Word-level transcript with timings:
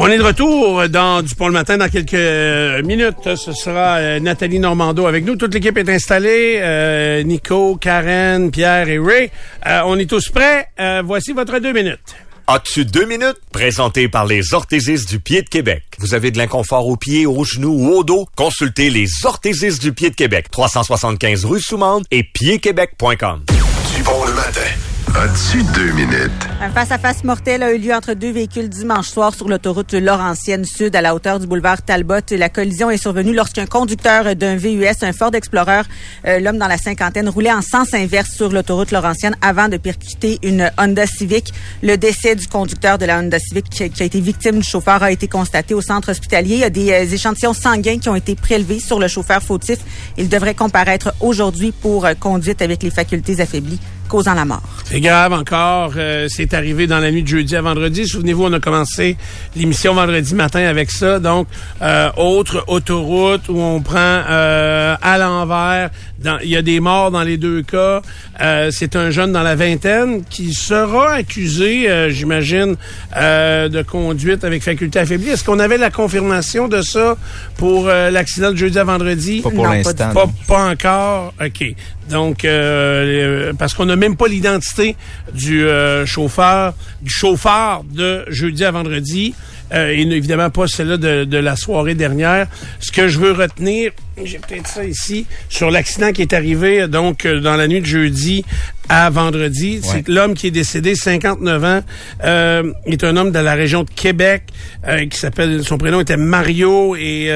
On 0.00 0.06
est 0.06 0.16
de 0.16 0.22
retour 0.22 0.88
dans 0.88 1.22
du 1.22 1.34
pont 1.34 1.48
le 1.48 1.52
matin 1.52 1.76
dans 1.76 1.88
quelques 1.88 2.14
euh, 2.14 2.82
minutes. 2.84 3.34
Ce 3.34 3.52
sera 3.52 3.96
euh, 3.96 4.20
Nathalie 4.20 4.60
Normando 4.60 5.06
avec 5.06 5.24
nous. 5.24 5.34
Toute 5.34 5.52
l'équipe 5.52 5.76
est 5.76 5.88
installée. 5.88 6.60
Euh, 6.62 7.24
Nico, 7.24 7.76
Karen, 7.76 8.52
Pierre 8.52 8.88
et 8.88 8.98
Ray. 9.00 9.30
on 9.84 9.98
est 9.98 10.08
tous 10.08 10.30
prêts. 10.30 10.68
voici 11.04 11.32
votre 11.32 11.58
deux 11.58 11.72
minutes. 11.72 12.14
As-tu 12.46 12.84
deux 12.84 13.06
minutes? 13.06 13.38
Présenté 13.52 14.08
par 14.08 14.24
les 14.24 14.54
orthésistes 14.54 15.08
du 15.08 15.18
pied 15.18 15.42
de 15.42 15.48
Québec. 15.48 15.82
Vous 15.98 16.14
avez 16.14 16.30
de 16.30 16.38
l'inconfort 16.38 16.86
aux 16.86 16.96
pieds, 16.96 17.26
aux 17.26 17.44
genoux 17.44 17.74
ou 17.76 17.88
au 17.90 18.04
dos? 18.04 18.26
Consultez 18.36 18.90
les 18.90 19.08
orthésistes 19.24 19.82
du 19.82 19.92
pied 19.92 20.10
de 20.10 20.14
Québec. 20.14 20.46
375 20.52 21.44
rue 21.44 21.60
Soumande 21.60 22.04
et 22.12 22.22
piedquebec.com. 22.22 23.42
Du 23.96 24.02
pont 24.04 24.24
le 24.24 24.32
matin. 24.32 24.87
Deux 25.74 25.92
minutes? 25.92 26.30
Un 26.60 26.68
face-à-face 26.70 27.24
mortel 27.24 27.62
a 27.62 27.72
eu 27.72 27.78
lieu 27.78 27.94
entre 27.94 28.12
deux 28.12 28.30
véhicules 28.30 28.68
dimanche 28.68 29.08
soir 29.08 29.34
sur 29.34 29.48
l'autoroute 29.48 29.94
Laurentienne 29.94 30.64
Sud 30.64 30.94
à 30.94 31.00
la 31.00 31.14
hauteur 31.14 31.40
du 31.40 31.46
boulevard 31.46 31.82
Talbot. 31.82 32.20
La 32.30 32.48
collision 32.48 32.90
est 32.90 32.98
survenue 32.98 33.32
lorsqu'un 33.32 33.64
conducteur 33.66 34.36
d'un 34.36 34.56
VUS, 34.56 35.02
un 35.02 35.12
Ford 35.12 35.34
Explorer, 35.34 35.82
euh, 36.26 36.40
l'homme 36.40 36.58
dans 36.58 36.68
la 36.68 36.76
cinquantaine, 36.76 37.28
roulait 37.28 37.52
en 37.52 37.62
sens 37.62 37.94
inverse 37.94 38.30
sur 38.30 38.52
l'autoroute 38.52 38.90
Laurentienne 38.90 39.34
avant 39.40 39.68
de 39.68 39.78
percuter 39.78 40.38
une 40.42 40.70
Honda 40.78 41.06
Civic. 41.06 41.54
Le 41.82 41.96
décès 41.96 42.36
du 42.36 42.46
conducteur 42.46 42.98
de 42.98 43.06
la 43.06 43.18
Honda 43.18 43.38
Civic 43.38 43.70
qui 43.70 43.82
a 44.02 44.04
été 44.04 44.20
victime 44.20 44.58
du 44.58 44.68
chauffeur 44.68 45.02
a 45.02 45.10
été 45.10 45.26
constaté 45.26 45.74
au 45.74 45.80
centre 45.80 46.10
hospitalier. 46.10 46.54
Il 46.56 46.60
y 46.60 46.64
a 46.64 46.70
des 46.70 46.92
euh, 46.92 47.04
échantillons 47.04 47.54
sanguins 47.54 47.98
qui 47.98 48.08
ont 48.08 48.16
été 48.16 48.34
prélevés 48.34 48.80
sur 48.80 48.98
le 48.98 49.08
chauffeur 49.08 49.42
fautif. 49.42 49.78
Il 50.18 50.28
devrait 50.28 50.54
comparaître 50.54 51.14
aujourd'hui 51.20 51.72
pour 51.72 52.04
euh, 52.04 52.14
conduite 52.14 52.62
avec 52.62 52.82
les 52.82 52.90
facultés 52.90 53.40
affaiblies 53.40 53.80
causant 54.08 54.34
la 54.34 54.44
mort. 54.44 54.62
C'est 54.84 55.00
grave 55.00 55.32
encore. 55.32 55.92
Euh, 55.96 56.26
c'est 56.30 56.54
arrivé 56.54 56.86
dans 56.86 56.98
la 56.98 57.10
nuit 57.10 57.22
de 57.22 57.28
jeudi 57.28 57.54
à 57.54 57.60
vendredi. 57.60 58.06
Souvenez-vous, 58.06 58.46
on 58.46 58.52
a 58.52 58.60
commencé 58.60 59.16
l'émission 59.54 59.94
vendredi 59.94 60.34
matin 60.34 60.64
avec 60.64 60.90
ça. 60.90 61.18
Donc, 61.18 61.46
euh, 61.82 62.10
autre 62.16 62.64
autoroute 62.68 63.48
où 63.48 63.60
on 63.60 63.80
prend 63.80 63.96
euh, 63.98 64.96
à 65.00 65.18
l'envers. 65.18 65.90
Il 66.42 66.48
y 66.48 66.56
a 66.56 66.62
des 66.62 66.80
morts 66.80 67.10
dans 67.10 67.22
les 67.22 67.36
deux 67.36 67.62
cas. 67.62 68.02
c'est 68.70 68.96
un 68.96 69.10
jeune 69.10 69.30
dans 69.30 69.44
la 69.44 69.54
vingtaine 69.54 70.24
qui 70.24 70.52
sera 70.52 71.12
accusé, 71.12 72.10
j'imagine, 72.10 72.74
de 73.14 73.82
conduite 73.82 74.42
avec 74.42 74.64
faculté 74.64 74.98
affaiblie. 74.98 75.28
Est-ce 75.30 75.44
qu'on 75.44 75.60
avait 75.60 75.78
la 75.78 75.90
confirmation 75.90 76.66
de 76.66 76.82
ça 76.82 77.16
pour 77.56 77.86
l'accident 77.86 78.50
de 78.50 78.56
jeudi 78.56 78.80
à 78.80 78.84
vendredi? 78.84 79.42
Pas 79.42 79.50
pour 79.50 79.68
l'instant. 79.68 80.12
Pas, 80.12 80.26
pas, 80.48 80.70
encore. 80.70 81.34
OK. 81.40 81.74
Donc, 82.08 82.46
parce 83.58 83.74
qu'on 83.74 83.88
a 83.88 83.96
même 83.96 84.16
pas 84.16 84.28
l'identité 84.28 84.96
du 85.34 85.66
euh, 85.66 86.06
chauffeur, 86.06 86.74
du 87.02 87.10
chauffeur 87.10 87.84
de 87.84 88.24
jeudi 88.28 88.64
à 88.64 88.70
vendredi. 88.70 89.34
Euh, 89.72 89.90
et 89.90 90.00
évidemment 90.00 90.48
pas 90.48 90.66
celle-là 90.66 90.96
de, 90.96 91.36
la 91.36 91.56
soirée 91.56 91.94
dernière. 91.94 92.46
Ce 92.80 92.90
que 92.90 93.06
je 93.06 93.18
veux 93.18 93.32
retenir, 93.32 93.92
j'ai 94.22 94.38
peut-être 94.38 94.66
ça 94.66 94.84
ici, 94.84 95.26
sur 95.50 95.70
l'accident 95.70 96.12
qui 96.12 96.22
est 96.22 96.32
arrivé 96.32 96.88
donc 96.88 97.26
euh, 97.26 97.40
dans 97.40 97.54
la 97.54 97.68
nuit 97.68 97.82
de 97.82 97.86
jeudi 97.86 98.46
à 98.88 99.10
vendredi. 99.10 99.80
C'est 99.82 100.08
l'homme 100.08 100.32
qui 100.32 100.46
est 100.46 100.50
décédé, 100.50 100.94
59 100.94 101.64
ans, 101.64 101.80
euh, 102.24 102.72
est 102.86 103.04
un 103.04 103.14
homme 103.18 103.30
de 103.30 103.38
la 103.38 103.52
région 103.52 103.82
de 103.82 103.90
Québec 103.90 104.44
qui 105.10 105.18
s'appelle, 105.18 105.62
son 105.62 105.76
prénom 105.76 106.00
était 106.00 106.16
Mario 106.16 106.96
et 106.96 107.30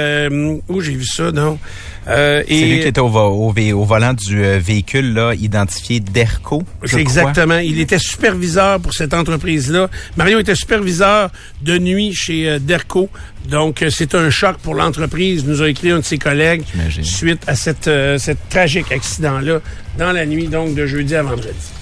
où 0.68 0.80
j'ai 0.80 0.94
vu 0.94 1.04
ça, 1.04 1.30
non? 1.32 1.58
Euh, 2.08 2.42
c'est 2.46 2.54
lui 2.54 2.80
qui 2.80 2.88
était 2.88 3.00
au, 3.00 3.06
au, 3.06 3.84
volant 3.84 4.12
du 4.12 4.44
euh, 4.44 4.58
véhicule 4.58 5.14
là, 5.14 5.34
identifié 5.34 6.00
DERCO. 6.00 6.64
Exactement. 6.96 7.58
Il 7.58 7.80
était 7.80 7.98
superviseur 7.98 8.80
pour 8.80 8.92
cette 8.92 9.14
entreprise-là. 9.14 9.88
Mario 10.16 10.40
était 10.40 10.54
superviseur 10.54 11.30
de 11.60 11.78
nuit 11.78 12.12
chez 12.12 12.48
euh, 12.48 12.58
DERCO. 12.58 13.08
Donc, 13.48 13.84
c'est 13.90 14.14
un 14.14 14.30
choc 14.30 14.56
pour 14.58 14.74
l'entreprise, 14.74 15.44
nous 15.44 15.62
a 15.62 15.68
écrit 15.68 15.90
un 15.90 15.98
de 15.98 16.04
ses 16.04 16.18
collègues 16.18 16.62
suite 17.02 17.42
à 17.48 17.56
cette, 17.56 17.90
cette 18.18 18.48
tragique 18.48 18.92
accident-là 18.92 19.60
dans 19.98 20.12
la 20.12 20.26
nuit 20.26 20.46
donc 20.46 20.74
de 20.76 20.86
jeudi 20.86 21.16
à 21.16 21.24
vendredi. 21.24 21.81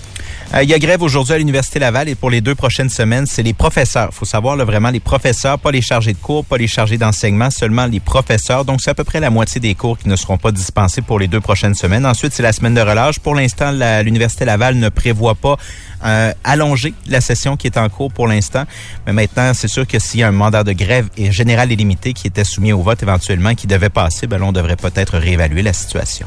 Euh, 0.53 0.65
il 0.65 0.69
y 0.69 0.75
a 0.75 0.81
grève 0.81 1.01
aujourd'hui 1.01 1.35
à 1.35 1.39
l'Université 1.39 1.79
Laval 1.79 2.09
et 2.09 2.17
pour 2.17 2.29
les 2.29 2.41
deux 2.41 2.57
prochaines 2.57 2.89
semaines, 2.89 3.25
c'est 3.27 3.45
les 3.45 3.53
professeurs. 3.53 4.09
Il 4.11 4.15
faut 4.17 4.25
savoir 4.25 4.57
là, 4.57 4.65
vraiment 4.65 4.91
les 4.91 4.99
professeurs, 4.99 5.61
pas 5.61 5.71
les 5.71 5.81
chargés 5.81 6.13
de 6.13 6.19
cours, 6.19 6.45
pas 6.45 6.57
les 6.57 6.67
chargés 6.67 6.99
d'enseignement, 6.99 7.51
seulement 7.51 7.87
les 7.87 8.01
professeurs. 8.01 8.65
Donc, 8.65 8.81
c'est 8.81 8.91
à 8.91 8.95
peu 8.95 9.05
près 9.05 9.21
la 9.21 9.31
moitié 9.31 9.61
des 9.61 9.77
cours 9.77 9.97
qui 9.97 10.09
ne 10.09 10.17
seront 10.17 10.39
pas 10.39 10.51
dispensés 10.51 11.03
pour 11.03 11.21
les 11.21 11.29
deux 11.29 11.41
prochaines 11.41 11.75
semaines. 11.75 12.05
Ensuite, 12.05 12.33
c'est 12.33 12.43
la 12.43 12.53
semaine 12.53 12.75
de 12.75 12.81
relâche. 12.81 13.21
Pour 13.21 13.37
l'instant, 13.37 13.71
l'Université 14.03 14.45
Laval 14.45 14.75
ne 14.75 14.89
prévoit 14.89 15.37
pas 15.37 15.57
euh, 16.05 16.33
allonger 16.43 16.95
la 17.07 17.21
session 17.21 17.57
qui 17.57 17.69
est 17.69 17.79
en 17.79 17.89
cours 17.89 18.13
pour 18.13 18.27
l'instant. 18.27 18.65
Mais 19.07 19.13
maintenant, 19.13 19.53
c'est 19.55 19.69
sûr 19.69 19.87
que 19.87 20.01
s'il 20.01 20.19
y 20.19 20.23
a 20.25 20.29
un 20.29 20.33
mandat 20.33 20.65
de 20.65 20.73
grève 20.73 21.09
général 21.17 21.71
et 21.71 21.77
limité 21.77 22.13
qui 22.13 22.27
était 22.27 22.45
soumis 22.45 22.73
au 22.73 22.83
vote 22.83 23.01
éventuellement, 23.05 23.55
qui 23.55 23.69
devait 23.69 23.89
passer, 23.89 24.27
ben, 24.27 24.43
on 24.43 24.51
devrait 24.51 24.77
peut-être 24.77 25.17
réévaluer 25.17 25.63
la 25.63 25.73
situation. 25.73 26.27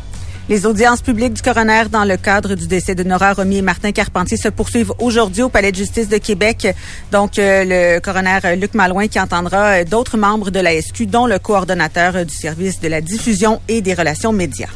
Les 0.49 0.65
audiences 0.65 1.01
publiques 1.01 1.33
du 1.33 1.41
coroner 1.41 1.83
dans 1.89 2.03
le 2.03 2.17
cadre 2.17 2.55
du 2.55 2.67
décès 2.67 2.95
de 2.95 3.03
Nora 3.03 3.31
Romy 3.31 3.59
et 3.59 3.61
Martin 3.61 3.93
Carpentier 3.93 4.35
se 4.35 4.49
poursuivent 4.49 4.91
aujourd'hui 4.99 5.41
au 5.41 5.47
Palais 5.47 5.71
de 5.71 5.77
justice 5.77 6.09
de 6.09 6.17
Québec. 6.17 6.67
Donc, 7.13 7.39
euh, 7.39 7.63
le 7.65 7.99
coroner 8.01 8.57
Luc 8.57 8.73
Malouin 8.73 9.07
qui 9.07 9.21
entendra 9.21 9.67
euh, 9.67 9.83
d'autres 9.85 10.17
membres 10.17 10.51
de 10.51 10.59
la 10.59 10.81
SQ, 10.81 11.03
dont 11.03 11.27
le 11.27 11.39
coordonnateur 11.39 12.25
du 12.25 12.35
service 12.35 12.81
de 12.81 12.89
la 12.89 12.99
diffusion 12.99 13.61
et 13.69 13.79
des 13.79 13.93
relations 13.93 14.33
médias. 14.33 14.67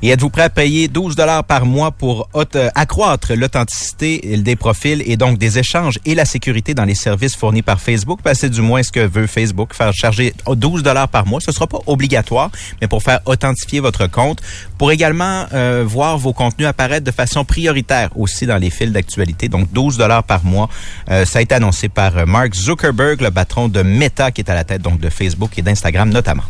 Et 0.00 0.10
êtes-vous 0.10 0.30
prêt 0.30 0.42
à 0.42 0.48
payer 0.48 0.86
12 0.86 1.16
dollars 1.16 1.42
par 1.42 1.66
mois 1.66 1.90
pour 1.90 2.28
accroître 2.76 3.34
l'authenticité 3.34 4.36
des 4.38 4.54
profils 4.54 5.02
et 5.04 5.16
donc 5.16 5.38
des 5.38 5.58
échanges 5.58 5.98
et 6.04 6.14
la 6.14 6.24
sécurité 6.24 6.72
dans 6.72 6.84
les 6.84 6.94
services 6.94 7.34
fournis 7.34 7.62
par 7.62 7.80
Facebook? 7.80 8.20
Ben, 8.22 8.32
c'est 8.32 8.48
du 8.48 8.62
moins 8.62 8.82
ce 8.84 8.92
que 8.92 9.00
veut 9.00 9.26
Facebook, 9.26 9.74
faire 9.74 9.92
charger 9.92 10.34
12 10.46 10.84
dollars 10.84 11.08
par 11.08 11.26
mois. 11.26 11.40
Ce 11.40 11.50
sera 11.50 11.66
pas 11.66 11.80
obligatoire, 11.86 12.52
mais 12.80 12.86
pour 12.86 13.02
faire 13.02 13.18
authentifier 13.26 13.80
votre 13.80 14.06
compte, 14.06 14.40
pour 14.78 14.92
également 14.92 15.46
euh, 15.52 15.82
voir 15.84 16.16
vos 16.16 16.32
contenus 16.32 16.68
apparaître 16.68 17.04
de 17.04 17.10
façon 17.10 17.44
prioritaire 17.44 18.10
aussi 18.16 18.46
dans 18.46 18.58
les 18.58 18.70
fils 18.70 18.92
d'actualité. 18.92 19.48
Donc 19.48 19.72
12 19.72 19.98
dollars 19.98 20.22
par 20.22 20.44
mois. 20.44 20.68
Euh, 21.10 21.24
ça 21.24 21.40
a 21.40 21.42
été 21.42 21.56
annoncé 21.56 21.88
par 21.88 22.16
euh, 22.16 22.24
Mark 22.24 22.54
Zuckerberg, 22.54 23.20
le 23.20 23.32
patron 23.32 23.68
de 23.68 23.82
Meta, 23.82 24.30
qui 24.30 24.42
est 24.42 24.50
à 24.50 24.54
la 24.54 24.62
tête 24.62 24.82
donc 24.82 25.00
de 25.00 25.10
Facebook 25.10 25.58
et 25.58 25.62
d'Instagram 25.62 26.08
notamment. 26.08 26.44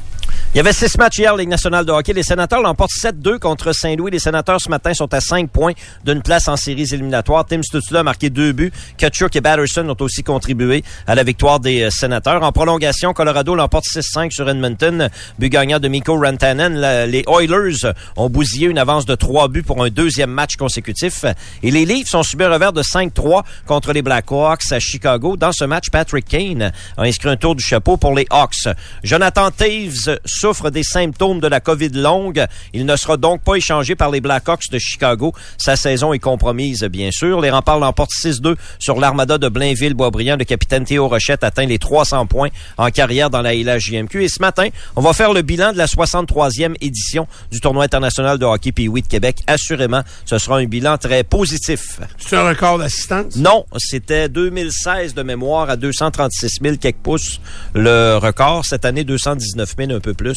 Il 0.55 0.57
y 0.57 0.61
avait 0.61 0.73
six 0.73 0.97
matchs 0.97 1.19
hier, 1.19 1.37
Ligue 1.37 1.51
nationale 1.51 1.85
de 1.85 1.93
hockey. 1.93 2.15
Les 2.15 2.23
sénateurs 2.23 2.63
l'emportent 2.63 2.91
7-2 2.91 3.39
contre 3.39 3.73
Saint-Louis. 3.73 4.11
Les 4.11 4.19
sénateurs, 4.19 4.59
ce 4.59 4.71
matin, 4.71 4.95
sont 4.95 5.13
à 5.13 5.21
5 5.21 5.51
points 5.51 5.75
d'une 6.07 6.23
place 6.23 6.49
en 6.49 6.57
séries 6.57 6.89
éliminatoires. 6.91 7.45
Tim 7.45 7.63
Stutzla 7.63 8.01
a 8.01 8.03
marqué 8.03 8.31
deux 8.31 8.53
buts. 8.53 8.73
Kachuk 8.97 9.37
et 9.37 9.43
Batterson 9.43 9.87
ont 9.91 10.03
aussi 10.03 10.23
contribué 10.23 10.83
à 11.07 11.15
la 11.15 11.23
victoire 11.23 11.61
des 11.61 11.83
euh, 11.83 11.91
sénateurs. 11.91 12.43
En 12.43 12.51
prolongation, 12.51 13.13
Colorado 13.13 13.55
l'emporte 13.55 13.85
6-5 13.85 14.31
sur 14.31 14.49
Edmonton. 14.49 15.11
But 15.39 15.51
gagnant 15.51 15.81
de 15.81 15.89
Mikko 15.89 16.19
Rantanen. 16.19 16.81
les 17.07 17.25
Oilers 17.29 17.93
ont 18.17 18.31
bousillé 18.31 18.69
une 18.69 18.79
avance 18.79 19.05
de 19.05 19.15
trois 19.17 19.49
buts 19.49 19.63
pour 19.63 19.85
un 19.85 19.91
deuxième 19.91 20.31
match 20.31 20.57
consécutif. 20.57 21.27
Et 21.63 21.71
les 21.71 21.85
Leafs 21.85 22.15
ont 22.15 22.23
subi 22.23 22.45
un 22.45 22.51
revers 22.51 22.73
de 22.73 22.83
5-3 22.83 23.43
contre 23.67 23.93
les 23.93 24.01
Blackhawks 24.01 24.73
à 24.73 24.81
Chicago. 24.81 25.37
Dans 25.37 25.53
ce 25.53 25.67
match, 25.67 25.91
Patrick 25.91 26.27
Kane 26.27 26.73
a 26.97 27.03
inscrit 27.03 27.29
un 27.29 27.37
tour 27.37 27.55
du 27.55 27.63
chapeau 27.63 27.99
pour 27.99 28.15
les 28.15 28.27
Hawks. 28.31 28.67
Jonathan 29.05 29.51
Taves 29.51 30.19
souffre 30.38 30.71
des 30.71 30.82
symptômes 30.82 31.41
de 31.41 31.49
la 31.49 31.60
COVID 31.60 31.91
longue. 31.91 32.44
Il 32.72 32.87
ne 32.87 32.97
sera 32.97 33.16
donc 33.16 33.43
pas 33.43 33.56
échangé 33.56 33.94
par 33.94 34.10
les 34.10 34.21
Blackhawks 34.21 34.71
de 34.71 34.78
Chicago. 34.78 35.32
Sa 35.56 35.76
saison 35.76 36.12
est 36.12 36.19
compromise, 36.19 36.84
bien 36.84 37.10
sûr. 37.10 37.41
Les 37.41 37.50
remparts 37.50 37.78
l'emportent 37.78 38.12
6-2 38.12 38.54
sur 38.78 39.00
l'armada 39.00 39.38
de 39.38 39.49
Blainville-Boisbriand. 39.49 40.37
Le 40.37 40.44
capitaine 40.44 40.84
Théo 40.84 41.09
Rochette 41.09 41.44
atteint 41.44 41.66
les 41.66 41.78
300 41.78 42.26
points 42.26 42.50
en 42.76 42.91
carrière 42.91 43.31
dans 43.31 43.43
la 43.43 43.54
LHJMQ. 43.54 44.25
Et 44.25 44.28
ce 44.28 44.41
matin, 44.41 44.69
on 44.97 45.00
va 45.00 45.12
faire 45.12 45.32
le 45.32 45.43
bilan 45.43 45.72
de 45.72 45.78
la 45.78 45.87
63e 45.87 46.75
édition 46.81 47.26
du 47.50 47.60
tournoi 47.60 47.84
international 47.84 48.38
de 48.38 48.44
hockey 48.44 48.72
puis 48.72 48.88
de 48.88 49.00
Québec. 49.00 49.38
Assurément, 49.47 50.03
ce 50.25 50.38
sera 50.38 50.59
un 50.59 50.65
bilan 50.65 50.99
très 50.99 51.25
positif. 51.25 52.00
C'est 52.19 52.37
un 52.37 52.49
record 52.49 52.78
d'assistance? 52.78 53.37
Non, 53.37 53.65
c'était 53.76 54.29
2016 54.29 55.14
de 55.14 55.23
mémoire 55.23 55.70
à 55.70 55.76
236 55.76 56.58
000 56.62 56.76
quelques 56.76 56.96
pouces 56.96 57.41
le 57.75 58.17
record. 58.17 58.64
Cette 58.64 58.84
année, 58.84 59.05
219 59.05 59.75
000 59.79 59.93
un 59.93 60.00
peu 60.00 60.14
plus 60.14 60.28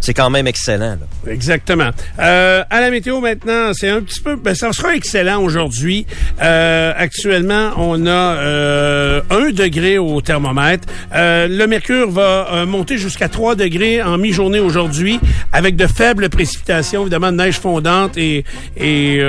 c'est 0.00 0.14
quand 0.14 0.30
même 0.30 0.46
excellent. 0.46 0.96
Exactement. 1.26 1.90
Euh, 2.18 2.64
à 2.70 2.80
la 2.80 2.90
météo 2.90 3.20
maintenant, 3.20 3.72
c'est 3.72 3.88
un 3.88 4.00
petit 4.00 4.20
peu, 4.20 4.36
ben, 4.36 4.54
ça 4.54 4.72
sera 4.72 4.94
excellent 4.94 5.42
aujourd'hui. 5.42 6.06
Euh, 6.42 6.92
actuellement, 6.96 7.70
on 7.76 8.06
a 8.06 8.10
euh, 8.10 9.20
un 9.30 9.50
degré 9.50 9.98
au 9.98 10.20
thermomètre. 10.20 10.88
le 11.12 11.66
mercure 11.66 12.10
va 12.10 12.64
monter 12.66 12.98
jusqu'à 12.98 13.28
3 13.28 13.54
degrés 13.54 14.02
en 14.02 14.18
mi-journée 14.18 14.60
aujourd'hui, 14.60 15.20
avec 15.52 15.76
de 15.76 15.86
faibles 15.86 16.28
précipitations, 16.28 17.02
évidemment, 17.02 17.32
de 17.32 17.36
neige 17.36 17.58
fondante 17.58 18.16
et, 18.16 18.44
et 18.76 19.20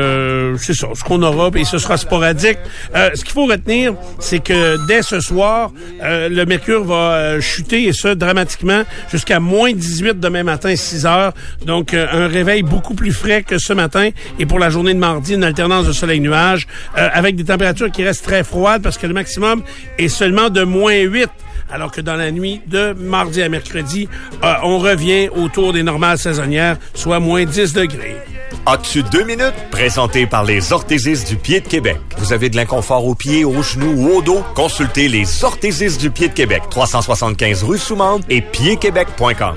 c'est 0.60 0.74
ça, 0.74 0.88
ce 0.94 1.04
qu'on 1.04 1.22
aura, 1.22 1.50
et 1.56 1.66
ce 1.66 1.78
sera 1.78 1.98
sporadique. 1.98 2.60
ce 2.94 3.24
qu'il 3.24 3.34
faut 3.34 3.46
retenir, 3.46 3.94
c'est 4.20 4.40
que 4.40 4.86
dès 4.88 5.02
ce 5.02 5.20
soir, 5.20 5.72
le 6.02 6.44
mercure 6.46 6.84
va 6.84 7.40
chuter, 7.40 7.88
et 7.88 7.94
ce, 7.94 8.10
dramatiquement, 8.10 8.84
jusqu'à 9.12 9.40
moins 9.40 9.74
18 9.74 10.07
demain 10.14 10.44
matin, 10.44 10.76
6 10.76 11.06
heures. 11.06 11.34
Donc, 11.66 11.94
euh, 11.94 12.08
un 12.12 12.28
réveil 12.28 12.64
beaucoup 12.64 12.94
plus 12.94 13.12
frais 13.12 13.44
que 13.44 13.58
ce 13.58 13.74
matin. 13.74 14.10
Et 14.40 14.46
pour 14.46 14.60
la 14.60 14.70
journée 14.70 14.94
de 14.94 15.00
mardi, 15.00 15.34
une 15.34 15.44
alternance 15.44 15.86
de 15.88 15.92
soleil-nuage 15.92 16.68
euh, 16.98 17.10
avec 17.14 17.36
des 17.36 17.46
températures 17.46 17.92
qui 17.92 18.04
restent 18.04 18.26
très 18.26 18.44
froides 18.44 18.82
parce 18.82 18.98
que 18.98 19.08
le 19.08 19.14
maximum 19.14 19.64
est 19.98 20.10
seulement 20.10 20.50
de 20.50 20.64
moins 20.64 20.98
8 20.98 21.30
alors 21.70 21.92
que 21.92 22.02
dans 22.02 22.16
la 22.16 22.32
nuit 22.32 22.62
de 22.68 22.94
mardi 22.94 23.42
à 23.42 23.50
mercredi, 23.50 24.08
euh, 24.44 24.54
on 24.64 24.80
revient 24.80 25.30
autour 25.30 25.74
des 25.74 25.84
normales 25.84 26.18
saisonnières, 26.18 26.78
soit 26.94 27.20
moins 27.20 27.46
10 27.46 27.74
degrés. 27.74 28.16
As-tu 28.66 29.04
deux 29.04 29.24
minutes? 29.24 29.54
Présenté 29.72 30.26
par 30.26 30.44
les 30.44 30.72
orthésistes 30.72 31.28
du 31.28 31.36
pied 31.36 31.60
de 31.60 31.68
Québec. 31.68 31.98
Vous 32.18 32.34
avez 32.34 32.50
de 32.50 32.56
l'inconfort 32.56 33.06
aux 33.06 33.16
pieds, 33.16 33.44
aux 33.44 33.62
genoux 33.62 33.94
ou 33.96 34.18
au 34.18 34.22
dos? 34.22 34.44
Consultez 34.56 35.08
les 35.08 35.44
orthésistes 35.44 36.00
du 36.00 36.10
pied 36.10 36.30
de 36.30 36.34
Québec. 36.34 36.64
375 36.70 37.64
rue 37.64 37.78
Soumande 37.78 38.24
et 38.30 38.42
piedquebec.com. 38.42 39.56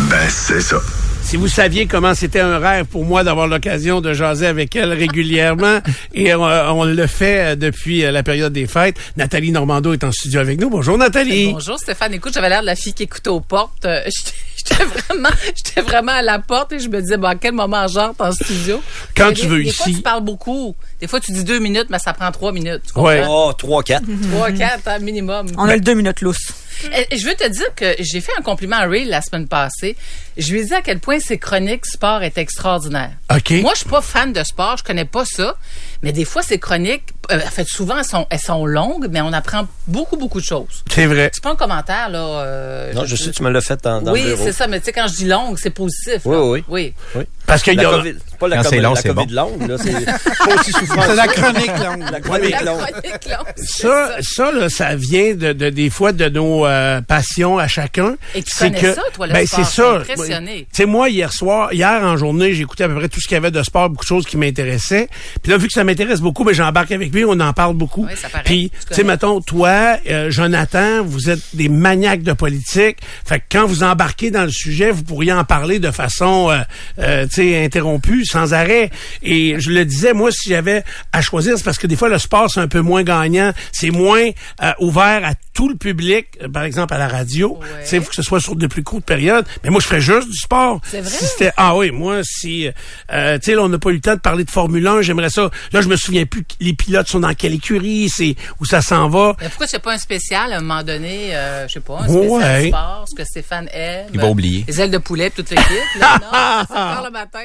Ben, 0.00 0.28
c'est 0.28 0.60
ça. 0.60 0.76
Si 1.22 1.36
vous 1.36 1.48
saviez 1.48 1.86
comment 1.86 2.14
c'était 2.14 2.40
un 2.40 2.58
rêve 2.58 2.84
pour 2.84 3.04
moi 3.04 3.24
d'avoir 3.24 3.46
l'occasion 3.46 4.00
de 4.02 4.12
jaser 4.12 4.46
avec 4.46 4.76
elle 4.76 4.92
régulièrement, 4.92 5.78
et 6.14 6.32
euh, 6.34 6.72
on 6.72 6.84
le 6.84 7.06
fait 7.06 7.52
euh, 7.52 7.56
depuis 7.56 8.04
euh, 8.04 8.10
la 8.10 8.22
période 8.22 8.52
des 8.52 8.66
fêtes, 8.66 8.96
Nathalie 9.16 9.50
Normando 9.52 9.92
est 9.92 10.04
en 10.04 10.12
studio 10.12 10.40
avec 10.40 10.60
nous. 10.60 10.68
Bonjour 10.68 10.98
Nathalie. 10.98 11.52
Bonjour 11.52 11.78
Stéphane. 11.78 12.12
Écoute, 12.12 12.34
j'avais 12.34 12.48
l'air 12.50 12.60
de 12.60 12.66
la 12.66 12.76
fille 12.76 12.92
qui 12.92 13.04
écoute 13.04 13.26
aux 13.28 13.40
portes. 13.40 13.86
J'étais- 14.66 14.84
vraiment, 14.84 15.28
j'étais 15.54 15.82
vraiment 15.82 16.12
à 16.12 16.22
la 16.22 16.38
porte 16.38 16.72
et 16.72 16.78
je 16.78 16.88
me 16.88 16.98
disais, 17.02 17.18
bon, 17.18 17.26
à 17.28 17.34
quel 17.34 17.52
moment 17.52 17.86
j'entre 17.86 18.24
en 18.24 18.32
studio? 18.32 18.80
Quand 19.14 19.28
Mais 19.28 19.34
tu 19.34 19.42
des- 19.42 19.46
veux 19.48 19.62
des 19.64 19.70
fois, 19.70 19.86
ici. 19.88 19.96
tu 19.96 20.02
parles 20.02 20.24
beaucoup. 20.24 20.74
Des 21.02 21.06
fois, 21.06 21.20
tu 21.20 21.32
dis 21.32 21.44
deux 21.44 21.58
minutes, 21.58 21.88
mais 21.90 21.98
ça 21.98 22.14
prend 22.14 22.30
trois 22.32 22.50
minutes. 22.50 22.80
Ouais. 22.96 23.22
Oh, 23.28 23.52
3-4. 23.58 24.00
Trois, 24.32 24.52
quatre, 24.52 24.88
hein, 24.88 24.98
minimum. 25.00 25.48
On 25.58 25.64
a 25.68 25.74
le 25.74 25.80
deux 25.82 25.92
minutes 25.92 26.22
lousse. 26.22 26.48
Et- 26.96 27.14
et 27.14 27.18
je 27.18 27.26
veux 27.26 27.34
te 27.34 27.48
dire 27.48 27.74
que 27.76 27.94
j'ai 28.00 28.20
fait 28.20 28.32
un 28.38 28.42
compliment 28.42 28.76
à 28.76 28.86
Ray 28.86 29.04
la 29.04 29.20
semaine 29.22 29.48
passée. 29.48 29.96
Je 30.36 30.52
lui 30.52 30.60
ai 30.60 30.64
dit 30.64 30.74
à 30.74 30.82
quel 30.82 30.98
point 30.98 31.20
ses 31.20 31.38
chroniques 31.38 31.86
sport 31.86 32.22
est 32.22 32.38
extraordinaire. 32.38 33.12
OK. 33.34 33.50
Moi, 33.62 33.72
je 33.74 33.80
suis 33.80 33.88
pas 33.88 34.00
fan 34.02 34.32
de 34.32 34.42
sport, 34.42 34.76
je 34.78 34.84
connais 34.84 35.04
pas 35.04 35.24
ça, 35.24 35.56
mais 36.02 36.12
des 36.12 36.24
fois 36.24 36.42
ces 36.42 36.58
chroniques, 36.58 37.04
en 37.30 37.38
fait, 37.50 37.66
souvent 37.68 37.98
elles 37.98 38.04
sont, 38.04 38.26
elles 38.30 38.38
sont 38.40 38.66
longues, 38.66 39.08
mais 39.10 39.20
on 39.20 39.32
apprend 39.32 39.66
beaucoup 39.86 40.16
beaucoup 40.16 40.40
de 40.40 40.44
choses. 40.46 40.82
C'est 40.90 41.06
vrai. 41.06 41.30
C'est 41.32 41.42
pas 41.42 41.50
un 41.52 41.56
commentaire 41.56 42.08
là. 42.10 42.18
euh, 42.18 42.92
Non, 42.92 43.04
je 43.04 43.16
sais, 43.16 43.30
tu 43.30 43.42
me 43.42 43.50
l'as 43.50 43.60
fait 43.60 43.82
dans, 43.82 44.00
dans 44.02 44.12
oui, 44.12 44.22
le 44.22 44.30
bureau. 44.34 44.44
c'est 44.44 44.52
ça, 44.52 44.66
mais 44.66 44.78
tu 44.80 44.86
sais 44.86 44.92
quand 44.92 45.06
je 45.08 45.14
dis 45.14 45.26
longue, 45.26 45.58
c'est 45.58 45.70
positif. 45.70 46.20
Oui, 46.24 46.36
là. 46.36 46.42
oui. 46.68 46.94
Oui. 47.14 47.24
Parce 47.46 47.62
qu'il 47.62 47.74
y 47.74 47.84
a... 47.84 47.90
COVID, 47.90 48.14
c'est 48.26 48.38
pas 48.38 48.48
la, 48.48 48.56
Quand 48.56 48.62
COVID, 48.62 48.76
c'est 48.76 48.82
long, 48.82 48.94
la 48.94 49.00
c'est 49.00 49.08
COVID 49.08 49.26
bon. 49.26 49.34
longue, 49.34 49.68
là. 49.68 49.76
C'est 49.78 49.92
pas 50.48 50.54
aussi 50.60 50.72
souffrant. 50.72 51.02
C'est 51.06 51.14
la 51.14 51.26
chronique 51.26 51.78
longue. 51.78 52.04
La 52.10 52.20
chronique 52.20 52.50
La 52.52 52.62
longue. 52.62 52.78
chronique 52.80 53.26
longue, 53.28 53.46
c'est 53.56 53.82
Ça, 53.86 54.16
ça, 54.22 54.52
là, 54.52 54.68
ça 54.70 54.96
vient 54.96 55.34
de, 55.34 55.52
de- 55.52 55.68
des 55.70 55.90
fois 55.90 56.12
de 56.12 56.26
nos 56.30 56.64
euh, 56.66 57.02
passions 57.02 57.58
à 57.58 57.68
chacun. 57.68 58.14
Et 58.34 58.42
tu 58.42 58.50
C'est 58.54 58.70
connais 58.70 58.94
ça, 58.94 59.02
toi, 59.12 59.26
le 59.26 59.34
ben, 59.34 59.46
sport, 59.46 59.64
c'est 59.66 59.82
ça. 59.82 59.90
impressionné. 59.96 60.60
Tu 60.72 60.76
sais, 60.76 60.86
moi, 60.86 61.10
hier 61.10 61.30
soir, 61.32 61.72
hier 61.74 62.02
en 62.02 62.16
journée, 62.16 62.54
j'ai 62.54 62.62
écouté 62.62 62.84
à 62.84 62.88
peu 62.88 62.94
près 62.96 63.08
tout 63.10 63.20
ce 63.20 63.28
qu'il 63.28 63.34
y 63.34 63.38
avait 63.38 63.50
de 63.50 63.62
sport, 63.62 63.90
beaucoup 63.90 64.04
de 64.04 64.08
choses 64.08 64.24
qui 64.24 64.38
m'intéressaient. 64.38 65.08
Puis 65.42 65.52
là, 65.52 65.58
vu 65.58 65.66
que 65.66 65.72
ça 65.74 65.84
m'intéresse 65.84 66.20
beaucoup, 66.20 66.44
ben, 66.44 66.54
j'embarque 66.54 66.92
avec 66.92 67.10
lui, 67.14 67.24
on 67.24 67.40
en 67.40 67.52
parle 67.52 67.74
beaucoup. 67.74 68.06
Oui, 68.06 68.12
ça 68.16 68.28
paraît. 68.28 68.44
Puis, 68.44 68.70
Tu 68.88 68.94
sais, 68.94 69.04
mettons, 69.04 69.40
toi, 69.40 69.96
euh, 70.08 70.30
Jonathan, 70.30 71.02
vous 71.04 71.30
êtes 71.30 71.54
des 71.54 71.68
maniaques 71.68 72.22
de 72.22 72.32
politique. 72.32 72.98
Fait 73.24 73.38
que 73.38 73.44
quand 73.50 73.66
vous 73.66 73.82
embarquez 73.82 74.30
dans 74.30 74.44
le 74.44 74.50
sujet, 74.50 74.90
vous 74.90 75.02
pourriez 75.02 75.32
en 75.32 75.44
parler 75.44 75.78
de 75.78 75.90
façon, 75.90 76.50
euh, 76.50 76.58
euh, 76.98 77.26
tu 77.26 77.34
sais, 77.34 77.64
interrompue, 77.64 78.24
sans 78.24 78.52
arrêt. 78.52 78.90
Et 79.22 79.56
je 79.58 79.70
le 79.70 79.84
disais, 79.84 80.12
moi, 80.12 80.30
si 80.30 80.50
j'avais 80.50 80.84
à 81.12 81.22
choisir, 81.22 81.56
c'est 81.56 81.64
parce 81.64 81.78
que 81.78 81.86
des 81.86 81.96
fois, 81.96 82.08
le 82.08 82.18
sport, 82.18 82.50
c'est 82.50 82.60
un 82.60 82.68
peu 82.68 82.80
moins 82.80 83.02
gagnant. 83.02 83.52
C'est 83.72 83.90
moins 83.90 84.28
euh, 84.62 84.72
ouvert 84.80 85.24
à 85.24 85.34
tout 85.54 85.68
le 85.68 85.76
public, 85.76 86.26
euh, 86.42 86.48
par 86.48 86.64
exemple 86.64 86.92
à 86.94 86.98
la 86.98 87.08
radio. 87.08 87.58
Ouais. 87.60 87.66
Tu 87.82 87.88
sais, 87.88 88.00
faut 88.00 88.08
que 88.10 88.14
ce 88.16 88.22
soit 88.22 88.40
sur 88.40 88.56
de 88.56 88.66
plus 88.66 88.82
courtes 88.82 89.04
périodes. 89.04 89.46
Mais 89.62 89.70
moi, 89.70 89.80
je 89.80 89.86
ferais 89.86 90.00
juste 90.00 90.28
du 90.28 90.36
sport. 90.36 90.80
C'est 90.84 91.00
vrai? 91.00 91.10
Si 91.10 91.24
c'était 91.26 91.52
ah 91.56 91.76
oui, 91.76 91.90
moi 91.92 92.20
si 92.24 92.68
euh, 93.12 93.38
tu 93.38 93.44
sais 93.46 93.54
là 93.54 93.62
on 93.62 93.68
n'a 93.68 93.78
pas 93.78 93.90
eu 93.90 93.94
le 93.94 94.00
temps 94.00 94.14
de 94.14 94.20
parler 94.20 94.44
de 94.44 94.50
Formule 94.50 94.86
1, 94.86 95.02
j'aimerais 95.02 95.30
ça. 95.30 95.50
Là, 95.72 95.80
je 95.80 95.88
me 95.88 95.96
souviens 95.96 96.26
plus 96.26 96.42
que 96.42 96.54
les 96.60 96.74
pilotes 96.74 97.06
sont 97.08 97.20
dans 97.20 97.32
quelle 97.34 97.54
écurie, 97.54 98.08
c'est 98.08 98.34
où 98.60 98.64
ça 98.64 98.82
s'en 98.82 99.08
va. 99.08 99.36
Mais 99.40 99.48
pourquoi 99.48 99.66
fais 99.68 99.78
pas 99.78 99.92
un 99.94 99.98
spécial 99.98 100.52
à 100.52 100.56
un 100.58 100.60
moment 100.60 100.82
donné, 100.82 101.34
euh, 101.36 101.66
je 101.68 101.74
sais 101.74 101.80
pas, 101.80 102.00
un 102.00 102.08
spécial 102.08 102.30
Ouais. 102.30 102.68
sport, 102.68 103.04
ce 103.08 103.14
que 103.14 103.24
Stéphane 103.24 103.68
aime. 103.72 104.06
Il 104.12 104.20
va 104.20 104.28
oublier. 104.28 104.64
Les 104.66 104.80
ailes 104.80 104.90
de 104.90 104.98
poulet, 104.98 105.30
toute 105.30 105.50
l'équipe. 105.50 105.66
Là, 106.00 106.18
non, 106.20 106.30
ça 106.30 106.66
part 106.74 107.04
le 107.04 107.10
matin. 107.10 107.44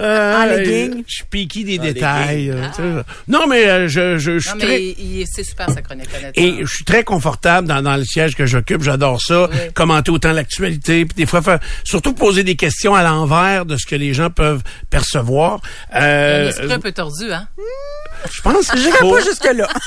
Euh, 0.00 0.42
En 0.42 0.46
legging. 0.46 1.04
Je 1.06 1.14
suis 1.14 1.24
piqué 1.24 1.64
des 1.64 1.78
En 1.78 1.82
détails. 1.82 2.50
euh, 2.50 2.72
sais. 2.72 2.82
Non, 3.28 3.46
mais 3.46 3.66
euh, 3.66 3.88
je, 3.88 4.18
je, 4.18 4.38
je 4.38 4.48
suis 4.50 4.58
très... 4.58 4.68
mais 4.68 4.82
il- 4.82 5.20
il- 5.20 5.26
c'est 5.26 5.44
super 5.44 5.70
sa 5.70 5.80
chronique. 5.80 6.08
Et 6.34 6.56
je 6.60 6.66
suis 6.66 6.84
très 6.84 7.02
confortable 7.04 7.45
dans, 7.46 7.82
dans 7.82 7.96
le 7.96 8.04
siège 8.04 8.34
que 8.34 8.46
j'occupe. 8.46 8.82
J'adore 8.82 9.20
ça. 9.20 9.48
Oui. 9.50 9.56
Commenter 9.74 10.10
autant 10.10 10.32
l'actualité. 10.32 11.04
Puis 11.06 11.14
des 11.16 11.26
fois, 11.26 11.42
faire, 11.42 11.58
surtout 11.84 12.12
poser 12.12 12.42
des 12.42 12.56
questions 12.56 12.94
à 12.94 13.02
l'envers 13.02 13.64
de 13.66 13.76
ce 13.76 13.86
que 13.86 13.94
les 13.96 14.14
gens 14.14 14.30
peuvent 14.30 14.62
percevoir. 14.90 15.60
Il 15.92 15.96
a 15.96 16.00
un 16.00 16.02
Euh, 16.02 16.52
un 16.70 16.78
peu 16.80 16.92
tordu, 16.92 17.32
hein? 17.32 17.46
je 18.32 18.40
pense 18.40 18.70
qu'il 18.70 18.80
J'irai 18.80 18.98
pas 18.98 19.20
jusque-là. 19.24 19.68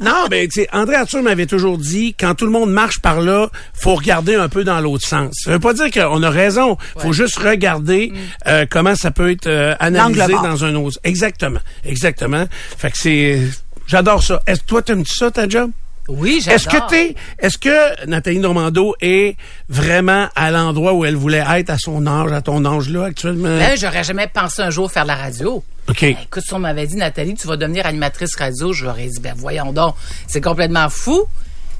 Non, 0.00 0.26
mais 0.30 0.48
tu 0.48 0.62
sais, 0.62 0.68
André 0.72 0.96
Arthur 0.96 1.22
m'avait 1.22 1.46
toujours 1.46 1.78
dit, 1.78 2.14
quand 2.18 2.34
tout 2.34 2.44
le 2.46 2.50
monde 2.50 2.72
marche 2.72 2.98
par 3.00 3.20
là, 3.20 3.48
faut 3.72 3.94
regarder 3.94 4.34
un 4.34 4.48
peu 4.48 4.64
dans 4.64 4.80
l'autre 4.80 5.06
sens. 5.06 5.34
Ça 5.44 5.50
veut 5.52 5.60
pas 5.60 5.74
dire 5.74 5.90
qu'on 5.90 6.22
a 6.22 6.30
raison. 6.30 6.76
Faut 6.98 7.08
Ouais. 7.08 7.12
juste 7.12 7.38
regarder 7.38 8.10
Mm. 8.12 8.16
euh, 8.48 8.66
comment 8.68 8.94
ça 8.96 9.10
peut 9.10 9.30
être 9.30 9.46
euh, 9.46 9.74
analysé 9.78 10.32
dans 10.32 10.64
un 10.64 10.74
autre. 10.74 10.98
Exactement, 11.04 11.60
exactement. 11.84 12.46
Fait 12.78 12.90
que 12.90 12.98
c'est, 12.98 13.40
j'adore 13.86 14.22
ça. 14.22 14.40
Est-ce 14.46 14.60
que 14.60 14.66
toi 14.66 14.82
t'aimes 14.82 15.04
ça 15.06 15.30
ta 15.30 15.48
job? 15.48 15.70
Oui, 16.08 16.40
j'adore. 16.42 16.56
Est-ce 16.56 16.68
que 16.68 16.88
t'es, 16.88 17.14
est-ce 17.38 17.58
que 17.58 18.06
Nathalie 18.06 18.38
Normando 18.40 18.94
est 19.00 19.36
vraiment 19.68 20.28
à 20.34 20.50
l'endroit 20.50 20.94
où 20.94 21.04
elle 21.04 21.14
voulait 21.16 21.44
être 21.56 21.70
à 21.70 21.78
son 21.78 22.06
âge, 22.06 22.32
à 22.32 22.42
ton 22.42 22.64
âge 22.64 22.88
là 22.88 23.04
actuellement? 23.04 23.56
Ben, 23.58 23.76
j'aurais 23.78 24.02
jamais 24.02 24.26
pensé 24.26 24.62
un 24.62 24.70
jour 24.70 24.90
faire 24.90 25.04
de 25.04 25.08
la 25.08 25.14
radio. 25.14 25.62
OK. 25.88 26.00
Ben, 26.00 26.16
écoute, 26.24 26.42
si 26.44 26.54
on 26.54 26.58
m'avait 26.58 26.86
dit, 26.86 26.96
Nathalie, 26.96 27.34
tu 27.34 27.46
vas 27.46 27.56
devenir 27.56 27.86
animatrice 27.86 28.34
radio, 28.36 28.72
j'aurais 28.72 29.06
dit, 29.06 29.20
ben 29.20 29.34
voyons 29.36 29.72
donc, 29.72 29.94
c'est 30.26 30.40
complètement 30.40 30.88
fou. 30.88 31.24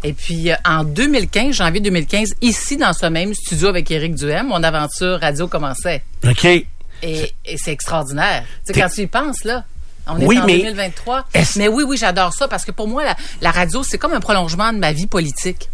Et 0.05 0.13
puis, 0.13 0.51
euh, 0.51 0.57
en 0.65 0.85
2015, 0.85 1.55
janvier 1.55 1.81
2015, 1.81 2.35
ici, 2.41 2.77
dans 2.77 2.93
ce 2.93 3.07
même 3.07 3.35
studio 3.35 3.69
avec 3.69 3.91
Éric 3.91 4.15
Duhem, 4.15 4.49
mon 4.49 4.63
aventure 4.63 5.21
radio 5.21 5.47
commençait. 5.47 6.03
OK. 6.29 6.45
Et, 6.45 6.67
et 7.03 7.57
c'est 7.57 7.73
extraordinaire. 7.73 8.45
Tu 8.67 8.73
sais, 8.73 8.81
quand 8.81 8.89
tu 8.89 9.01
y 9.03 9.07
penses, 9.07 9.45
là, 9.45 9.65
on 10.06 10.19
est 10.19 10.26
Oui, 10.26 10.38
en 10.38 10.46
mais 10.46 10.58
2023. 10.58 11.26
est-ce- 11.34 11.58
Mais 11.58 11.69
oui, 11.69 11.84
oui, 11.87 11.96
j'adore 11.96 12.32
ça 12.32 12.49
parce 12.49 12.64
que 12.64 12.72
pour 12.72 12.88
moi, 12.88 13.04
la, 13.04 13.16
la 13.40 13.50
radio, 13.50 13.82
c'est 13.82 13.99
comme 13.99 14.12
un 14.12 14.20
prolongement 14.20 14.72
de 14.72 14.78
ma 14.78 14.93
vie 14.93 15.06
politique. 15.06 15.69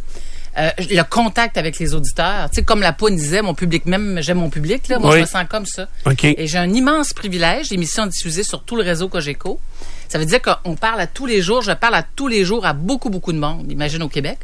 Euh, 0.57 0.71
le 0.79 1.03
contact 1.03 1.57
avec 1.57 1.79
les 1.79 1.95
auditeurs. 1.95 2.49
Tu 2.51 2.57
sais, 2.57 2.63
comme 2.65 2.81
la 2.81 2.93
Poune 2.93 3.15
disait, 3.15 3.43
mon 3.43 3.55
public 3.55 3.87
même, 3.87 4.19
j'aime 4.21 4.39
mon 4.39 4.51
public, 4.51 4.89
là. 4.89 4.99
Moi, 4.99 5.11
Oui. 5.11 5.17
je 5.19 5.21
me 5.23 5.27
sens 5.27 5.45
comme 5.49 5.67
ça. 5.67 5.87
Et 6.23 6.47
j'ai 6.49 6.59
un 6.59 6.73
immense 6.73 7.13
privilège, 7.13 7.71
l'émission 7.71 8.07
diffusée 8.07 8.43
sur 8.43 8.65
tout 8.65 8.75
le 8.75 8.83
réseau 8.83 9.09
Cogeco. 9.09 9.61
Ça 10.09 10.19
veut 10.19 10.25
dire 10.25 10.41
qu'on 10.43 10.75
parle 10.75 11.01
à 11.01 11.07
tous 11.07 11.27
les 11.27 11.43
jours, 11.43 11.63
je 11.63 11.71
parle 11.71 11.95
à 11.95 12.03
tous 12.03 12.27
les 12.27 12.45
jours 12.45 12.67
à 12.67 12.73
beaucoup, 12.73 13.09
beaucoup 13.11 13.33
de 13.33 13.39
monde, 13.39 13.71
imagine 13.71 14.03
au 14.03 14.09
Québec. 14.09 14.39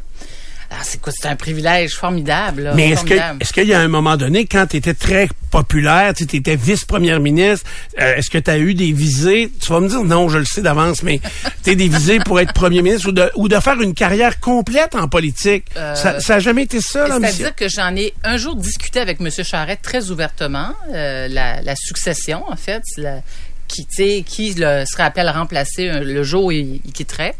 Ah, 0.76 0.82
c'est 0.82 1.00
quoi, 1.00 1.12
c'est 1.16 1.28
un 1.28 1.36
privilège 1.36 1.94
formidable. 1.94 2.62
là, 2.62 2.74
Mais 2.74 2.90
est-ce 2.90 3.02
que 3.04 3.08
formidable. 3.14 3.38
est-ce 3.42 3.52
qu'il 3.52 3.68
y 3.68 3.74
a 3.74 3.80
un 3.80 3.88
moment 3.88 4.16
donné, 4.16 4.46
quand 4.46 4.66
tu 4.66 4.76
étais 4.78 4.94
très 4.94 5.28
populaire, 5.50 6.12
tu 6.14 6.24
étais 6.24 6.56
vice-première 6.56 7.20
ministre, 7.20 7.64
euh, 8.00 8.16
est-ce 8.16 8.28
que 8.28 8.38
tu 8.38 8.50
as 8.50 8.58
eu 8.58 8.74
des 8.74 8.90
visées? 8.92 9.52
Tu 9.60 9.72
vas 9.72 9.78
me 9.80 9.88
dire 9.88 10.02
non, 10.02 10.28
je 10.28 10.38
le 10.38 10.44
sais 10.44 10.62
d'avance, 10.62 11.02
mais 11.04 11.20
tu 11.64 11.76
des 11.76 11.88
visées 11.88 12.18
pour 12.18 12.40
être 12.40 12.52
premier 12.52 12.82
ministre 12.82 13.08
ou 13.08 13.12
de, 13.12 13.30
ou 13.36 13.48
de 13.48 13.58
faire 13.60 13.80
une 13.80 13.94
carrière 13.94 14.40
complète 14.40 14.94
en 14.96 15.06
politique. 15.08 15.66
ça, 15.74 16.18
ça 16.20 16.34
a 16.36 16.38
jamais 16.40 16.62
été 16.64 16.80
ça, 16.80 17.06
l'ambition? 17.06 17.36
C'est-à-dire 17.36 17.54
que 17.54 17.68
j'en 17.68 17.94
ai 17.94 18.12
un 18.24 18.36
jour 18.36 18.56
discuté 18.56 18.98
avec 18.98 19.20
M. 19.20 19.30
Charette 19.44 19.80
très 19.82 20.10
ouvertement, 20.10 20.72
euh, 20.92 21.28
la, 21.28 21.62
la 21.62 21.76
succession, 21.76 22.42
en 22.50 22.56
fait, 22.56 22.82
la- 22.96 23.20
qui, 23.68 23.86
qui 24.24 24.54
le, 24.54 24.84
serait 24.86 25.02
appelé 25.04 25.26
à 25.26 25.32
le 25.32 25.38
remplacer 25.38 25.88
euh, 25.88 26.00
le 26.04 26.22
jour 26.22 26.44
où 26.44 26.50
il, 26.52 26.80
il 26.84 26.92
quitterait. 26.92 27.34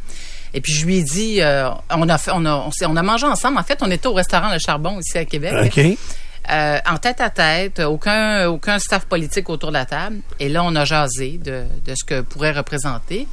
Et 0.55 0.61
puis 0.61 0.73
je 0.73 0.87
lui 0.87 0.99
ai 0.99 1.03
dit, 1.03 1.43
euh, 1.43 1.69
on 1.91 2.09
a 2.09 2.17
fait, 2.17 2.31
on 2.33 2.45
a, 2.47 2.55
on, 2.55 2.71
s'est- 2.71 2.87
on 2.87 2.97
a 2.97 3.03
mangé 3.03 3.27
ensemble. 3.27 3.59
En 3.59 3.63
fait, 3.65 3.79
on 3.83 3.91
était 3.91 4.07
au 4.07 4.15
restaurant 4.15 4.51
Le 4.53 4.59
Charbon 4.59 4.99
ici 5.01 5.19
à 5.19 5.25
Québec. 5.25 5.53
OK. 5.67 5.99
Euh, 6.51 6.79
en 6.87 6.97
tête 6.99 7.21
à 7.21 7.31
tête, 7.31 7.81
aucun, 7.81 8.47
aucun 8.49 8.79
staff 8.79 9.07
politique 9.07 9.49
autour 9.51 9.71
de 9.71 9.75
la 9.75 9.85
table. 9.87 10.17
Et 10.39 10.49
là, 10.49 10.63
on 10.65 10.75
a 10.77 10.85
jasé 10.85 11.39
de, 11.43 11.65
de 11.85 11.95
ce 11.95 12.05
que 12.05 12.21
pourrait 12.21 12.53
représenter 12.53 13.27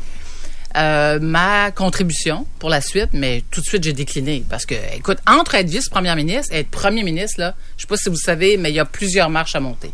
euh, 0.77 1.19
ma 1.21 1.71
contribution 1.71 2.47
pour 2.57 2.69
la 2.69 2.79
suite, 2.79 3.09
mais 3.11 3.43
tout 3.51 3.59
de 3.59 3.65
suite, 3.65 3.83
j'ai 3.83 3.91
décliné. 3.93 4.45
Parce 4.49 4.65
que, 4.65 4.75
écoute, 4.95 5.17
entre 5.27 5.55
être 5.55 5.69
vice-première 5.69 6.15
ministre 6.15 6.53
et 6.55 6.59
être 6.59 6.69
premier 6.71 7.03
ministre, 7.03 7.39
là, 7.41 7.55
je 7.75 7.81
sais 7.81 7.87
pas 7.87 7.97
si 7.97 8.07
vous 8.09 8.15
savez, 8.15 8.55
mais 8.55 8.69
il 8.69 8.75
y 8.75 8.79
a 8.79 8.85
plusieurs 8.85 9.29
marches 9.29 9.55
à 9.55 9.59
monter. 9.59 9.91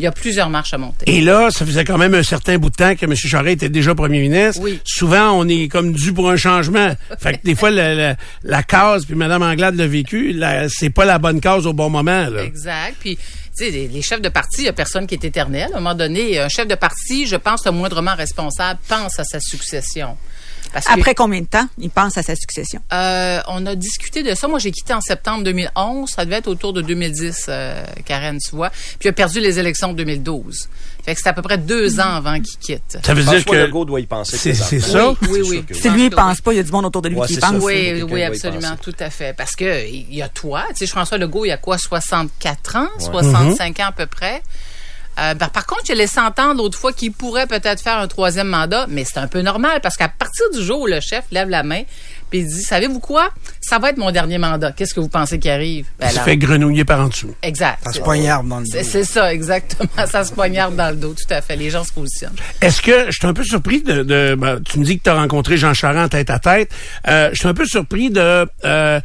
Il 0.00 0.04
y 0.04 0.06
a 0.06 0.12
plusieurs 0.12 0.48
marches 0.48 0.72
à 0.72 0.78
monter. 0.78 1.04
Et 1.06 1.20
là, 1.20 1.50
ça 1.50 1.66
faisait 1.66 1.84
quand 1.84 1.98
même 1.98 2.14
un 2.14 2.22
certain 2.22 2.56
bout 2.56 2.70
de 2.70 2.74
temps 2.74 2.96
que 2.96 3.04
M. 3.04 3.14
Charest 3.14 3.56
était 3.56 3.68
déjà 3.68 3.94
premier 3.94 4.20
ministre. 4.20 4.62
Oui. 4.62 4.80
Souvent, 4.82 5.32
on 5.32 5.46
est 5.46 5.68
comme 5.68 5.92
dû 5.92 6.14
pour 6.14 6.30
un 6.30 6.36
changement. 6.36 6.96
fait 7.18 7.34
que 7.34 7.44
des 7.44 7.54
fois, 7.54 7.70
la 7.70 8.62
case, 8.62 9.04
puis 9.04 9.14
Mme 9.14 9.42
Anglade 9.42 9.74
l'a 9.74 9.86
vécu, 9.86 10.40
c'est 10.70 10.88
pas 10.88 11.04
la 11.04 11.18
bonne 11.18 11.38
case 11.38 11.66
au 11.66 11.74
bon 11.74 11.90
moment. 11.90 12.28
Là. 12.30 12.42
Exact. 12.42 12.96
Puis, 12.98 13.16
tu 13.16 13.22
sais, 13.52 13.70
les, 13.70 13.88
les 13.88 14.00
chefs 14.00 14.22
de 14.22 14.30
parti, 14.30 14.60
il 14.60 14.62
n'y 14.62 14.68
a 14.68 14.72
personne 14.72 15.06
qui 15.06 15.16
est 15.16 15.24
éternel. 15.24 15.68
À 15.74 15.76
un 15.76 15.80
moment 15.80 15.94
donné, 15.94 16.38
un 16.38 16.48
chef 16.48 16.66
de 16.66 16.76
parti, 16.76 17.26
je 17.26 17.36
pense, 17.36 17.66
le 17.66 17.72
moindrement 17.72 18.14
responsable, 18.14 18.80
pense 18.88 19.18
à 19.18 19.24
sa 19.24 19.38
succession. 19.38 20.16
Parce 20.72 20.86
que- 20.86 20.92
Après 20.92 21.14
combien 21.14 21.40
de 21.40 21.46
temps 21.46 21.66
il 21.78 21.90
pense 21.90 22.16
à 22.16 22.22
sa 22.22 22.34
succession? 22.36 22.80
Euh, 22.92 23.40
on 23.48 23.66
a 23.66 23.74
discuté 23.74 24.22
de 24.22 24.34
ça. 24.34 24.46
Moi, 24.48 24.58
j'ai 24.58 24.70
quitté 24.70 24.92
en 24.94 25.00
septembre 25.00 25.42
2011. 25.44 26.10
Ça 26.10 26.24
devait 26.24 26.36
être 26.36 26.46
autour 26.48 26.72
de 26.72 26.80
2010, 26.82 27.46
euh, 27.48 27.84
Karen, 28.04 28.38
tu 28.38 28.54
vois. 28.54 28.70
Puis 28.70 29.06
il 29.06 29.08
a 29.08 29.12
perdu 29.12 29.40
les 29.40 29.58
élections 29.58 29.92
de 29.92 29.96
2012. 29.98 30.68
Fait 31.04 31.14
que 31.14 31.20
c'est 31.22 31.28
à 31.30 31.32
peu 31.32 31.40
près 31.42 31.56
deux 31.58 31.98
ans 31.98 32.14
avant 32.16 32.38
qu'il 32.40 32.58
quitte. 32.58 32.98
Ça 33.02 33.14
veut 33.14 33.22
dire 33.22 33.32
François 33.40 33.52
que 33.54 33.56
Legault 33.66 33.84
doit 33.86 34.00
y 34.00 34.06
penser. 34.06 34.36
c'est 34.36 34.54
ça? 34.80 35.10
Oui, 35.22 35.40
oui, 35.42 35.64
C'est 35.68 35.74
oui. 35.74 35.80
Si 35.80 35.88
lui, 35.90 36.04
il 36.06 36.10
pense 36.10 36.40
pas, 36.42 36.52
il 36.52 36.56
y 36.56 36.60
a 36.60 36.62
du 36.62 36.70
monde 36.72 36.84
autour 36.84 37.02
de 37.02 37.08
lui 37.08 37.16
Ouais, 37.16 37.26
qui 37.26 37.34
ça. 37.34 37.48
pense. 37.52 37.62
Oui, 37.62 38.02
oui, 38.08 38.22
absolument, 38.22 38.76
tout 38.82 38.94
à 39.00 39.08
fait. 39.10 39.34
Parce 39.36 39.56
que 39.56 39.88
il 39.88 40.14
y 40.14 40.22
a 40.22 40.28
toi, 40.28 40.64
tu 40.70 40.76
sais, 40.76 40.86
François 40.86 41.16
Legault, 41.18 41.44
il 41.46 41.48
y 41.48 41.52
a 41.52 41.56
quoi, 41.56 41.78
64 41.78 42.76
ans, 42.76 42.88
65 42.98 43.80
ans 43.80 43.86
à 43.88 43.92
peu 43.92 44.06
près. 44.06 44.42
Euh, 45.18 45.34
ben, 45.34 45.48
par 45.48 45.66
contre, 45.66 45.82
j'ai 45.86 45.94
laissé 45.94 46.20
entendre 46.20 46.62
l'autre 46.62 46.78
fois 46.78 46.92
qu'il 46.92 47.12
pourrait 47.12 47.46
peut-être 47.46 47.82
faire 47.82 47.98
un 47.98 48.08
troisième 48.08 48.48
mandat, 48.48 48.86
mais 48.88 49.04
c'est 49.04 49.18
un 49.18 49.26
peu 49.26 49.40
normal 49.42 49.80
parce 49.82 49.96
qu'à 49.96 50.08
partir 50.08 50.46
du 50.52 50.62
jour 50.62 50.80
où 50.80 50.86
le 50.86 51.00
chef 51.00 51.24
lève 51.30 51.48
la 51.48 51.62
main 51.62 51.82
puis 52.30 52.38
il 52.40 52.46
dit, 52.46 52.62
savez-vous 52.62 53.00
quoi, 53.00 53.30
ça 53.60 53.78
va 53.78 53.90
être 53.90 53.98
mon 53.98 54.12
dernier 54.12 54.38
mandat. 54.38 54.70
Qu'est-ce 54.72 54.94
que 54.94 55.00
vous 55.00 55.08
pensez 55.08 55.38
qui 55.40 55.50
arrive? 55.50 55.86
Ben, 55.98 56.08
il 56.10 56.14
se 56.14 56.20
fait 56.20 56.36
grenouiller 56.36 56.84
par 56.84 57.00
en 57.00 57.08
dessous. 57.08 57.34
Exact. 57.42 57.82
Ça 57.84 57.92
se 57.92 58.00
poignarde 58.00 58.46
dans 58.48 58.60
le 58.60 58.66
C'est 58.66 58.82
dos. 58.82 58.88
c'est 58.88 59.04
ça, 59.04 59.34
exactement. 59.34 60.06
Ça 60.06 60.24
se 60.24 60.32
poignarde 60.32 60.76
dans 60.76 60.90
le 60.90 60.96
dos, 60.96 61.14
tout 61.14 61.34
à 61.34 61.40
fait. 61.40 61.56
Les 61.56 61.70
gens 61.70 61.82
se 61.82 61.92
positionnent. 61.92 62.36
Est-ce 62.60 62.80
que 62.80 63.06
je 63.10 63.18
suis 63.18 63.26
un 63.26 63.34
peu 63.34 63.42
surpris 63.42 63.82
de, 63.82 64.04
de 64.04 64.36
ben, 64.38 64.60
tu 64.62 64.78
me 64.78 64.84
dis 64.84 64.98
que 64.98 65.04
tu 65.04 65.10
as 65.10 65.14
rencontré 65.14 65.56
Jean 65.56 65.74
Charest 65.74 66.04
en 66.04 66.08
tête 66.08 66.30
à 66.30 66.38
tête. 66.38 66.70
Euh, 67.08 67.30
je 67.32 67.38
suis 67.38 67.48
un 67.48 67.54
peu 67.54 67.66
surpris 67.66 68.10
de 68.10 68.46
euh, 68.64 69.00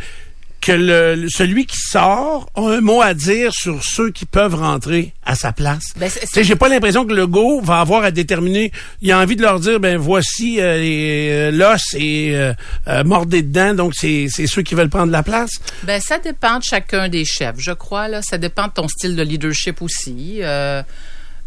que 0.66 0.72
le, 0.72 1.28
celui 1.30 1.68
qui 1.68 1.78
sort 1.78 2.50
a 2.56 2.62
un 2.62 2.82
mot 2.82 3.00
à 3.00 3.14
dire 3.14 3.54
sur 3.54 3.84
ceux 3.84 4.10
qui 4.10 4.26
peuvent 4.26 4.56
rentrer 4.56 5.14
à 5.24 5.36
sa 5.36 5.52
place. 5.52 5.94
Ben, 5.96 6.10
j'ai 6.36 6.56
pas 6.56 6.70
l'impression 6.70 7.06
que 7.06 7.14
le 7.14 7.28
go 7.28 7.62
va 7.62 7.82
avoir 7.82 8.04
à 8.04 8.10
déterminer. 8.10 8.72
Il 9.04 9.12
a 9.12 9.20
envie 9.20 9.36
de 9.36 9.44
leur 9.44 9.60
dire, 9.60 9.80
ben 9.80 9.96
voici 9.98 10.60
euh, 10.60 10.80
euh, 10.80 11.52
l'os 11.52 11.94
et 11.94 12.36
euh, 12.36 12.54
euh, 12.88 13.04
mordez 13.04 13.44
dedans. 13.44 13.76
Donc 13.76 13.94
c'est 13.96 14.26
c'est 14.28 14.48
ceux 14.48 14.64
qui 14.64 14.74
veulent 14.74 14.90
prendre 14.90 15.12
la 15.12 15.22
place. 15.22 15.52
Ben, 15.84 16.02
ça 16.02 16.18
dépend 16.18 16.58
de 16.58 16.64
chacun 16.64 17.10
des 17.10 17.26
chefs, 17.26 17.60
je 17.60 17.72
crois. 17.72 18.08
Là, 18.08 18.24
ça 18.24 18.40
dépend 18.40 18.66
de 18.66 18.74
ton 18.74 18.88
style 18.88 19.16
de 19.16 19.22
leadership 19.22 19.84
aussi. 19.84 20.42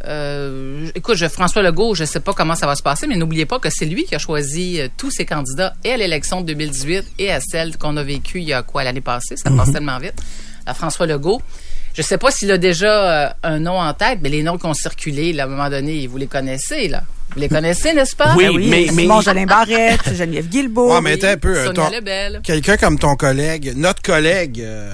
Euh, 0.05 0.87
euh, 0.87 0.91
écoute, 0.95 1.17
je, 1.17 1.27
François 1.27 1.63
Legault, 1.63 1.95
je 1.95 2.05
sais 2.05 2.21
pas 2.21 2.33
comment 2.33 2.55
ça 2.55 2.67
va 2.67 2.77
se 2.77 2.83
passer, 2.83 3.07
mais 3.07 3.17
n'oubliez 3.17 3.47
pas 3.47 3.59
que 3.59 3.69
c'est 3.71 3.85
lui 3.87 4.05
qui 4.05 4.15
a 4.15 4.19
choisi 4.19 4.81
euh, 4.81 4.89
tous 4.97 5.11
ses 5.11 5.27
candidats 5.27 5.75
et 5.85 5.93
à 5.93 5.97
l'élection 5.97 6.41
de 6.41 6.47
2018 6.47 7.05
et 7.19 7.33
à 7.33 7.41
celle 7.41 7.77
qu'on 7.77 7.97
a 7.97 8.03
vécue 8.05 8.39
il 8.39 8.45
y 8.49 8.53
a 8.53 8.63
quoi 8.63 8.85
l'année 8.85 9.01
passée? 9.01 9.37
Ça 9.37 9.51
passe 9.51 9.73
tellement 9.73 9.99
vite. 9.99 10.15
À 10.67 10.75
François 10.75 11.07
Legault. 11.07 11.43
Je 11.95 12.03
sais 12.03 12.19
pas 12.19 12.31
s'il 12.31 12.51
a 12.53 12.59
déjà 12.59 13.27
euh, 13.27 13.29
un 13.43 13.59
nom 13.59 13.81
en 13.81 13.93
tête, 13.93 14.21
mais 14.23 14.29
les 14.29 14.43
noms 14.45 14.57
qui 14.57 14.67
ont 14.67 14.75
circulé, 14.75 15.33
là, 15.33 15.45
à 15.45 15.47
un 15.47 15.49
moment 15.49 15.69
donné, 15.69 16.07
vous 16.07 16.17
les 16.19 16.29
connaissez, 16.29 16.87
là. 16.87 17.03
Vous 17.35 17.41
les 17.41 17.49
connaissez, 17.49 17.93
n'est-ce 17.93 18.15
pas? 18.15 18.35
Oui, 18.37 18.45
Ben 18.47 18.57
mais- 18.57 18.87
mais- 18.93 19.03
Simon 19.03 19.21
Jolin 19.21 19.47
Barrette, 19.47 20.15
Geneviève 20.15 20.49
Guilbeault. 20.49 20.95
Ouais, 20.95 21.01
mais 21.01 21.23
un 21.25 21.37
peu. 21.37 21.57
euh, 21.57 21.73
ton-. 21.73 21.91
Quelqu'un 22.45 22.77
comme 22.77 22.99
ton 22.99 23.17
collègue, 23.17 23.73
notre 23.77 24.01
collègue 24.01 24.61
euh, 24.61 24.93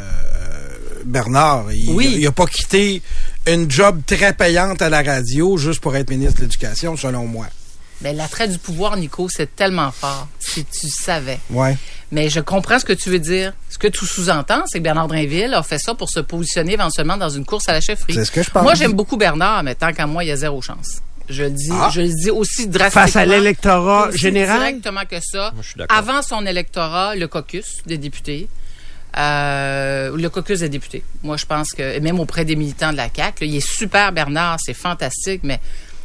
Bernard, 1.04 1.70
il, 1.72 1.90
Oui. 1.90 2.14
il 2.18 2.26
a 2.26 2.32
pas 2.32 2.46
quitté 2.46 3.02
une 3.46 3.70
job 3.70 4.00
très 4.06 4.32
payante 4.32 4.80
à 4.82 4.88
la 4.88 5.02
radio 5.02 5.56
juste 5.56 5.80
pour 5.80 5.94
être 5.96 6.10
ministre 6.10 6.36
de 6.38 6.42
l'Éducation, 6.42 6.96
selon 6.96 7.26
moi. 7.26 7.46
Mais 8.00 8.12
l'attrait 8.12 8.48
du 8.48 8.58
pouvoir, 8.58 8.96
Nico, 8.96 9.28
c'est 9.30 9.54
tellement 9.54 9.90
fort. 9.92 10.28
Si 10.38 10.64
tu 10.64 10.88
savais. 10.88 11.38
Ouais. 11.50 11.76
Mais 12.10 12.28
je 12.28 12.40
comprends 12.40 12.78
ce 12.78 12.84
que 12.84 12.92
tu 12.92 13.08
veux 13.08 13.18
dire. 13.20 13.52
Ce 13.70 13.78
que 13.78 13.86
tu 13.88 14.04
sous-entends, 14.04 14.64
c'est 14.66 14.78
que 14.78 14.84
Bernard 14.84 15.08
Drinville 15.08 15.54
a 15.54 15.62
fait 15.62 15.78
ça 15.78 15.94
pour 15.94 16.10
se 16.10 16.20
positionner 16.20 16.72
éventuellement 16.74 17.16
dans 17.16 17.28
une 17.30 17.44
course 17.44 17.68
à 17.68 17.72
la 17.72 17.80
chefferie. 17.80 18.14
C'est 18.14 18.24
ce 18.24 18.30
que 18.32 18.42
je 18.42 18.50
pense. 18.50 18.62
Moi, 18.62 18.74
j'aime 18.74 18.92
beaucoup 18.92 19.16
Bernard, 19.16 19.62
mais 19.62 19.74
tant 19.74 19.92
qu'à 19.92 20.06
moi, 20.06 20.24
il 20.24 20.28
y 20.28 20.32
a 20.32 20.36
zéro 20.36 20.60
chance. 20.60 21.00
Je 21.28 21.44
le 21.44 21.50
dis, 21.50 21.70
Ah. 21.72 21.88
je 21.92 22.02
le 22.02 22.08
dis 22.08 22.30
aussi 22.30 22.66
drastiquement. 22.66 23.02
Face 23.06 23.16
à 23.16 23.24
l'électorat 23.24 24.10
général? 24.12 24.58
Directement 24.58 25.04
que 25.08 25.16
ça. 25.20 25.52
Moi, 25.54 25.62
je 25.62 25.68
suis 25.68 25.78
d'accord. 25.78 25.96
Avant 25.96 26.20
son 26.20 26.44
électorat, 26.44 27.14
le 27.16 27.26
caucus 27.28 27.78
des 27.86 27.96
députés. 27.96 28.48
Euh, 29.16 30.16
le 30.16 30.28
caucus 30.28 30.60
des 30.60 30.68
députés. 30.68 31.04
Moi, 31.22 31.36
je 31.36 31.46
pense 31.46 31.70
que, 31.70 31.82
et 31.82 32.00
même 32.00 32.18
auprès 32.20 32.44
des 32.44 32.56
militants 32.56 32.90
de 32.92 32.96
la 32.96 33.08
CAQ, 33.14 33.44
là, 33.44 33.46
il 33.50 33.56
est 33.56 33.66
super, 33.66 34.10
Bernard, 34.12 34.58
c'est 34.60 34.74
fantastique, 34.74 35.40
mais 35.44 35.60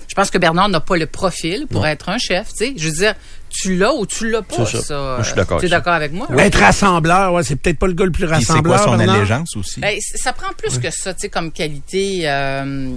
je 0.07 0.13
pense 0.15 0.29
que 0.29 0.37
Bernard 0.37 0.69
n'a 0.69 0.79
pas 0.79 0.95
le 0.97 1.05
profil 1.07 1.65
pour 1.67 1.85
être 1.87 2.09
un 2.09 2.17
chef. 2.17 2.49
Tu 2.49 2.65
sais, 2.65 2.73
je 2.77 2.87
veux 2.87 2.95
dire, 2.95 3.15
tu 3.49 3.75
l'as 3.77 3.93
ou 3.95 4.05
tu 4.05 4.29
l'as 4.29 4.43
pas. 4.43 4.63
C'est 4.65 4.77
ça. 4.77 4.83
ça. 4.83 4.93
Moi, 4.95 5.17
je 5.21 5.25
suis 5.27 5.35
d'accord 5.35 5.59
Tu 5.59 5.65
es 5.65 5.69
d'accord 5.69 5.93
avec 5.93 6.11
moi? 6.13 6.27
Être 6.37 6.59
rassembleur, 6.59 7.33
ouais, 7.33 7.43
c'est 7.43 7.55
peut-être 7.55 7.79
pas 7.79 7.87
le 7.87 7.93
gars 7.93 8.05
le 8.05 8.11
plus 8.11 8.27
Puis 8.27 8.43
c'est 8.45 8.51
rassembleur. 8.53 8.75
quoi 8.83 8.85
son 8.91 8.95
Bernard? 8.97 9.15
allégeance 9.15 9.55
aussi? 9.55 9.79
Ben, 9.79 9.97
ça 9.99 10.33
prend 10.33 10.53
plus 10.55 10.77
que 10.77 10.91
ça, 10.91 11.13
tu 11.15 11.21
sais, 11.21 11.29
comme 11.29 11.51
qualité. 11.51 12.21
euh, 12.25 12.91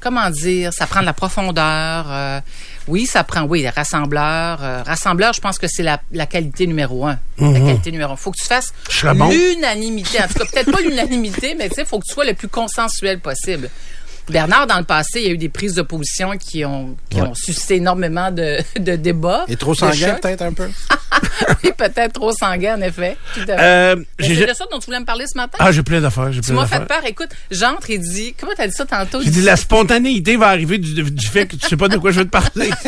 comment 0.00 0.30
dire 0.30 0.72
Ça 0.72 0.86
prend 0.86 1.00
de 1.00 1.06
la 1.06 1.12
profondeur. 1.12 2.06
euh, 2.10 2.40
oui, 2.88 3.06
ça 3.06 3.24
prend. 3.24 3.42
Oui, 3.42 3.66
rassembleur. 3.68 4.62
euh, 4.62 4.82
rassembleur, 4.82 5.32
je 5.32 5.40
pense 5.40 5.58
que 5.58 5.66
c'est 5.68 5.82
la, 5.82 6.00
la 6.12 6.26
qualité 6.26 6.66
numéro 6.66 7.06
un. 7.06 7.18
La 7.38 7.58
qualité 7.60 7.90
numéro 7.92 8.12
un. 8.12 8.16
Faut 8.16 8.30
que 8.30 8.38
tu 8.38 8.44
fasses 8.44 8.72
bon. 9.14 9.28
l'unanimité. 9.30 10.18
En 10.22 10.26
tout 10.28 10.34
cas, 10.34 10.44
peut-être 10.44 10.70
pas 10.72 10.80
l'unanimité, 10.80 11.54
mais 11.58 11.68
tu 11.68 11.76
sais, 11.76 11.84
faut 11.84 11.98
que 11.98 12.04
tu 12.06 12.12
sois 12.12 12.24
le 12.24 12.34
plus 12.34 12.48
consensuel 12.48 13.20
possible. 13.20 13.70
Bernard, 14.28 14.66
dans 14.66 14.78
le 14.78 14.84
passé, 14.84 15.20
il 15.20 15.26
y 15.26 15.30
a 15.30 15.32
eu 15.32 15.38
des 15.38 15.48
prises 15.48 15.74
de 15.74 15.82
position 15.82 16.32
qui 16.38 16.64
ont, 16.64 16.96
qui 17.10 17.20
ont 17.20 17.34
suscité 17.34 17.76
énormément 17.76 18.30
de, 18.30 18.58
de 18.78 18.96
débats. 18.96 19.44
Et 19.48 19.56
trop 19.56 19.74
sanguin, 19.74 20.14
peut-être 20.20 20.42
un 20.42 20.52
peu? 20.52 20.68
oui, 21.64 21.70
peut-être 21.76 22.12
trop 22.14 22.32
sanguin, 22.32 22.76
en 22.78 22.82
effet. 22.82 23.16
Euh, 23.48 23.96
c'est 24.18 24.46
de 24.46 24.52
ça 24.54 24.64
dont 24.70 24.78
tu 24.78 24.86
voulais 24.86 25.00
me 25.00 25.04
parler 25.04 25.26
ce 25.26 25.36
matin? 25.36 25.58
Ah, 25.60 25.72
j'ai 25.72 25.82
plein 25.82 26.00
d'affaires. 26.00 26.30
Tu 26.44 26.52
m'as 26.52 26.66
fait 26.66 26.84
peur. 26.86 27.02
Écoute, 27.06 27.28
j'entre 27.50 27.90
et 27.90 27.98
dit, 27.98 28.34
comment 28.38 28.52
t'as 28.56 28.66
dit 28.66 28.74
ça 28.74 28.84
tantôt? 28.84 29.20
J'ai 29.22 29.30
dit 29.30 29.42
la 29.42 29.56
spontanéité 29.56 30.36
va 30.36 30.48
arriver 30.48 30.78
du, 30.78 31.02
du 31.02 31.26
fait 31.26 31.46
que 31.46 31.56
tu 31.56 31.68
sais 31.68 31.76
pas 31.76 31.88
de 31.88 31.96
quoi 31.98 32.10
je 32.10 32.20
veux 32.20 32.24
te 32.26 32.30
parler. 32.30 32.70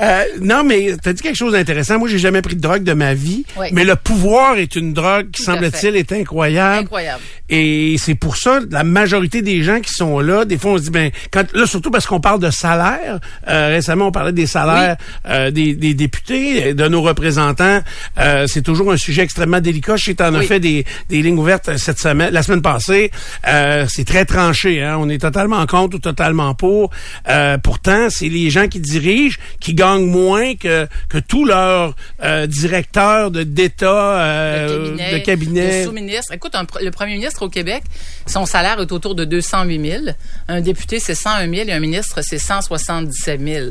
Euh, 0.00 0.24
non, 0.40 0.64
mais 0.64 0.94
t'as 1.02 1.12
dit 1.12 1.20
quelque 1.20 1.36
chose 1.36 1.52
d'intéressant. 1.52 1.98
Moi, 1.98 2.08
j'ai 2.08 2.18
jamais 2.18 2.40
pris 2.40 2.56
de 2.56 2.60
drogue 2.60 2.82
de 2.84 2.94
ma 2.94 3.12
vie, 3.12 3.44
Oui. 3.58 3.66
mais 3.72 3.84
le 3.84 3.96
pouvoir 3.96 4.56
est 4.56 4.74
une 4.74 4.94
drogue 4.94 5.30
qui 5.30 5.42
semble-t-il 5.42 5.94
est 5.96 6.10
incroyable. 6.12 6.84
Incroyable. 6.84 7.22
Et 7.50 7.96
c'est 7.98 8.14
pour 8.14 8.36
ça 8.38 8.60
la 8.70 8.82
majorité 8.82 9.42
des 9.42 9.62
gens 9.62 9.80
qui 9.80 9.92
sont 9.92 10.20
là, 10.20 10.44
des 10.46 10.56
fois 10.56 10.69
on 10.72 10.78
se 10.78 10.82
dit 10.84 10.90
ben 10.90 11.10
quand 11.30 11.44
là 11.54 11.66
surtout 11.66 11.90
parce 11.90 12.06
qu'on 12.06 12.20
parle 12.20 12.40
de 12.40 12.50
salaire. 12.50 13.18
euh, 13.48 13.68
récemment 13.68 14.06
on 14.08 14.12
parlait 14.12 14.32
des 14.32 14.46
salaires 14.46 14.96
euh, 15.28 15.50
des, 15.50 15.74
des 15.74 15.94
députés, 15.94 16.74
de 16.74 16.88
nos 16.88 17.02
représentants. 17.02 17.80
Euh, 18.18 18.46
c'est 18.46 18.62
toujours 18.62 18.92
un 18.92 18.96
sujet 18.96 19.22
extrêmement 19.22 19.60
délicat. 19.60 19.96
Je 19.96 20.04
sais 20.04 20.22
as 20.22 20.32
fait 20.42 20.60
des, 20.60 20.84
des 21.08 21.22
lignes 21.22 21.38
ouvertes 21.38 21.76
cette 21.76 21.98
semaine, 21.98 22.32
la 22.32 22.42
semaine 22.42 22.62
passée. 22.62 23.10
C'est 23.44 24.04
très 24.06 24.24
tranché. 24.24 24.82
Hein? 24.82 24.96
On 24.98 25.08
est 25.08 25.18
totalement 25.18 25.64
contre 25.66 25.96
ou 25.96 26.00
totalement 26.00 26.54
pour. 26.54 26.90
Pourtant, 27.62 28.08
c'est 28.10 28.28
les 28.28 28.50
gens 28.50 28.68
qui 28.68 28.80
dirigent 28.80 29.38
qui 29.60 29.74
gagnent 29.74 30.06
moins 30.06 30.54
que 30.54 30.86
que 31.08 31.18
tous 31.18 31.44
leurs 31.44 31.94
directeurs 32.46 33.30
de 33.30 33.42
d'État, 33.42 34.66
cabinet, 34.68 35.12
de 35.12 35.18
cabinet. 35.18 35.78
le 35.80 35.86
sous-ministre. 35.86 36.32
Écoute, 36.32 36.54
un 36.54 36.66
le 36.80 36.90
premier 36.90 37.14
ministre 37.14 37.42
au 37.42 37.48
Québec, 37.48 37.82
son 38.26 38.46
salaire 38.46 38.80
est 38.80 38.92
autour 38.92 39.14
de 39.14 39.24
208 39.24 39.90
000. 39.90 40.04
Un 40.48 40.59
député, 40.60 41.00
c'est 41.00 41.14
101 41.14 41.48
000 41.52 41.68
et 41.68 41.72
un 41.72 41.80
ministre, 41.80 42.20
c'est 42.22 42.38
177 42.38 43.40
000. 43.40 43.66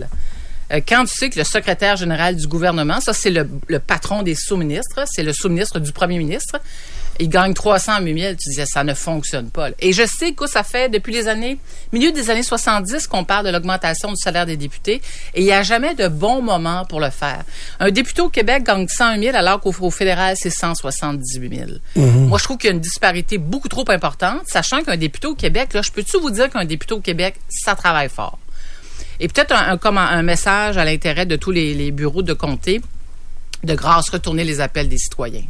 Euh, 0.72 0.82
Quand 0.88 1.06
tu 1.06 1.16
sais 1.16 1.30
que 1.30 1.38
le 1.40 1.46
secrétaire 1.46 1.96
général 1.96 2.36
du 2.36 2.48
gouvernement, 2.48 3.00
ça 3.02 3.14
c'est 3.14 3.30
le, 3.32 3.50
le 3.68 3.80
patron 3.80 4.24
des 4.24 4.36
sous-ministres, 4.36 5.04
c'est 5.12 5.24
le 5.24 5.34
sous-ministre 5.34 5.80
du 5.80 5.92
premier 5.92 6.18
ministre, 6.18 6.60
il 7.20 7.28
gagne 7.30 7.54
308 7.54 8.20
000, 8.22 8.34
tu 8.36 8.50
disais 8.50 8.66
ça 8.66 8.84
ne 8.84 8.94
fonctionne 8.94 9.50
pas. 9.50 9.70
Et 9.80 9.92
je 9.94 10.04
sais 10.06 10.32
que 10.32 10.48
ça 10.48 10.64
fait 10.64 10.90
depuis 10.90 11.12
les 11.14 11.28
années, 11.28 11.60
milieu 11.92 12.12
des 12.12 12.30
années 12.30 12.44
70 12.44 13.08
qu'on 13.08 13.26
parle 13.26 13.46
de 13.46 13.52
l'augmentation 13.52 14.10
du 14.10 14.16
salaire 14.16 14.46
des 14.46 14.56
députés 14.58 15.02
et 15.34 15.42
il 15.42 15.44
n'y 15.44 15.52
a 15.52 15.62
jamais 15.64 15.96
de 15.96 16.08
bon 16.08 16.42
moment 16.42 16.86
pour 16.86 17.00
le 17.02 17.10
faire. 17.10 17.44
Un 17.80 17.92
député 17.92 18.22
au 18.22 18.30
Québec 18.30 18.64
gagne 18.64 18.88
101 18.88 19.20
000 19.22 19.36
alors 19.36 19.60
qu'au 19.60 19.74
au 19.80 19.92
fédéral 19.92 20.36
c'est 20.40 20.50
178 20.50 21.56
000. 21.56 21.70
Moi 22.28 22.38
je 22.38 22.44
trouve 22.46 22.58
qu'il 22.58 22.70
y 22.70 22.72
a 22.72 22.76
une 22.76 22.80
disparité 22.82 23.38
beaucoup 23.38 23.68
trop 23.70 23.86
importante, 23.92 24.42
sachant 24.48 24.82
qu'un 24.84 24.98
député 24.98 25.28
au 25.28 25.36
Québec, 25.36 25.74
là, 25.74 25.82
je 25.82 25.92
peux-tu 25.92 26.18
vous 26.20 26.32
dire 26.32 26.50
qu'un 26.50 26.66
député 26.66 26.94
au 26.94 27.02
Québec, 27.02 27.36
ça 27.50 27.76
travaille 27.76 28.10
fort? 28.10 28.40
Et 29.20 29.28
peut-être 29.28 29.54
un, 29.54 29.78
un- 29.98 30.22
message 30.24 30.78
à 30.78 30.86
l'intérêt 30.86 31.26
de 31.26 31.36
tous 31.36 31.52
les, 31.52 31.74
les 31.74 31.92
bureaux 31.92 32.22
de 32.22 32.34
comté, 32.34 32.80
de 33.64 33.76
grâce 33.76 34.10
retourner 34.10 34.46
les 34.46 34.62
appels 34.62 34.88
des 34.88 34.98
citoyens. 34.98 35.44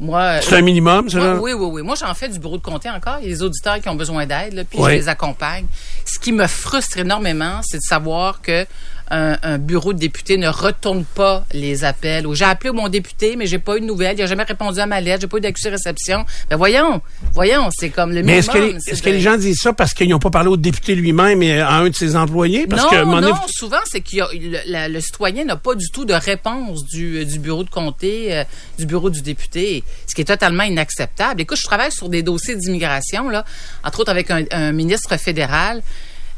Moi, 0.00 0.40
C'est 0.42 0.56
un 0.56 0.62
minimum, 0.62 1.10
ça. 1.10 1.18
moi, 1.18 1.34
oui, 1.40 1.52
oui, 1.52 1.66
oui. 1.72 1.82
Moi, 1.82 1.96
j'en 1.96 2.14
fais 2.14 2.28
du 2.28 2.38
bureau 2.38 2.56
de 2.56 2.62
comté 2.62 2.88
encore. 2.88 3.18
Il 3.20 3.24
y 3.28 3.32
a 3.32 3.34
des 3.34 3.42
auditeurs 3.42 3.80
qui 3.80 3.88
ont 3.88 3.96
besoin 3.96 4.26
d'aide, 4.26 4.52
là, 4.54 4.62
puis 4.64 4.78
Oui. 4.78 4.90
je 4.92 4.96
les 4.96 5.08
accompagne. 5.08 5.66
Ce 6.04 6.18
qui 6.20 6.30
me 6.32 6.46
frustre 6.46 6.98
énormément, 6.98 7.60
c'est 7.62 7.78
de 7.78 7.82
savoir 7.82 8.40
que 8.40 8.64
un, 9.10 9.38
un 9.42 9.58
bureau 9.58 9.92
de 9.92 9.98
député 9.98 10.36
ne 10.36 10.48
retourne 10.48 11.04
pas 11.04 11.44
les 11.52 11.84
appels. 11.84 12.26
Ou 12.26 12.34
j'ai 12.34 12.44
appelé 12.44 12.70
mon 12.72 12.88
député, 12.88 13.36
mais 13.36 13.46
j'ai 13.46 13.58
pas 13.58 13.76
eu 13.76 13.80
de 13.80 13.86
nouvelles. 13.86 14.16
Il 14.18 14.22
a 14.22 14.26
jamais 14.26 14.42
répondu 14.44 14.78
à 14.80 14.86
ma 14.86 15.00
lettre. 15.00 15.22
J'ai 15.22 15.26
pas 15.26 15.38
eu 15.38 15.40
d'accusé 15.40 15.70
réception. 15.70 16.24
Ben 16.50 16.56
voyons, 16.56 17.00
voyons, 17.32 17.68
c'est 17.70 17.90
comme 17.90 18.10
le 18.10 18.22
Mais 18.22 18.38
minimum. 18.38 18.38
est-ce 18.38 18.50
que, 18.50 18.58
les, 18.58 18.92
est-ce 18.92 19.02
que 19.02 19.10
les 19.10 19.20
gens 19.20 19.36
disent 19.36 19.60
ça 19.60 19.72
parce 19.72 19.94
qu'ils 19.94 20.08
n'ont 20.08 20.18
pas 20.18 20.30
parlé 20.30 20.48
au 20.48 20.56
député 20.56 20.94
lui-même 20.94 21.42
et 21.42 21.60
à 21.60 21.74
un 21.74 21.88
de 21.88 21.94
ses 21.94 22.16
employés? 22.16 22.66
Parce 22.66 22.82
non, 22.82 22.90
que, 22.90 23.04
donné, 23.04 23.28
non, 23.28 23.36
souvent, 23.48 23.80
c'est 23.86 24.00
que 24.00 24.16
le, 24.32 25.00
citoyen 25.00 25.44
n'a 25.44 25.56
pas 25.56 25.74
du 25.74 25.90
tout 25.90 26.04
de 26.04 26.14
réponse 26.14 26.84
du, 26.86 27.24
du 27.24 27.38
bureau 27.38 27.64
de 27.64 27.70
comté, 27.70 28.36
euh, 28.36 28.44
du 28.78 28.86
bureau 28.86 29.10
du 29.10 29.22
député, 29.22 29.84
ce 30.06 30.14
qui 30.14 30.22
est 30.22 30.24
totalement 30.24 30.64
inacceptable. 30.64 31.40
Écoute, 31.40 31.58
je 31.58 31.66
travaille 31.66 31.92
sur 31.92 32.08
des 32.08 32.22
dossiers 32.22 32.56
d'immigration, 32.56 33.28
là, 33.28 33.44
entre 33.84 34.00
autres 34.00 34.10
avec 34.10 34.30
un, 34.30 34.44
un 34.50 34.72
ministre 34.72 35.16
fédéral. 35.16 35.82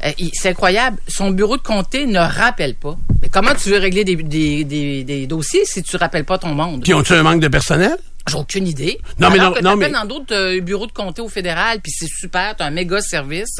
Euh, 0.03 0.11
c'est 0.33 0.49
incroyable. 0.49 0.97
Son 1.07 1.31
bureau 1.31 1.57
de 1.57 1.61
comté 1.61 2.05
ne 2.05 2.19
rappelle 2.19 2.75
pas. 2.75 2.97
Mais 3.21 3.29
comment 3.29 3.53
tu 3.53 3.69
veux 3.69 3.77
régler 3.77 4.03
des, 4.03 4.63
des 4.63 5.27
dossiers 5.27 5.65
si 5.65 5.83
tu 5.83 5.95
rappelles 5.97 6.25
pas 6.25 6.37
ton 6.37 6.53
monde? 6.55 6.81
Puis 6.83 6.93
ont-tu 6.93 7.13
un 7.13 7.23
manque 7.23 7.41
de 7.41 7.47
personnel? 7.47 7.97
J'ai 8.29 8.37
aucune 8.37 8.67
idée. 8.67 8.99
Non, 9.19 9.29
mais 9.31 9.37
non- 9.39 9.51
que 9.51 9.61
non, 9.63 9.75
mais- 9.75 9.89
dans 9.89 10.05
d'autres 10.05 10.33
euh, 10.35 10.61
bureaux 10.61 10.85
de 10.85 10.91
comté 10.91 11.21
au 11.23 11.27
fédéral, 11.27 11.79
puis 11.81 11.91
c'est 11.91 12.07
super, 12.07 12.55
t'as 12.55 12.65
un 12.65 12.69
méga 12.69 13.01
service. 13.01 13.59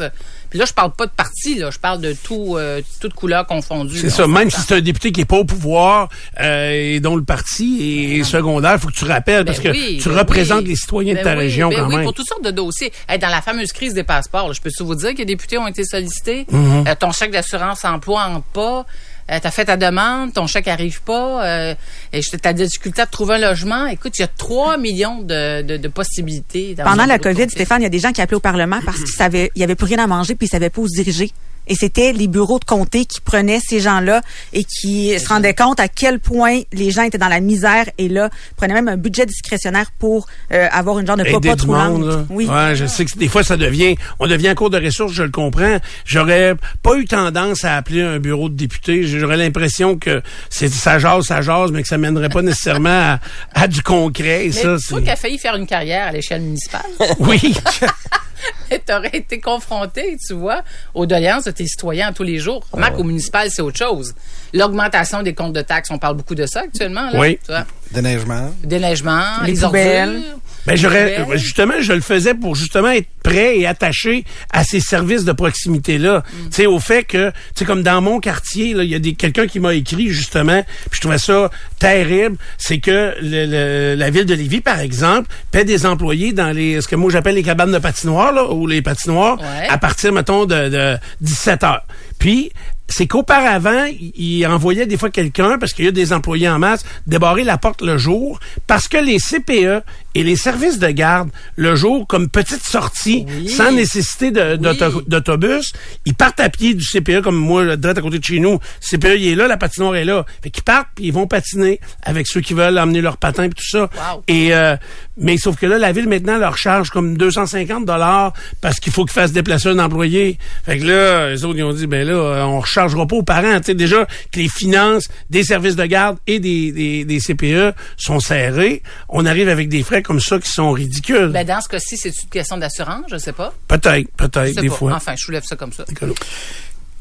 Puis 0.50 0.58
là, 0.58 0.64
je 0.66 0.72
parle 0.72 0.92
pas 0.92 1.06
de 1.06 1.10
parti, 1.10 1.56
là, 1.56 1.70
je 1.72 1.78
parle 1.78 2.00
de 2.00 2.12
tout, 2.12 2.56
euh, 2.56 2.80
toute 3.00 3.12
couleur 3.14 3.44
confondue. 3.46 3.98
C'est 3.98 4.08
ça. 4.10 4.28
Même 4.28 4.50
si 4.50 4.60
c'est 4.60 4.76
un 4.76 4.80
député 4.80 5.10
qui 5.10 5.22
est 5.22 5.24
pas 5.24 5.38
au 5.38 5.44
pouvoir 5.44 6.08
euh, 6.40 6.70
et 6.70 7.00
dont 7.00 7.16
le 7.16 7.24
parti 7.24 8.18
est 8.20 8.24
secondaire, 8.24 8.78
faut 8.80 8.86
que 8.88 8.92
tu 8.92 9.04
rappelles 9.04 9.44
parce 9.44 9.58
que 9.58 9.68
Ben 9.68 9.72
oui, 9.76 9.98
tu 10.00 10.08
ben 10.08 10.18
représentes 10.18 10.62
oui. 10.62 10.68
les 10.68 10.76
citoyens 10.76 11.14
de 11.14 11.18
Ben 11.18 11.24
ta 11.24 11.32
oui, 11.32 11.38
région 11.38 11.68
ben 11.68 11.76
quand 11.80 11.88
oui, 11.88 11.94
même. 11.96 12.04
pour 12.04 12.14
toutes 12.14 12.28
sortes 12.28 12.44
de 12.44 12.50
dossiers. 12.52 12.92
Hey, 13.08 13.18
dans 13.18 13.28
la 13.28 13.42
fameuse 13.42 13.72
crise 13.72 13.94
des 13.94 14.04
passeports, 14.04 14.46
là, 14.46 14.52
je 14.54 14.60
peux 14.60 14.70
vous 14.80 14.94
dire 14.94 15.12
que 15.12 15.18
les 15.18 15.24
députés 15.24 15.58
ont 15.58 15.66
été 15.66 15.84
sollicités? 15.84 16.46
Mm-hmm. 16.52 16.88
Euh, 16.88 16.94
ton 16.98 17.10
chèque 17.10 17.32
d'assurance 17.32 17.84
emploi 17.84 18.24
en 18.26 18.40
pas? 18.40 18.86
Euh, 19.32 19.38
t'as 19.40 19.50
fait 19.50 19.64
ta 19.64 19.76
demande, 19.76 20.34
ton 20.34 20.46
chèque 20.46 20.68
arrive 20.68 21.02
pas, 21.02 21.44
euh, 21.44 21.74
et 22.12 22.20
t'as 22.20 22.52
des 22.52 22.66
difficultés 22.66 23.00
à 23.00 23.06
trouver 23.06 23.36
un 23.36 23.38
logement. 23.38 23.86
Écoute, 23.86 24.18
il 24.18 24.22
y 24.22 24.24
a 24.24 24.28
3 24.28 24.76
millions 24.76 25.22
de, 25.22 25.62
de, 25.62 25.76
de 25.78 25.88
possibilités. 25.88 26.74
dans 26.74 26.84
Pendant 26.84 27.06
la 27.06 27.18
COVID. 27.18 27.48
Stéphane, 27.48 27.80
il 27.80 27.84
y 27.84 27.86
a 27.86 27.90
des 27.90 27.98
gens 27.98 28.12
qui 28.12 28.20
appelaient 28.20 28.36
au 28.36 28.40
Parlement 28.40 28.80
parce 28.84 28.98
qu'ils 29.04 29.08
savaient, 29.08 29.50
il 29.54 29.60
y 29.60 29.64
avait 29.64 29.74
plus 29.74 29.86
rien 29.86 29.98
à 29.98 30.06
manger 30.06 30.34
puis 30.34 30.46
ils 30.46 30.50
savaient 30.50 30.70
pas 30.70 30.82
où 30.82 30.88
se 30.88 30.94
diriger. 30.94 31.30
Et 31.66 31.74
c'était 31.74 32.12
les 32.12 32.28
bureaux 32.28 32.58
de 32.58 32.64
comté 32.64 33.04
qui 33.04 33.20
prenaient 33.20 33.60
ces 33.60 33.80
gens-là 33.80 34.20
et 34.52 34.64
qui 34.64 35.18
se 35.18 35.28
rendaient 35.28 35.54
compte 35.54 35.80
à 35.80 35.88
quel 35.88 36.18
point 36.20 36.60
les 36.72 36.90
gens 36.90 37.02
étaient 37.02 37.18
dans 37.18 37.28
la 37.28 37.40
misère 37.40 37.86
et 37.98 38.08
là 38.08 38.30
prenaient 38.56 38.74
même 38.74 38.88
un 38.88 38.96
budget 38.96 39.26
discrétionnaire 39.26 39.90
pour 39.98 40.26
euh, 40.52 40.68
avoir 40.72 40.98
une 40.98 41.06
genre 41.06 41.16
de 41.16 41.22
du 41.22 41.56
trop 41.56 41.72
monde. 41.72 42.26
Oui. 42.30 42.46
Ouais, 42.46 42.74
je 42.74 42.86
sais 42.86 43.04
que 43.04 43.16
des 43.16 43.28
fois 43.28 43.42
ça 43.42 43.56
devient, 43.56 43.96
on 44.18 44.26
devient 44.26 44.50
en 44.50 44.54
cours 44.54 44.70
de 44.70 44.82
ressources, 44.82 45.12
je 45.12 45.22
le 45.22 45.30
comprends. 45.30 45.78
J'aurais 46.04 46.54
pas 46.82 46.96
eu 46.96 47.04
tendance 47.04 47.64
à 47.64 47.76
appeler 47.76 48.02
un 48.02 48.18
bureau 48.18 48.48
de 48.48 48.54
député. 48.54 49.04
J'aurais 49.04 49.36
l'impression 49.36 49.96
que 49.96 50.22
c'est 50.50 50.68
ça 50.68 50.98
jase, 50.98 51.26
ça 51.26 51.40
jase, 51.42 51.70
mais 51.72 51.82
que 51.82 51.88
ça 51.88 51.98
mènerait 51.98 52.28
pas 52.28 52.42
nécessairement 52.42 52.88
à, 53.14 53.20
à 53.54 53.68
du 53.68 53.82
concret. 53.82 54.44
Et 54.44 54.48
Mais 54.48 54.52
ça, 54.52 54.62
toi 54.62 54.78
c'est 54.78 55.02
qui 55.02 55.10
as 55.10 55.16
failli 55.16 55.38
faire 55.38 55.56
une 55.56 55.66
carrière 55.66 56.08
à 56.08 56.12
l'échelle 56.12 56.42
municipale, 56.42 56.82
oui. 57.18 57.54
tu 58.70 58.92
aurais 58.92 59.10
été 59.12 59.40
confronté, 59.40 60.16
tu 60.26 60.34
vois, 60.34 60.62
aux 60.94 61.06
doléances 61.06 61.44
de 61.44 61.50
tes 61.50 61.66
citoyens 61.66 62.12
tous 62.12 62.22
les 62.22 62.38
jours. 62.38 62.64
Remarque, 62.72 62.98
au 62.98 63.04
municipal, 63.04 63.50
c'est 63.50 63.62
autre 63.62 63.78
chose. 63.78 64.14
L'augmentation 64.52 65.22
des 65.22 65.34
comptes 65.34 65.52
de 65.52 65.62
taxes, 65.62 65.90
on 65.90 65.98
parle 65.98 66.16
beaucoup 66.16 66.34
de 66.34 66.46
ça 66.46 66.60
actuellement. 66.60 67.10
Là, 67.10 67.18
Oui. 67.18 67.38
Tu 67.44 67.52
vois. 67.52 67.64
Déneigement. 67.90 68.50
Déneigement, 68.64 69.22
Les 69.44 69.52
les, 69.52 69.60
poubelles. 69.60 70.08
ordures. 70.08 70.38
Ben 70.66 70.76
j'aurais 70.76 71.16
poubelles. 71.22 71.38
justement 71.38 71.74
je 71.80 71.92
le 71.92 72.00
faisais 72.00 72.34
pour 72.34 72.54
justement 72.54 72.90
être 72.90 73.08
prêt 73.24 73.58
et 73.58 73.66
attaché 73.66 74.24
à 74.52 74.62
ces 74.64 74.78
services 74.80 75.24
de 75.24 75.32
proximité 75.32 75.98
là. 75.98 76.18
Mm. 76.18 76.44
Tu 76.44 76.52
sais 76.52 76.66
au 76.66 76.78
fait 76.78 77.02
que 77.02 77.30
tu 77.30 77.34
sais 77.56 77.64
comme 77.64 77.82
dans 77.82 78.00
mon 78.00 78.20
quartier 78.20 78.72
là, 78.74 78.84
il 78.84 78.90
y 78.90 78.94
a 78.94 78.98
des 79.00 79.14
quelqu'un 79.14 79.46
qui 79.46 79.58
m'a 79.60 79.74
écrit 79.74 80.08
justement, 80.10 80.62
puis 80.90 80.96
je 80.96 81.00
trouvais 81.00 81.18
ça 81.18 81.50
terrible, 81.78 82.36
c'est 82.58 82.78
que 82.78 83.14
le- 83.20 83.46
le- 83.46 83.94
la 83.96 84.10
ville 84.10 84.24
de 84.26 84.34
Lévis 84.34 84.60
par 84.60 84.78
exemple 84.80 85.28
paie 85.50 85.64
des 85.64 85.84
employés 85.86 86.32
dans 86.32 86.52
les 86.52 86.80
ce 86.80 86.86
que 86.88 86.96
moi 86.96 87.10
j'appelle 87.10 87.34
les 87.34 87.42
cabanes 87.42 87.72
de 87.72 87.78
patinoire 87.78 88.32
là 88.32 88.50
ou 88.52 88.66
les 88.66 88.82
patinoires 88.82 89.40
Ouais. 89.40 89.68
à 89.68 89.78
partir 89.78 90.12
mettons 90.12 90.46
de, 90.46 90.68
de 90.68 90.96
17 91.20 91.64
heures. 91.64 91.84
Puis 92.18 92.52
c'est 92.88 93.06
qu'auparavant, 93.06 93.84
il 93.86 94.12
il 94.16 94.46
envoyait 94.46 94.84
des 94.86 94.98
fois 94.98 95.08
quelqu'un, 95.08 95.56
parce 95.58 95.72
qu'il 95.72 95.86
y 95.86 95.88
a 95.88 95.92
des 95.92 96.12
employés 96.12 96.48
en 96.48 96.58
masse, 96.58 96.84
débarrer 97.06 97.42
la 97.42 97.56
porte 97.56 97.80
le 97.80 97.96
jour, 97.96 98.38
parce 98.66 98.86
que 98.86 98.98
les 98.98 99.18
CPE 99.18 99.82
et 100.14 100.22
les 100.22 100.36
services 100.36 100.78
de 100.78 100.88
garde, 100.88 101.30
le 101.56 101.74
jour, 101.74 102.06
comme 102.06 102.28
petite 102.28 102.62
sortie, 102.64 103.24
Oui. 103.28 103.48
sans 103.48 103.72
nécessité 103.72 104.30
Oui. 104.34 104.58
d'autobus, 105.06 105.72
ils 106.06 106.14
partent 106.14 106.40
à 106.40 106.48
pied 106.48 106.74
du 106.74 106.84
CPE, 106.84 107.20
comme 107.22 107.36
moi, 107.36 107.76
direct 107.76 107.98
à 107.98 108.02
côté 108.02 108.18
de 108.18 108.24
chez 108.24 108.38
nous. 108.40 108.52
Le 108.52 108.58
CPE, 108.98 109.16
il 109.18 109.28
est 109.28 109.34
là, 109.34 109.46
la 109.48 109.56
patinoire 109.56 109.96
est 109.96 110.04
là. 110.04 110.24
Fait 110.42 110.50
qu'ils 110.50 110.62
partent, 110.64 110.88
puis 110.94 111.06
ils 111.06 111.12
vont 111.12 111.26
patiner 111.26 111.80
avec 112.02 112.26
ceux 112.26 112.40
qui 112.40 112.54
veulent 112.54 112.78
emmener 112.78 113.00
leur 113.00 113.16
patin, 113.16 113.48
puis 113.48 113.54
tout 113.62 113.68
ça. 113.70 113.82
Wow. 114.12 114.22
Et 114.28 114.54
euh, 114.54 114.76
mais 115.16 115.36
sauf 115.36 115.56
que 115.56 115.66
là, 115.66 115.78
la 115.78 115.92
ville 115.92 116.08
maintenant 116.08 116.38
leur 116.38 116.56
charge 116.56 116.90
comme 116.90 117.16
250 117.16 117.84
dollars 117.84 118.32
parce 118.60 118.80
qu'il 118.80 118.92
faut 118.92 119.04
qu'ils 119.04 119.12
fassent 119.12 119.32
déplacer 119.32 119.68
un 119.68 119.78
employé. 119.78 120.38
Fait 120.64 120.78
que 120.78 120.84
là, 120.84 121.30
les 121.30 121.44
autres 121.44 121.58
ils 121.58 121.62
ont 121.64 121.72
dit 121.72 121.86
ben 121.86 122.06
là, 122.06 122.14
euh, 122.14 122.42
on 122.44 122.60
rechargera 122.60 123.06
pas 123.06 123.16
aux 123.16 123.22
parents. 123.22 123.58
Tu 123.58 123.66
sais 123.66 123.74
déjà 123.74 124.06
que 124.30 124.38
les 124.40 124.48
finances 124.48 125.08
des 125.30 125.42
services 125.44 125.76
de 125.76 125.84
garde 125.84 126.18
et 126.26 126.38
des, 126.40 126.72
des, 126.72 127.04
des 127.04 127.18
CPE 127.20 127.74
sont 127.96 128.20
serrées. 128.20 128.82
On 129.08 129.26
arrive 129.26 129.48
avec 129.48 129.68
des 129.68 129.82
frais 129.82 130.01
comme 130.02 130.20
ça 130.20 130.38
qui 130.38 130.50
sont 130.50 130.70
ridicules. 130.72 131.28
Ben, 131.28 131.46
dans 131.46 131.60
ce 131.60 131.68
cas-ci, 131.68 131.96
c'est 131.96 132.10
une 132.22 132.28
question 132.28 132.56
d'assurance, 132.58 133.04
je 133.10 133.16
sais 133.18 133.32
pas. 133.32 133.52
peut-être, 133.68 134.08
peut-être 134.16 134.60
des 134.60 134.68
pas. 134.68 134.74
fois. 134.74 134.94
Enfin, 134.94 135.14
je 135.16 135.24
soulève 135.24 135.44
ça 135.44 135.56
comme 135.56 135.72
ça. 135.72 135.84
Écolo. 135.90 136.14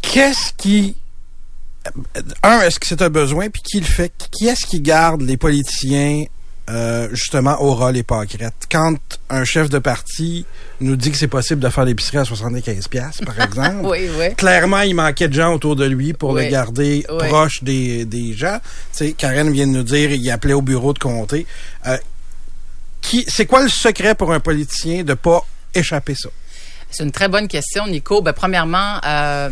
Qu'est-ce 0.01 0.53
qui. 0.57 0.95
Un, 2.43 2.61
est-ce 2.61 2.79
que 2.79 2.85
c'est 2.87 3.01
un 3.01 3.09
besoin? 3.09 3.49
Puis 3.49 3.61
qui 3.63 3.79
le 3.79 3.85
fait? 3.85 4.11
Qui 4.31 4.47
est-ce 4.47 4.65
qui 4.67 4.81
garde 4.81 5.21
les 5.23 5.35
politiciens, 5.37 6.25
euh, 6.69 7.07
justement, 7.11 7.59
au 7.61 7.73
rôle 7.73 7.97
et 7.97 8.03
pâquerettes? 8.03 8.67
Quand 8.71 8.95
un 9.31 9.43
chef 9.43 9.69
de 9.69 9.79
parti 9.79 10.45
nous 10.79 10.95
dit 10.95 11.09
que 11.11 11.17
c'est 11.17 11.27
possible 11.27 11.59
de 11.59 11.69
faire 11.69 11.85
l'épicerie 11.85 12.17
à 12.19 12.23
75$, 12.23 12.87
piastres, 12.87 13.25
par 13.25 13.39
exemple, 13.41 13.77
Oui, 13.83 14.07
oui. 14.19 14.35
clairement, 14.35 14.81
il 14.81 14.93
manquait 14.95 15.27
de 15.27 15.33
gens 15.33 15.53
autour 15.55 15.75
de 15.75 15.85
lui 15.85 16.13
pour 16.13 16.31
Oui. 16.31 16.45
le 16.45 16.51
garder 16.51 17.03
Oui. 17.09 17.27
proche 17.29 17.63
des, 17.63 18.05
des 18.05 18.33
gens. 18.33 18.59
Tu 18.91 18.97
sais, 19.07 19.11
Karen 19.13 19.51
vient 19.51 19.65
de 19.67 19.71
nous 19.71 19.83
dire, 19.83 20.11
il 20.11 20.29
appelait 20.29 20.53
au 20.53 20.61
bureau 20.61 20.93
de 20.93 20.99
comté. 20.99 21.47
Euh, 21.87 21.97
qui, 23.01 23.25
c'est 23.27 23.45
quoi 23.45 23.61
le 23.63 23.69
secret 23.69 24.15
pour 24.15 24.31
un 24.31 24.39
politicien 24.39 25.03
de 25.03 25.13
pas 25.13 25.45
échapper 25.73 26.15
ça? 26.15 26.29
C'est 26.89 27.03
une 27.03 27.11
très 27.11 27.27
bonne 27.27 27.47
question, 27.47 27.87
Nico. 27.87 28.21
Ben, 28.21 28.33
premièrement, 28.33 28.99
euh, 29.05 29.49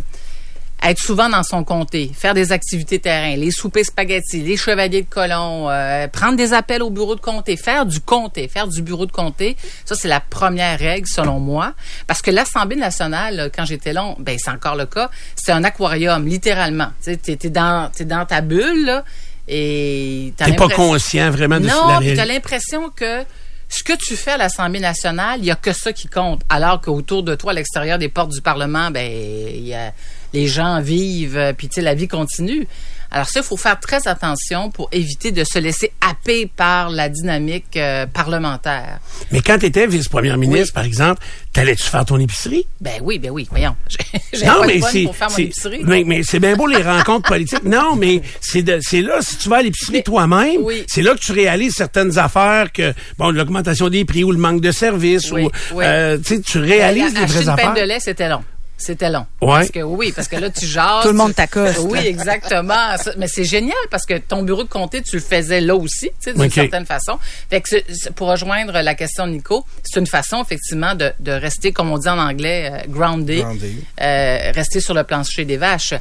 être 0.83 0.99
souvent 0.99 1.29
dans 1.29 1.43
son 1.43 1.63
comté, 1.63 2.12
faire 2.13 2.33
des 2.33 2.51
activités 2.51 2.99
terrain, 2.99 3.35
les 3.35 3.51
soupers 3.51 3.83
spaghettis, 3.85 4.41
les 4.41 4.55
chevaliers 4.57 5.01
de 5.01 5.09
colon, 5.09 5.69
euh, 5.69 6.07
prendre 6.07 6.38
des 6.38 6.53
appels 6.53 6.81
au 6.81 6.89
bureau 6.89 7.15
de 7.15 7.19
comté, 7.21 7.57
faire 7.57 7.85
du 7.85 7.99
comté, 7.99 8.47
faire 8.47 8.67
du 8.67 8.81
bureau 8.81 9.05
de 9.05 9.12
comté, 9.12 9.57
ça 9.83 9.95
c'est 9.95 10.07
la 10.07 10.21
première 10.21 10.79
règle 10.79 11.07
selon 11.07 11.39
moi, 11.39 11.73
parce 12.07 12.21
que 12.21 12.31
l'Assemblée 12.31 12.77
nationale, 12.77 13.51
quand 13.55 13.65
j'étais 13.65 13.91
là, 13.93 14.15
ben 14.19 14.38
c'est 14.39 14.51
encore 14.51 14.75
le 14.75 14.85
cas, 14.85 15.09
c'est 15.35 15.51
un 15.51 15.63
aquarium 15.63 16.25
littéralement. 16.25 16.91
Tu 17.03 17.17
t'es 17.17 17.49
dans 17.49 17.89
ta 18.27 18.41
bulle 18.41 18.85
là, 18.85 19.03
et 19.49 20.33
t'as 20.38 20.45
T'es 20.45 20.53
pas 20.55 20.69
conscient 20.69 21.29
vraiment 21.31 21.59
de 21.59 21.65
la 21.67 21.73
non, 21.73 21.81
puis 21.83 21.91
réalité. 21.97 22.15
t'as 22.15 22.25
l'impression 22.25 22.89
que 22.89 23.23
ce 23.69 23.84
que 23.84 23.93
tu 23.93 24.15
fais 24.15 24.32
à 24.32 24.38
l'Assemblée 24.38 24.79
nationale, 24.79 25.39
il 25.39 25.45
y 25.45 25.51
a 25.51 25.55
que 25.55 25.73
ça 25.73 25.93
qui 25.93 26.08
compte. 26.08 26.41
Alors 26.49 26.82
qu'autour 26.82 27.21
de 27.21 27.36
toi, 27.36 27.51
à 27.51 27.53
l'extérieur 27.53 27.99
des 27.99 28.10
portes 28.10 28.32
du 28.32 28.41
Parlement, 28.41 28.89
ben, 28.89 29.08
y 29.08 29.73
a, 29.75 29.93
les 30.34 30.47
gens 30.47 30.82
vivent, 30.82 31.38
euh, 31.38 31.53
puis 31.53 31.69
la 31.77 31.93
vie 31.93 32.08
continue. 32.08 32.67
Alors 33.12 33.28
ça, 33.28 33.39
il 33.39 33.43
faut 33.45 33.58
faire 33.58 33.80
très 33.80 34.08
attention 34.08 34.69
pour 34.69 34.88
éviter 34.91 35.32
de 35.32 35.43
se 35.43 35.58
laisser 35.58 35.91
happer 36.08 36.45
par 36.45 36.89
la 36.91 37.10
dynamique 37.10 37.76
euh, 37.76 38.06
parlementaire. 38.06 39.00
Mais 39.32 39.41
quand 39.41 39.58
tu 39.58 39.65
étais 39.65 39.88
vice-première 39.88 40.38
ministre, 40.38 40.74
par 40.76 40.84
exemple, 40.86 41.22
t'allais-tu 41.52 41.84
faire 41.84 42.06
ton 42.06 42.19
épicerie? 42.19 42.65
Ben 42.82 43.00
oui, 43.02 43.17
ben 43.17 43.32
oui, 43.32 43.48
voyons. 43.50 43.76
J'ai 44.34 44.45
Non, 44.45 44.60
pas 44.62 44.67
mais 44.67 44.82
c'est, 44.82 45.04
pour 45.06 45.15
faire 45.15 45.30
mon 45.30 45.36
c'est- 45.36 45.43
épicerie. 45.43 45.82
mais, 45.84 46.04
mais 46.06 46.22
c'est 46.24 46.39
bien 46.39 46.56
beau 46.56 46.67
les 46.67 46.84
rencontres 46.84 47.28
politiques. 47.30 47.63
Non, 47.63 47.95
mais 47.95 48.22
c'est 48.41 48.62
de, 48.62 48.78
c'est 48.82 49.02
là, 49.02 49.17
si 49.22 49.38
tu 49.38 49.50
vas 49.50 49.58
à 49.58 49.62
l'épicerie 49.63 50.04
toi-même, 50.04 50.62
oui. 50.62 50.84
c'est 50.88 51.02
là 51.02 51.13
que 51.15 51.19
tu 51.19 51.32
réalises 51.32 51.74
certaines 51.76 52.17
affaires 52.19 52.72
que, 52.72 52.93
bon, 53.17 53.32
l'augmentation 53.32 53.89
des 53.89 54.06
prix 54.06 54.24
ou 54.24 54.32
le 54.32 54.38
manque 54.38 54.62
de 54.62 54.72
services 54.72 55.32
Oui, 55.32 55.45
ou, 55.45 55.50
oui. 55.78 55.84
euh, 55.88 56.17
tu 56.24 56.41
tu 56.41 56.60
réalises 56.60 57.13
Ben, 57.13 57.22
les 57.22 57.24
acheter 57.24 57.34
vraies 57.34 57.43
une 57.43 57.50
affaires. 57.50 57.74
de 57.74 57.82
lait, 57.88 58.00
c'était 58.00 58.30
long. 58.30 58.43
C'était 58.82 59.10
long. 59.10 59.26
Ouais. 59.42 59.48
Parce 59.60 59.72
que 59.72 59.80
oui, 59.82 60.13
parce 60.15 60.28
que 60.30 60.38
là, 60.38 60.50
tu 60.50 60.65
jases. 60.65 61.04
Tout 61.04 61.10
le 61.10 61.13
monde 61.15 61.36
t'accoste. 61.36 61.80
Oui, 61.82 62.00
exactement. 62.00 62.96
Mais 63.18 63.28
c'est 63.28 63.44
génial 63.44 63.76
parce 63.92 64.06
que 64.06 64.18
ton 64.18 64.42
bureau 64.42 64.63
de 64.63 64.70
comté, 64.70 65.02
tu 65.02 65.18
le 65.18 65.22
faisais 65.22 65.60
là 65.60 65.76
aussi, 65.76 66.08
tu 66.08 66.13
sais, 66.22 66.32
d'une 66.34 66.42
certaine 66.62 66.86
façon. 66.86 67.20
Fait 67.50 67.60
que 67.62 68.10
pour 68.12 68.30
rejoindre 68.30 68.80
la 68.82 68.96
question 68.96 69.28
de 69.28 69.34
Nico, 69.34 69.65
c'est 69.84 70.00
une 70.00 70.08
façon, 70.08 70.42
effectivement, 70.42 70.96
de, 70.96 71.12
de 71.20 71.32
rester, 71.34 71.74
comme 71.74 71.92
on 71.92 71.98
dit 71.98 72.08
en 72.08 72.18
anglais, 72.18 72.72
euh, 72.72 72.88
grounded, 72.88 73.42
Grounded. 73.42 73.76
euh, 74.02 74.52
rester 74.56 74.80
sur 74.80 74.94
le 74.94 75.04
plancher 75.04 75.44
des 75.46 75.58
vaches. 75.58 75.94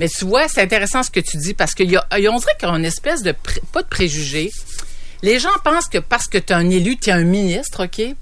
Mais 0.00 0.08
tu 0.08 0.24
vois, 0.24 0.48
c'est 0.48 0.60
intéressant 0.62 1.02
ce 1.04 1.10
que 1.10 1.20
tu 1.20 1.36
dis 1.36 1.54
parce 1.54 1.74
qu'il 1.74 1.90
y 1.90 1.96
a, 1.96 2.04
il 2.18 2.24
y 2.24 2.26
a- 2.26 2.32
on 2.32 2.38
dirait 2.38 2.52
qu'il 2.58 2.68
y 2.68 2.72
a 2.72 2.74
une 2.74 2.84
espèce 2.84 3.22
de, 3.22 3.32
pré- 3.32 3.62
pas 3.72 3.82
de 3.82 3.88
préjugé. 3.88 4.50
Les 5.22 5.38
gens 5.38 5.48
pensent 5.64 5.88
que 5.88 5.98
parce 5.98 6.26
que 6.26 6.36
tu 6.38 6.52
es 6.52 6.56
un 6.56 6.68
élu, 6.68 6.96
tu 6.98 7.08
es 7.08 7.12
un 7.12 7.24
ministre, 7.24 7.84
OK? 7.84 8.14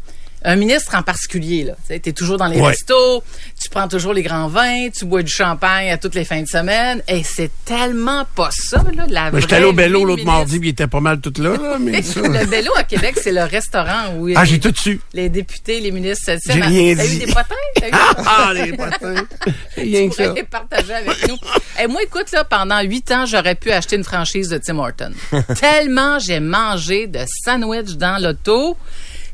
Un 0.46 0.56
ministre 0.56 0.94
en 0.94 1.02
particulier, 1.02 1.64
là. 1.64 1.72
Tu 1.88 1.94
es 1.94 2.12
toujours 2.12 2.36
dans 2.36 2.46
les 2.46 2.60
Ouais. 2.60 2.68
restos, 2.68 3.22
tu 3.62 3.68
prends 3.70 3.88
toujours 3.88 4.12
les 4.12 4.22
grands 4.22 4.48
vins, 4.48 4.88
tu 4.90 5.06
bois 5.06 5.22
du 5.22 5.32
champagne 5.32 5.90
à 5.90 5.96
toutes 5.98 6.14
les 6.14 6.24
fins 6.24 6.42
de 6.42 6.46
semaine. 6.46 7.02
Et 7.08 7.22
c'est 7.22 7.50
tellement 7.64 8.26
pas 8.36 8.50
ça, 8.52 8.84
là, 8.94 9.06
la 9.08 9.30
Ben, 9.30 9.40
J'étais 9.40 9.56
allé 9.56 9.64
au 9.64 9.72
Bello 9.72 10.04
l'autre 10.04 10.24
mardi, 10.24 10.58
puis 10.58 10.68
il 10.68 10.72
était 10.72 10.86
pas 10.86 11.00
mal 11.00 11.20
tout 11.20 11.32
là, 11.38 11.56
là, 11.56 11.78
mais 11.80 12.02
ça- 12.02 12.20
le 12.20 12.46
Bello 12.46 12.72
à 12.76 12.84
Québec, 12.84 13.16
c'est 13.22 13.32
le 13.32 13.44
restaurant 13.44 14.14
où 14.18 14.28
Ah, 14.36 14.44
j'ai 14.44 14.60
tout 14.60 14.74
su. 14.76 15.00
les 15.14 15.28
députés, 15.30 15.80
les 15.80 15.90
ministres, 15.90 16.24
sais, 16.26 16.38
J'ai 16.46 16.60
rien 16.60 16.94
t'as 16.94 17.06
dit. 17.06 17.16
eu 17.16 17.18
des 17.20 17.26
potins? 17.26 17.54
T'as 17.76 17.88
eu 17.88 17.90
des 17.90 17.96
Ah, 18.26 18.50
les 18.52 18.72
potins. 18.72 19.24
Rien 19.76 20.08
que 20.08 20.14
ça. 20.14 20.32
les 20.32 20.42
partager 20.42 20.92
avec 20.92 21.28
nous. 21.28 21.36
Et 21.82 21.86
moi, 21.86 22.02
écoute, 22.02 22.30
là, 22.32 22.44
pendant 22.44 22.80
huit 22.82 23.10
ans, 23.12 23.24
j'aurais 23.26 23.54
pu 23.54 23.70
acheter 23.70 23.96
une 23.96 24.04
franchise 24.04 24.48
de 24.48 24.58
Tim 24.58 24.78
Hortons. 24.78 25.12
Tellement 25.58 26.18
j'ai 26.18 26.40
mangé 26.40 27.06
de 27.06 27.20
sandwich 27.44 27.96
dans 27.96 28.22
l'auto 28.22 28.76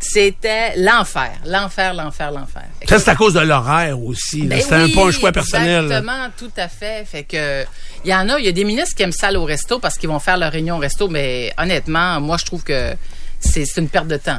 C'était 0.02 0.76
l'enfer, 0.76 1.32
l'enfer, 1.44 1.92
l'enfer, 1.92 2.32
l'enfer. 2.32 2.64
Ça, 2.88 2.98
c'est 2.98 3.10
à 3.10 3.14
cause 3.14 3.34
de 3.34 3.40
l'horaire 3.40 4.00
aussi. 4.02 4.42
Ben 4.42 4.58
C'était 4.60 4.76
un 4.76 4.88
pas 4.88 5.06
un 5.06 5.10
choix 5.10 5.30
personnel. 5.30 5.84
Exactement, 5.84 6.28
tout 6.38 6.50
à 6.56 6.68
fait. 6.68 7.04
Fait 7.06 7.24
que 7.24 7.64
il 8.04 8.10
y 8.10 8.14
en 8.14 8.28
a, 8.30 8.38
il 8.38 8.46
y 8.46 8.48
a 8.48 8.52
des 8.52 8.64
ministres 8.64 8.96
qui 8.96 9.02
aiment 9.02 9.12
ça 9.12 9.28
aller 9.28 9.36
au 9.36 9.44
resto 9.44 9.78
parce 9.78 9.98
qu'ils 9.98 10.08
vont 10.08 10.18
faire 10.18 10.38
leur 10.38 10.52
réunion 10.52 10.76
au 10.76 10.80
resto, 10.80 11.08
mais 11.08 11.52
honnêtement, 11.58 12.18
moi 12.18 12.38
je 12.38 12.46
trouve 12.46 12.64
que 12.64 12.94
c'est 13.40 13.64
une 13.78 13.88
perte 13.88 14.06
de 14.06 14.16
temps. 14.16 14.38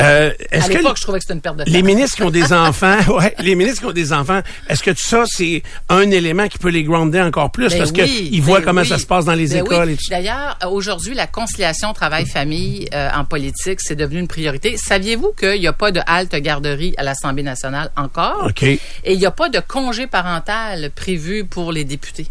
Euh, 0.00 0.32
à 0.50 0.68
l'époque, 0.68 0.96
je 0.96 1.02
trouvais 1.02 1.18
que 1.18 1.24
c'était 1.24 1.34
une 1.34 1.40
perte 1.40 1.56
de 1.56 1.64
temps. 1.64 1.70
les 1.70 1.82
ministres 1.82 2.16
qui 2.16 2.22
ont 2.22 2.30
des 2.30 2.52
enfants, 2.52 2.98
ouais, 3.16 3.34
les 3.38 3.54
ministres 3.54 3.80
qui 3.80 3.86
ont 3.86 3.92
des 3.92 4.12
enfants, 4.12 4.40
est-ce 4.68 4.82
que 4.82 4.94
ça, 4.94 5.24
c'est 5.26 5.62
un 5.88 6.10
élément 6.10 6.48
qui 6.48 6.58
peut 6.58 6.68
les 6.68 6.82
grounder 6.82 7.20
encore 7.20 7.50
plus? 7.52 7.68
Ben 7.68 7.78
parce 7.78 7.90
oui, 7.92 8.28
qu'ils 8.30 8.42
voient 8.42 8.58
ben 8.58 8.64
comment 8.66 8.80
oui. 8.82 8.88
ça 8.88 8.98
se 8.98 9.06
passe 9.06 9.24
dans 9.24 9.34
les 9.34 9.48
Ben 9.48 9.64
écoles 9.64 9.88
oui. 9.88 9.92
et 9.94 9.96
tout? 9.96 10.10
D'ailleurs, 10.10 10.58
aujourd'hui, 10.68 11.14
la 11.14 11.26
conciliation 11.26 11.92
travail-famille 11.92 12.88
euh, 12.92 13.08
en 13.14 13.24
politique, 13.24 13.80
c'est 13.80 13.96
devenu 13.96 14.20
une 14.20 14.28
priorité. 14.28 14.76
Saviez-vous 14.76 15.32
qu'il 15.38 15.60
n'y 15.60 15.66
a 15.66 15.72
pas 15.72 15.92
de 15.92 16.00
halte 16.06 16.34
garderie 16.34 16.94
à 16.96 17.02
l'Assemblée 17.02 17.42
nationale 17.42 17.90
encore? 17.96 18.46
OK. 18.48 18.62
Et 18.62 18.80
il 19.04 19.18
n'y 19.18 19.26
a 19.26 19.30
pas 19.30 19.48
de 19.48 19.60
congé 19.60 20.06
parental 20.06 20.90
prévu 20.94 21.44
pour 21.44 21.72
les 21.72 21.84
députés? 21.84 22.26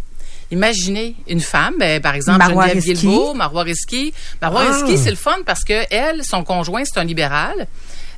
Imaginez 0.51 1.15
une 1.27 1.41
femme, 1.41 1.75
ben, 1.79 2.01
par 2.01 2.15
exemple 2.15 2.39
Marois 2.39 2.69
Geneviève. 2.69 2.97
Guilbeault, 2.97 3.33
Marois 3.35 3.63
Risky. 3.63 4.13
Marois 4.41 4.63
Ah. 4.67 4.71
Risky, 4.83 4.97
c'est 4.97 5.11
le 5.11 5.15
fun 5.15 5.37
parce 5.45 5.63
que 5.63 5.73
elle, 5.91 6.23
son 6.23 6.43
conjoint, 6.43 6.83
c'est 6.85 6.99
un 6.99 7.03
libéral. 7.03 7.67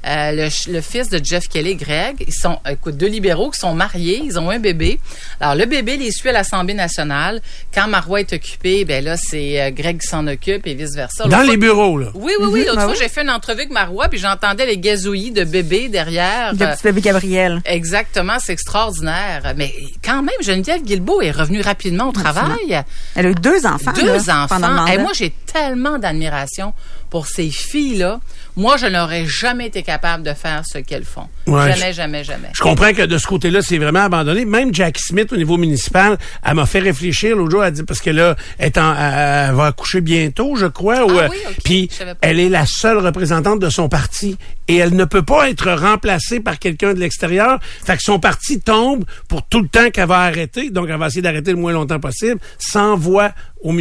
Euh, 0.08 0.50
le, 0.68 0.82
fils 0.82 1.10
de 1.10 1.24
Jeff 1.24 1.48
Kelly, 1.48 1.76
Greg, 1.76 2.24
ils 2.28 2.34
sont, 2.34 2.58
écoute, 2.68 2.98
deux 2.98 3.08
libéraux 3.08 3.52
qui 3.52 3.60
sont 3.60 3.74
mariés, 3.76 4.22
ils 4.24 4.40
ont 4.40 4.50
un 4.50 4.58
bébé. 4.60 5.00
Alors, 5.40 5.56
le 5.56 5.66
bébé 5.66 5.98
les 5.98 6.12
suit 6.12 6.30
à 6.30 6.32
l'Assemblée 6.32 6.74
nationale. 6.74 7.40
Quand 7.74 7.88
Marois 7.88 8.22
est 8.22 8.34
occupé, 8.34 8.84
ben 8.84 9.04
là, 9.04 9.16
c'est 9.18 9.62
euh, 9.62 9.70
Greg 9.72 10.00
qui 10.02 10.08
s'en 10.08 10.26
occupe 10.28 10.66
et 10.66 10.74
vice-versa. 10.74 11.26
Dans 11.26 11.38
L'autre 11.38 11.42
les 11.42 11.48
fois- 11.50 11.58
bureaux, 11.58 11.98
là. 12.00 12.08
Oui, 12.16 12.34
oui, 12.40 12.48
oui. 12.52 12.60
L'autre 12.66 12.80
Ah 12.80 12.84
fois, 12.86 12.92
oui? 12.94 12.98
j'ai 13.00 13.10
fait 13.10 13.22
une 13.22 13.30
entrevue 13.30 13.60
avec 13.62 13.72
Marois, 13.72 14.08
puis 14.10 14.18
j'entendais 14.20 14.66
les 14.66 14.78
gazouillis 14.80 15.32
de 15.32 15.44
bébé 15.44 15.88
derrière. 15.90 16.54
Le 16.54 16.64
Euh, 16.64 16.74
petit 16.74 16.84
bébé 16.84 17.02
Gabriel. 17.02 17.62
Exactement, 17.66 18.38
c'est 18.40 18.54
extraordinaire. 18.54 19.54
Mais 19.56 19.72
quand 20.04 20.24
même, 20.24 20.34
Geneviève 20.42 20.82
Guilbeault 20.84 21.22
est 21.22 21.32
revenue 21.32 21.62
rapidement 21.62 22.10
au 22.10 22.12
travail. 22.12 22.82
Elle 23.16 23.26
a 23.28 23.30
eu 23.30 23.36
deux 23.36 23.66
enfants. 23.66 23.92
Deux 23.94 24.06
là, 24.08 24.46
pendant 24.50 24.68
le 24.70 24.74
enfants. 24.80 24.88
Et 24.88 24.98
moi, 24.98 25.12
j'ai 25.14 25.32
tellement 25.52 26.00
d'admiration 26.00 26.74
pour 27.12 27.28
ces 27.28 27.52
filles-là. 27.52 28.20
Moi, 28.56 28.76
je 28.78 28.86
n'aurais 28.88 29.26
jamais 29.28 29.68
été 29.68 29.84
capable 29.84 30.24
de 30.24 30.34
faire 30.34 30.64
ce 30.66 30.80
qu'elles 30.80 31.06
font. 31.06 31.28
Ouais, 31.48 31.72
jamais, 31.74 31.94
jamais, 31.94 32.24
jamais. 32.24 32.48
Je 32.54 32.62
comprends 32.62 32.92
que 32.94 33.04
de 33.04 33.18
ce 33.18 33.28
côté-là, 33.28 33.62
c'est 33.62 33.78
vraiment 33.78 34.00
abandonné. 34.02 34.44
Même 34.46 34.74
Jackie 34.74 35.02
Smith, 35.04 35.32
au 35.32 35.38
niveau 35.38 35.58
municipal, 35.58 36.18
elle 36.44 36.56
m'a 36.56 36.66
fait 36.66 36.80
réfléchir 36.80 37.36
l'autre 37.38 37.52
jour. 37.52 37.64
Elle 37.64 37.74
dit, 37.74 37.84
parce 37.84 38.00
que 38.02 38.10
là, 38.10 38.36
elle, 38.58 38.68
est 38.68 38.78
en- 38.78 38.94
elle- 38.96 39.50
elle 39.50 39.56
va 39.56 39.68
accoucher 39.68 40.02
bientôt, 40.02 40.56
je 40.56 40.66
crois. 40.66 41.06
ou, 41.06 41.12
Ah 41.20 41.24
euh, 41.24 41.28
oui. 41.30 41.38
Puis, 41.64 41.90
elle 42.22 42.40
est 42.40 42.50
la 42.50 42.66
seule 42.66 42.98
représentante 42.98 43.60
de 43.60 43.70
son 43.70 43.88
parti. 43.88 44.38
Et 44.68 44.78
elle 44.78 44.96
ne 44.96 45.06
peut 45.06 45.24
pas 45.24 45.50
être 45.50 45.70
remplacée 45.72 46.40
par 46.40 46.58
quelqu'un 46.58 46.94
de 46.94 47.00
l'extérieur. 47.00 47.60
Fait 47.86 47.98
que 47.98 48.04
son 48.04 48.20
parti 48.20 48.60
tombe 48.62 49.04
pour 49.28 49.44
tout 49.44 49.62
le 49.62 49.68
temps 49.68 49.90
qu'elle 49.92 50.08
va 50.08 50.20
arrêter. 50.20 50.70
Donc, 50.70 50.88
elle 50.90 50.98
va 50.98 51.08
essayer 51.08 51.22
d'arrêter 51.22 51.52
le 51.52 51.58
moins 51.58 51.74
longtemps 51.74 52.00
possible, 52.00 52.40
sans 52.58 52.96
voix 52.96 53.32
au 53.64 53.72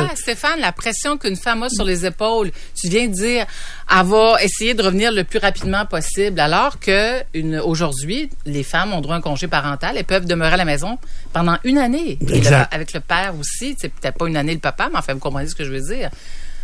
Tu 0.00 0.06
vois, 0.06 0.16
Stéphane, 0.16 0.60
la 0.60 0.72
pression 0.72 1.18
qu'une 1.18 1.36
femme 1.36 1.62
a 1.64 1.68
sur 1.68 1.84
les 1.84 2.06
épaules, 2.06 2.50
tu 2.74 2.88
viens 2.88 3.06
de 3.08 3.12
dire, 3.12 3.46
elle 3.90 4.06
va 4.06 4.36
essayer 4.42 4.74
de 4.74 4.82
revenir 4.82 5.10
le 5.12 5.24
plus 5.24 5.38
rapidement 5.38 5.84
possible, 5.86 6.38
alors 6.40 6.78
que 6.78 7.20
une, 7.34 7.58
aujourd'hui, 7.58 8.30
les 8.46 8.62
femmes 8.62 8.92
ont 8.92 9.00
droit 9.00 9.14
à 9.16 9.18
un 9.18 9.20
congé 9.20 9.48
parental 9.48 9.96
et 9.98 10.02
peuvent 10.04 10.26
demeurer 10.26 10.54
à 10.54 10.56
la 10.56 10.64
maison 10.64 10.98
pendant 11.32 11.56
une 11.64 11.78
année. 11.78 12.18
Et 12.20 12.24
le- 12.26 12.36
Exact. 12.36 12.72
avec 12.72 12.92
le 12.92 13.00
père 13.00 13.34
aussi, 13.38 13.74
c'est 13.78 13.88
peut-être 13.92 14.16
pas 14.18 14.26
une 14.28 14.36
année 14.36 14.54
le 14.54 14.60
papa, 14.60 14.88
mais 14.92 14.98
enfin, 14.98 15.14
vous 15.14 15.18
comprenez 15.20 15.48
ce 15.48 15.54
que 15.54 15.64
je 15.64 15.70
veux 15.72 15.80
dire. 15.80 16.10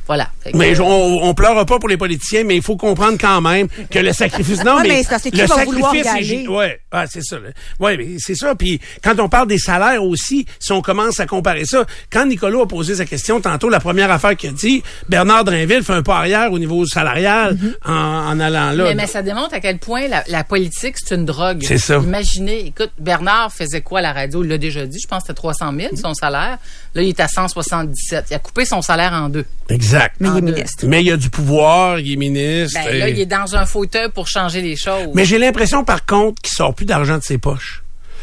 Voilà. 0.07 0.29
Mais 0.55 0.79
on, 0.81 1.25
on 1.25 1.35
pleure 1.35 1.65
pas 1.65 1.79
pour 1.79 1.89
les 1.89 1.97
politiciens, 1.97 2.45
mais 2.45 2.57
il 2.57 2.63
faut 2.63 2.77
comprendre 2.77 3.17
quand 3.19 3.41
même 3.41 3.69
que 3.91 3.99
le 3.99 4.13
sacrifice. 4.13 4.59
Non, 4.65 4.77
Ouais, 4.77 4.83
mais, 4.83 4.89
mais 4.89 5.03
c'est 5.03 5.09
parce 5.11 5.23
que 5.23 5.37
le 5.37 5.47
sacrifice, 5.47 5.93
y 5.95 5.99
est 5.99 6.07
aller? 6.07 6.25
gi- 6.43 6.49
ouais, 6.49 6.81
ah, 6.93 7.05
c'est 7.07 7.23
ça. 7.23 7.37
Ouais, 7.81 7.97
mais 7.97 8.17
c'est 8.19 8.35
ça. 8.35 8.55
Puis 8.55 8.81
quand 9.03 9.19
on 9.19 9.29
parle 9.29 9.49
des 9.49 9.59
salaires 9.59 10.03
aussi, 10.05 10.47
si 10.59 10.73
on 10.73 10.83
commence 10.83 11.21
à 11.21 11.27
comparer 11.27 11.65
ça, 11.65 11.85
quand 12.13 12.27
Nicolas 12.27 12.63
a 12.63 12.67
posé 12.67 12.95
sa 12.97 13.05
question 13.05 13.41
tantôt, 13.41 13.69
la 13.69 13.81
première 13.81 14.11
affaire 14.11 14.37
qu'il 14.37 14.51
a 14.51 14.53
dit, 14.53 14.83
Bernard 15.09 15.45
Drinville 15.45 15.83
fait 15.83 15.93
un 15.95 16.03
pas 16.03 16.19
arrière 16.19 16.53
au 16.53 16.59
niveau 16.59 16.85
salarial 16.87 17.57
en, 17.85 17.93
en 17.93 18.41
allant 18.41 18.71
là. 18.73 18.85
Mais, 18.85 18.95
mais 18.95 19.07
ça 19.07 19.23
démontre 19.23 19.55
à 19.55 19.61
quel 19.61 19.79
point 19.79 20.07
la, 20.09 20.23
la 20.29 20.45
politique, 20.45 20.97
c'est 20.99 21.15
une 21.15 21.25
drogue. 21.25 21.63
C'est 21.67 21.79
ça. 21.79 21.97
Imaginez, 21.97 22.67
écoute, 22.67 22.91
Bernard 22.99 23.53
faisait 23.53 23.81
quoi 23.81 24.01
à 24.01 24.03
la 24.03 24.13
radio? 24.13 24.43
Il 24.45 24.51
l'a 24.51 24.59
déjà 24.59 24.87
dit, 24.87 24.99
je 25.03 25.09
pense 25.09 25.23
que 25.23 25.29
c'était 25.29 25.37
300 25.37 25.73
000, 25.77 25.97
son 25.97 26.15
salaire. 26.15 26.59
Là, 26.95 27.03
il 27.03 27.09
est 27.09 27.21
à 27.21 27.29
177. 27.29 28.27
Il 28.31 28.35
a 28.35 28.39
coupé 28.39 28.65
son 28.65 28.83
salaire 28.83 29.13
en 29.13 29.29
deux. 29.29 29.45
Exact. 29.69 29.94
Mais 30.21 30.29
il 30.29 30.37
est 30.39 30.41
ministre. 30.43 30.87
Mais 30.87 31.01
il 31.03 31.07
y 31.07 31.11
a 31.13 31.17
du 31.17 31.31
pouvoir, 31.31 31.99
il 32.01 32.13
est 32.13 32.17
ministre. 32.17 32.79
Ben, 32.85 32.99
là, 32.99 33.09
et- 33.09 33.13
il 33.13 33.21
est 33.21 33.27
dans 33.27 33.57
un 33.57 33.67
fauteuil 33.67 34.09
pour 34.11 34.29
changer 34.29 34.61
les 34.63 34.77
choses. 34.77 35.09
Mais 35.15 35.25
j'ai 35.25 35.39
l'impression, 35.39 35.85
par 35.85 36.05
contre, 36.07 36.41
qu'il 36.43 36.53
sort 36.55 36.75
plus 36.75 36.87
d'argent 36.87 37.19
de 37.19 37.23
ses 37.23 37.39
poches. 37.39 37.83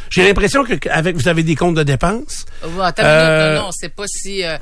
J'ai 0.10 0.26
l'impression 0.28 0.64
que 0.66 0.74
avec 0.90 1.16
vous 1.16 1.28
avez 1.30 1.42
des 1.44 1.56
comptes 1.56 1.76
de 1.76 1.84
dépenses. 1.84 2.46
Ouais, 2.64 2.86
attends 2.86 3.04
Euh, 3.06 3.56
non, 3.56 3.62
non, 3.64 3.70
c'est 3.72 3.88
pas 3.96 4.04
si... 4.08 4.44
euh, 4.44 4.58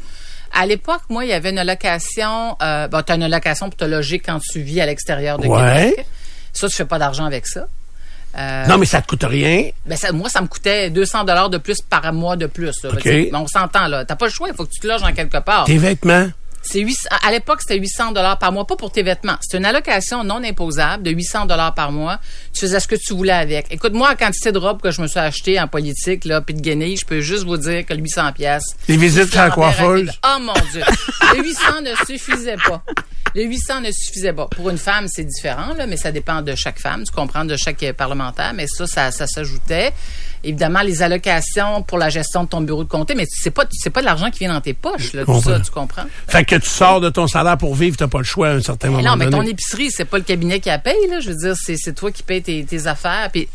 à 0.54 0.66
l'époque, 0.68 1.02
moi, 1.10 1.26
il 1.26 1.30
y 1.30 1.34
avait 1.34 1.50
une 1.50 1.58
allocation... 1.58 2.56
Euh, 2.62 2.88
bon, 2.88 3.02
tu 3.02 3.12
as 3.12 3.16
une 3.16 3.24
allocation 3.24 3.68
pour 3.70 3.78
te 3.78 3.86
loger 3.86 4.20
quand 4.20 4.40
tu 4.40 4.60
vis 4.62 4.80
à 4.82 4.86
l'extérieur 4.86 5.40
de 5.40 5.48
Ouais. 5.48 5.90
Québec. 5.92 6.06
Ça, 6.54 6.68
tu 6.68 6.76
fais 6.76 6.86
pas 6.86 7.00
d'argent 7.00 7.26
avec 7.26 7.48
ça. 7.48 7.68
Euh, 8.38 8.66
Non, 8.68 8.78
mais 8.78 8.86
ça 8.86 9.02
te 9.02 9.08
coûte 9.08 9.24
rien. 9.24 9.70
ben 9.88 9.96
ça, 9.98 10.12
moi, 10.12 10.30
ça 10.30 10.40
me 10.42 10.48
coûtait 10.48 10.92
200 10.92 11.24
dollars 11.24 11.50
de 11.50 11.58
plus 11.58 11.78
par 11.82 12.14
mois 12.14 12.36
de 12.36 12.46
plus. 12.46 12.84
Là. 12.84 12.92
OK. 12.94 13.06
Mais 13.06 13.30
on 13.34 13.48
s'entend, 13.48 13.88
là. 13.88 14.06
T'as 14.06 14.16
pas 14.16 14.28
le 14.28 14.32
choix, 14.32 14.50
il 14.50 14.56
faut 14.56 14.66
que 14.66 14.72
tu 14.72 14.80
te 14.82 14.88
loges 14.88 15.02
en 15.02 15.14
quelque 15.14 15.40
part. 15.40 15.64
Tes 15.66 15.78
vêtements. 15.80 16.28
C'est 16.62 16.82
800 16.82 17.10
à 17.26 17.32
l'époque, 17.32 17.62
c'était 17.62 17.80
800 17.80 18.12
dollars 18.12 18.38
par 18.38 18.52
mois, 18.52 18.66
pas 18.66 18.76
pour 18.76 18.92
tes 18.92 19.04
vêtements. 19.04 19.38
C'est 19.42 19.58
une 19.58 19.66
allocation 19.66 20.24
non 20.24 20.44
imposable 20.44 21.04
de 21.04 21.12
800 21.12 21.46
dollars 21.46 21.74
par 21.74 21.92
mois. 21.92 22.20
Tu 22.54 22.62
faisais 22.62 22.80
ce 22.80 22.88
que 22.88 22.96
tu 22.96 23.14
voulais 23.14 23.32
avec. 23.32 23.68
Écoute, 23.72 23.94
moi, 23.94 24.10
la 24.10 24.16
quantité 24.16 24.52
de 24.52 24.58
robes 24.58 24.82
que 24.82 24.92
je 24.92 25.02
me 25.02 25.08
suis 25.08 25.20
acheté 25.20 25.60
en 25.60 25.68
politique, 25.68 26.26
là, 26.26 26.42
puis 26.42 26.54
de 26.54 26.62
guenilles, 26.62 26.98
je 26.98 27.06
peux 27.06 27.22
juste 27.22 27.46
vous 27.46 27.58
dire 27.58 27.86
que 27.86 27.94
le 27.94 28.02
800 28.02 28.34
pièces. 28.34 28.76
Les 28.88 28.98
visites 28.98 29.32
chez 29.32 29.38
la 29.38 29.50
coiffeuse. 29.50 30.12
Oh 30.26 30.40
mon 30.42 30.54
Dieu. 30.72 30.84
Le 31.36 31.44
800 31.44 31.62
ne 31.82 32.06
suffisait 32.06 32.58
pas. 32.58 32.84
Le 33.36 33.44
800 33.44 33.82
ne 33.82 33.92
suffisait 33.92 34.34
pas. 34.34 34.48
Pour 34.48 34.70
une 34.70 34.78
femme, 34.78 35.08
c'est 35.08 35.24
différent, 35.24 35.74
là, 35.78 35.86
mais 35.86 35.98
ça 35.98 36.12
dépend 36.12 36.42
de 36.42 36.56
chaque 36.56 36.80
femme, 36.80 37.04
tu 37.04 37.12
comprends, 37.12 37.46
de 37.46 37.56
chaque 37.56 37.84
euh, 37.84 37.94
parlementaire. 37.94 38.54
Mais 38.54 38.66
ça, 38.68 38.88
ça, 38.88 39.12
ça 39.12 39.28
s'ajoutait. 39.28 39.94
Évidemment, 40.44 40.82
les 40.82 41.02
allocations 41.02 41.84
pour 41.84 41.98
la 41.98 42.10
gestion 42.10 42.44
de 42.44 42.50
ton 42.50 42.62
bureau 42.62 42.84
de 42.84 42.90
comté, 42.90 43.14
mais 43.16 43.26
c'est 43.30 43.52
pas, 43.52 43.66
c'est 43.72 43.90
pas 43.90 44.00
de 44.00 44.06
l'argent 44.06 44.30
qui 44.32 44.40
vient 44.40 44.54
dans 44.54 44.62
tes 44.62 44.74
poches, 44.74 45.14
là, 45.14 45.26
tout 45.26 45.42
ça, 45.42 45.60
tu 45.60 45.72
comprends? 45.72 46.06
Fait 46.28 46.46
que 46.46 46.56
tu 46.56 46.70
sors 46.70 47.02
de 47.02 47.10
ton 47.10 47.28
salaire 47.28 47.58
pour 47.58 47.76
vivre, 47.76 47.98
t'as 47.98 48.08
pas 48.08 48.20
le 48.20 48.24
choix 48.24 48.50
à 48.50 48.52
un 48.52 48.62
certain 48.62 48.88
Mais 48.88 48.98
moment 48.98 49.10
non, 49.10 49.16
mais 49.18 49.30
ton 49.30 49.42
épicerie, 49.42 49.92
c'est 49.92 50.06
pas 50.06 50.18
le 50.18 50.24
cabinet 50.24 50.60
qui 50.60 50.70
la 50.70 50.80
paye, 50.80 51.08
là. 51.10 51.20
Je 51.20 51.32
veux 51.32 51.38
dire, 51.38 51.56
c'est, 51.56 51.76
c'est 51.78 51.94
toi 51.94 52.12
qui 52.12 52.24
payes 52.24 52.42
tes, 52.42 52.64
tes 52.64 52.88
affaires. 52.88 53.30
Puis 53.32 53.48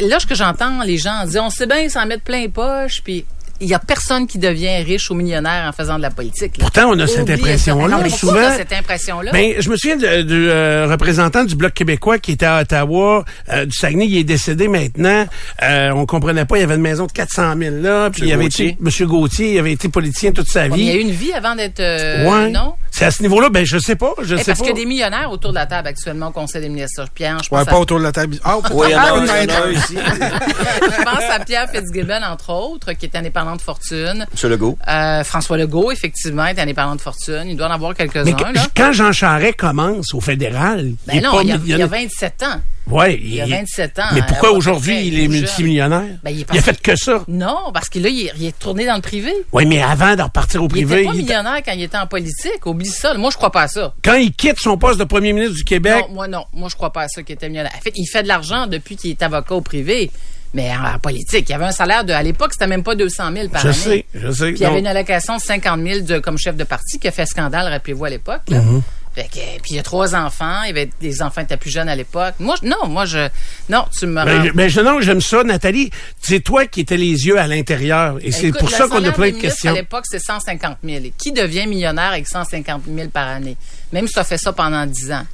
là, 0.00 0.18
ce 0.18 0.26
que 0.26 0.34
j'entends 0.34 0.82
les 0.82 0.98
gens 0.98 1.24
dire, 1.26 1.42
on 1.44 1.50
sait 1.50 1.66
bien 1.66 1.88
s'en 1.88 2.06
mettre 2.06 2.22
plein 2.22 2.40
les 2.40 2.48
poches, 2.48 3.02
puis 3.02 3.24
il 3.64 3.70
y 3.70 3.74
a 3.74 3.78
personne 3.78 4.26
qui 4.26 4.38
devient 4.38 4.76
riche 4.84 5.10
ou 5.10 5.14
millionnaire 5.14 5.66
en 5.68 5.72
faisant 5.72 5.96
de 5.96 6.02
la 6.02 6.10
politique. 6.10 6.58
là. 6.58 6.60
Pourtant, 6.60 6.90
on 6.90 6.98
a 7.00 7.06
cette 7.06 7.28
impression-là, 7.30 7.98
mais 8.02 8.08
souvent- 8.10 8.34
on 8.34 8.36
a 8.38 8.56
cette 8.56 8.72
impression-là? 8.72 9.32
Ben, 9.32 9.54
je 9.58 9.68
me 9.70 9.76
souviens 9.76 9.96
de- 9.96 10.22
du 10.22 10.48
euh, 10.50 10.86
représentant 10.90 11.44
du 11.44 11.54
Bloc 11.56 11.72
québécois 11.74 12.18
qui 12.18 12.32
était 12.32 12.46
à 12.46 12.60
Ottawa, 12.60 13.24
euh, 13.52 13.64
du 13.66 13.72
Saguenay, 13.72 14.06
il 14.06 14.18
est 14.18 14.24
décédé 14.24 14.68
maintenant. 14.68 15.26
Euh, 15.62 15.90
on 15.92 16.06
comprenait 16.06 16.44
pas, 16.44 16.58
il 16.58 16.60
y 16.60 16.64
avait 16.64 16.74
une 16.76 16.80
maison 16.82 17.06
de 17.06 17.12
400 17.12 17.54
000 17.58 17.76
là, 17.80 18.10
puis 18.10 18.22
il 18.26 18.32
avait 18.32 18.44
Gauthier. 18.44 18.66
été, 18.68 18.76
Monsieur 18.80 19.06
Gauthier, 19.06 19.54
il 19.54 19.58
avait 19.58 19.72
été 19.72 19.88
politicien 19.88 20.32
toute 20.32 20.48
sa 20.48 20.62
Ouais, 20.64 20.68
mais 20.70 20.78
il 20.78 20.84
y 20.84 20.90
a 20.90 20.92
vie. 20.92 20.98
eu 20.98 21.02
une 21.02 21.10
vie 21.10 21.32
avant 21.32 21.54
d'être... 21.56 21.80
euh, 21.80 22.24
ouais. 22.28 22.50
Non? 22.50 22.74
C'est 22.96 23.06
à 23.06 23.10
ce 23.10 23.22
niveau-là, 23.22 23.48
ben 23.50 23.66
je 23.66 23.76
sais 23.76 23.96
pas, 23.96 24.12
je 24.22 24.36
Eh, 24.36 24.38
sais 24.38 24.44
parce 24.44 24.60
pas. 24.60 24.66
qu'il 24.66 24.76
y 24.76 24.78
a 24.78 24.80
des 24.80 24.86
millionnaires 24.86 25.28
autour 25.32 25.50
de 25.50 25.56
la 25.56 25.66
table 25.66 25.88
actuellement 25.88 26.28
au 26.28 26.30
Conseil 26.30 26.60
des 26.62 26.68
ministres. 26.68 27.04
Pierre, 27.12 27.38
je 27.42 27.48
pense, 27.48 27.58
Ouais, 27.58 27.62
à, 27.68 27.70
pas 27.72 27.78
autour 27.80 27.98
de 27.98 28.04
la 28.04 28.12
table. 28.12 28.36
Ah, 28.44 28.58
Oui, 28.72 28.86
il 28.88 28.92
y 28.92 28.94
en 28.94 28.98
a 28.98 29.02
ah, 29.02 29.14
un, 29.14 29.24
il 29.24 29.26
y 29.26 29.30
en 29.30 29.32
a 29.32 29.34
peut-être. 29.34 29.66
un 29.66 29.70
ici. 29.72 29.96
je 29.98 31.02
pense 31.02 31.24
à 31.30 31.40
Pierre 31.44 31.68
Fitzgibbon, 31.70 32.22
entre 32.22 32.50
autres, 32.50 32.92
qui 32.92 33.06
est 33.06 33.16
indépendant 33.16 33.56
de 33.56 33.62
fortune. 33.62 34.24
Monsieur 34.32 34.48
Legault. 34.48 34.78
Euh, 34.86 35.24
François 35.24 35.56
Legault, 35.56 35.90
effectivement, 35.90 36.46
est 36.46 36.58
indépendant 36.60 36.94
de 36.94 37.00
fortune. 37.00 37.44
Il 37.48 37.56
doit 37.56 37.66
en 37.66 37.72
avoir 37.72 37.94
quelques-uns, 37.94 38.22
Mais 38.24 38.32
que- 38.34 38.44
là. 38.54 38.66
quand 38.76 38.92
Jean 38.92 39.10
Charest 39.10 39.56
commence 39.56 40.14
au 40.14 40.20
fédéral, 40.20 40.86
il 40.86 40.96
Ben 41.06 41.16
est 41.16 41.20
non, 41.20 41.32
pas 41.32 41.42
il 41.42 41.48
y, 41.48 41.52
a, 41.52 41.56
il 41.56 41.60
y 41.68 41.72
a 41.72 41.76
millionnaire. 41.78 41.88
27 41.88 42.42
ans. 42.44 42.60
Ouais, 42.86 43.18
Il 43.22 43.34
y 43.34 43.40
a 43.40 43.46
27 43.46 43.98
ans. 43.98 44.02
Mais 44.12 44.20
pourquoi 44.28 44.52
aujourd'hui 44.52 45.06
il 45.08 45.18
est 45.20 45.28
multimillionnaire? 45.28 46.04
Ben, 46.22 46.30
il 46.30 46.40
est 46.42 46.46
il 46.52 46.58
a 46.58 46.62
fait 46.62 46.80
que 46.80 46.94
ça. 46.96 47.24
Non, 47.28 47.70
parce 47.72 47.88
que 47.88 47.98
là, 47.98 48.08
il 48.10 48.26
est, 48.26 48.32
il 48.36 48.46
est 48.46 48.58
tourné 48.58 48.84
dans 48.86 48.96
le 48.96 49.00
privé. 49.00 49.32
Oui, 49.52 49.64
mais 49.64 49.82
avant 49.82 50.14
de 50.16 50.22
repartir 50.22 50.62
au 50.62 50.66
Il 50.66 50.70
privé, 50.70 50.96
était 50.96 51.04
pas 51.06 51.14
il- 51.14 51.18
millionnaire 51.22 51.56
quand 51.64 51.72
il 51.72 51.82
était 51.82 51.96
en 51.96 52.06
politique. 52.06 52.64
Oublie 52.66 52.86
ça. 52.86 53.14
Moi, 53.14 53.30
je 53.30 53.36
crois 53.36 53.50
pas 53.50 53.62
à 53.62 53.68
ça. 53.68 53.94
quand 54.04 54.14
il 54.16 54.32
quitte 54.32 54.58
son 54.58 54.76
poste 54.76 54.98
de 54.98 55.04
premier 55.04 55.32
ministre 55.32 55.56
du 55.56 55.64
Québec, 55.64 56.04
Non, 56.08 56.14
moi, 56.14 56.28
non. 56.28 56.44
Moi, 56.52 56.68
je 56.70 56.76
crois 56.76 56.92
pas 56.92 57.02
à 57.02 57.08
ça 57.08 57.22
qu'il 57.22 57.34
était 57.34 57.48
millionnaire. 57.48 57.72
En 57.76 57.80
fait, 57.80 57.92
il 57.96 58.06
fait 58.06 58.22
de 58.22 58.28
l'argent 58.28 58.66
depuis 58.66 58.96
qu'il 58.96 59.10
est 59.10 59.22
avocat 59.22 59.54
au 59.54 59.60
privé. 59.62 60.10
Mais 60.52 60.70
en, 60.70 60.94
en 60.94 60.98
politique, 61.00 61.48
il 61.48 61.52
y 61.52 61.54
avait 61.54 61.64
un 61.64 61.72
salaire 61.72 62.04
de, 62.04 62.12
à 62.12 62.22
l'époque, 62.22 62.50
c'était 62.52 62.68
même 62.68 62.84
pas 62.84 62.94
200 62.94 63.32
000 63.34 63.48
par 63.48 63.60
je 63.62 63.66
année. 63.68 63.76
sais, 63.76 64.04
je 64.14 64.30
sais. 64.30 64.46
Puis 64.52 64.60
il 64.60 64.62
y 64.62 64.66
avait 64.66 64.78
une 64.78 64.86
allocation 64.86 65.36
de 65.36 65.40
50 65.42 65.80
000 65.82 66.00
de, 66.02 66.18
comme 66.20 66.38
chef 66.38 66.54
de 66.54 66.62
parti 66.62 67.00
qui 67.00 67.08
a 67.08 67.10
fait 67.10 67.26
scandale, 67.26 67.66
rappelez-vous, 67.72 68.04
à 68.04 68.10
l'époque. 68.10 68.42
Mm-hmm. 68.50 68.82
Fait 69.14 69.24
que, 69.24 69.60
puis 69.62 69.70
il 69.70 69.76
y 69.76 69.78
a 69.78 69.82
trois 69.84 70.16
enfants. 70.16 70.62
Il 70.64 70.68
y 70.68 70.70
avait 70.70 70.90
des 71.00 71.22
enfants 71.22 71.42
qui 71.42 71.44
étaient 71.44 71.56
plus 71.56 71.70
jeunes 71.70 71.88
à 71.88 71.94
l'époque. 71.94 72.34
Moi, 72.40 72.56
je- 72.60 72.66
non, 72.68 72.88
moi, 72.88 73.04
je... 73.04 73.28
Non, 73.68 73.84
tu 73.96 74.06
me 74.06 74.14
Ben, 74.24 74.38
rends... 74.38 74.44
je- 74.46 74.50
ben, 74.52 74.68
je, 74.68 74.80
non, 74.80 75.00
j'aime 75.00 75.20
ça, 75.20 75.44
Nathalie. 75.44 75.90
C'est 76.20 76.40
toi 76.40 76.66
qui 76.66 76.80
étais 76.80 76.96
les 76.96 77.26
yeux 77.26 77.38
à 77.38 77.46
l'intérieur. 77.46 78.18
Et 78.22 78.32
c'est 78.32 78.48
Écoute, 78.48 78.58
pour 78.60 78.68
le 78.70 78.74
ça 78.74 78.84
qu'on 78.88 78.94
a 78.94 78.96
salaire 78.96 79.14
plein 79.14 79.24
des 79.26 79.30
de 79.32 79.36
ministres, 79.36 79.52
questions. 79.54 79.70
À 79.70 79.74
l'époque, 79.74 80.04
c'est 80.10 80.18
150 80.18 80.78
000. 80.82 81.04
Et 81.04 81.12
qui 81.16 81.30
devient 81.30 81.66
millionnaire 81.68 82.10
avec 82.10 82.26
150 82.26 82.82
000 82.92 83.08
par 83.10 83.28
année? 83.28 83.56
Même 83.92 84.08
si 84.08 84.14
tu 84.14 84.18
as 84.18 84.24
fait 84.24 84.38
ça 84.38 84.52
pendant 84.52 84.84
10 84.84 85.12
ans. 85.12 85.26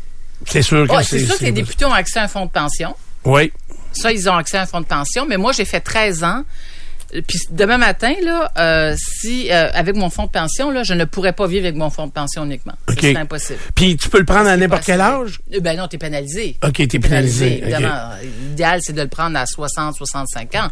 C'est 0.46 0.62
sûr 0.62 0.86
que 0.86 0.92
Ouais, 0.92 1.02
c'est... 1.02 1.18
c'est 1.18 1.26
sûr 1.26 1.38
que 1.38 1.44
les 1.44 1.52
députés 1.52 1.84
ont 1.86 1.92
accès 1.92 2.18
à 2.18 2.24
un 2.24 2.28
fonds 2.28 2.44
de 2.46 2.50
pension. 2.50 2.94
Oui. 3.24 3.50
Ça, 3.92 4.12
ils 4.12 4.28
ont 4.28 4.34
accès 4.36 4.58
à 4.58 4.62
un 4.62 4.66
fonds 4.66 4.80
de 4.82 4.86
pension. 4.86 5.24
Mais 5.26 5.36
moi, 5.38 5.52
j'ai 5.52 5.64
fait 5.64 5.80
13 5.80 6.22
ans. 6.22 6.42
Puis 7.26 7.40
demain 7.50 7.78
matin, 7.78 8.12
là, 8.22 8.50
euh, 8.58 8.94
si 8.96 9.50
euh, 9.50 9.70
avec 9.72 9.96
mon 9.96 10.10
fonds 10.10 10.26
de 10.26 10.30
pension, 10.30 10.70
là, 10.70 10.82
je 10.84 10.94
ne 10.94 11.04
pourrais 11.04 11.32
pas 11.32 11.46
vivre 11.46 11.64
avec 11.66 11.76
mon 11.76 11.90
fonds 11.90 12.06
de 12.06 12.12
pension 12.12 12.44
uniquement. 12.44 12.74
C'est 13.00 13.16
impossible. 13.16 13.58
Puis 13.74 13.96
tu 13.96 14.08
peux 14.08 14.18
le 14.18 14.24
prendre 14.24 14.48
à 14.48 14.56
n'importe 14.56 14.84
quel 14.84 15.00
âge? 15.00 15.40
Eh 15.50 15.60
Ben 15.60 15.76
non, 15.76 15.88
t'es 15.88 15.98
pénalisé. 15.98 16.56
OK, 16.64 16.86
t'es 16.88 16.98
pénalisé. 16.98 17.56
OK. 17.56 17.62
Évidemment, 17.62 18.10
l'idéal, 18.48 18.80
c'est 18.82 18.92
de 18.92 19.02
le 19.02 19.08
prendre 19.08 19.36
à 19.38 19.46
60, 19.46 19.96
65 19.96 20.54
ans. 20.56 20.68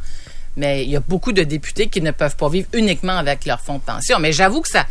Mais 0.56 0.84
il 0.84 0.90
y 0.90 0.96
a 0.96 1.00
beaucoup 1.00 1.32
de 1.32 1.42
députés 1.42 1.86
qui 1.86 2.00
ne 2.00 2.10
peuvent 2.10 2.36
pas 2.36 2.48
vivre 2.48 2.66
uniquement 2.72 3.16
avec 3.16 3.46
leur 3.46 3.60
fonds 3.60 3.78
de 3.78 3.82
pension. 3.82 4.18
Mais 4.18 4.32
j'avoue 4.32 4.60
que 4.60 4.68
ça, 4.68 4.86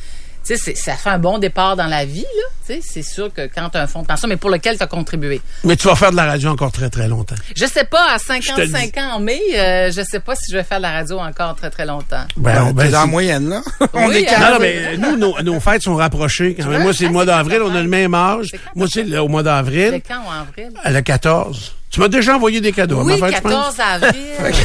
tu 0.48 0.56
sais, 0.56 0.58
c'est- 0.58 0.76
ça 0.76 0.96
fait 0.96 1.10
un 1.10 1.20
bon 1.20 1.38
départ 1.38 1.76
dans 1.76 1.88
la 1.88 2.06
vie, 2.06 2.22
là. 2.22 2.44
Tu 2.66 2.74
sais, 2.74 2.80
c'est 2.84 3.02
sûr 3.02 3.32
que 3.34 3.48
quand 3.54 3.70
tu 3.70 3.78
as 3.78 3.82
un 3.82 3.88
fonds 3.88 4.02
de 4.02 4.08
pension, 4.08 4.28
mais 4.28 4.36
pour 4.38 4.50
lequel 4.50 4.78
tu 4.78 4.84
as 4.84 4.88
contribué. 4.88 5.42
Mais 5.64 5.76
tu 5.76 5.88
vas 5.88 5.96
faire 5.96 6.12
de 6.12 6.16
la 6.18 6.26
radio 6.26 6.50
encore 6.50 6.72
très, 6.72 6.90
très 6.90 7.08
longtemps. 7.08 7.36
Je 7.56 7.66
sais 7.66 7.84
pas, 7.86 8.12
à 8.14 8.18
te 8.20 8.32
le 8.34 8.42
55 8.42 8.98
ans 8.98 9.16
en 9.16 9.20
mai, 9.20 9.40
euh, 9.56 9.92
je 9.92 10.02
sais 10.02 10.20
pas 10.20 10.36
si 10.36 10.52
je 10.52 10.58
vais 10.58 10.64
faire 10.64 10.78
de 10.80 10.84
la 10.84 10.92
radio 10.92 11.20
encore 11.20 11.56
très, 11.56 11.70
très 11.70 11.86
longtemps. 11.86 12.26
Ben, 12.36 12.66
Ben, 12.66 12.74
ben, 12.74 12.92
c'est- 12.92 13.08
moyenne, 13.08 13.50
là. 13.50 13.62
On 13.94 14.08
Oui, 14.08 14.18
est 14.18 14.28
hein. 14.28 14.32
quatre. 14.32 14.42
Non, 14.42 14.54
non, 14.54 14.60
mais 14.60 14.76
euh, 14.78 14.98
nous, 14.98 15.18
nos, 15.18 15.42
nos 15.42 15.60
fêtes 15.60 15.84
sont 15.84 15.96
rapprochées. 15.96 16.56
Quand 16.56 16.68
même. 16.68 16.84
Moi, 16.84 16.94
c'est 16.94 17.06
le 17.06 17.12
mois 17.12 17.26
d'avril, 17.26 17.62
on 17.64 17.74
a 17.76 17.82
le 17.82 17.88
même 17.90 18.14
âge. 18.14 18.48
C'est 18.52 18.60
Moi, 18.76 18.88
c'est 18.92 19.04
le- 19.04 19.20
au 19.22 19.28
mois 19.28 19.42
C'est 19.42 19.46
d'avril, 19.46 20.02
quand 20.08 20.16
en 20.28 20.42
avril? 20.42 20.70
à 20.84 20.92
la 20.92 21.02
14. 21.02 21.74
Tu 21.90 22.00
m'as 22.00 22.08
déjà 22.08 22.36
envoyé 22.36 22.62
des 22.62 22.72
cadeaux. 22.72 23.02
Oui, 23.04 23.20
ma 23.20 23.28
fête, 23.28 23.38
je 23.38 23.42
pense? 23.42 23.78
14 23.78 23.80
avril. 23.80 24.56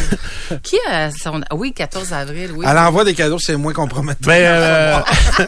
Qui 0.63 0.77
a 0.91 1.11
son... 1.11 1.41
Oui, 1.53 1.73
14 1.73 2.13
avril, 2.13 2.53
oui. 2.57 2.67
Elle 2.69 2.79
envoie 2.79 3.05
des 3.05 3.15
cadeaux, 3.15 3.39
c'est 3.39 3.57
moins 3.57 3.73
compromettant. 3.73 4.27
Ben, 4.27 4.45
euh, 4.45 5.01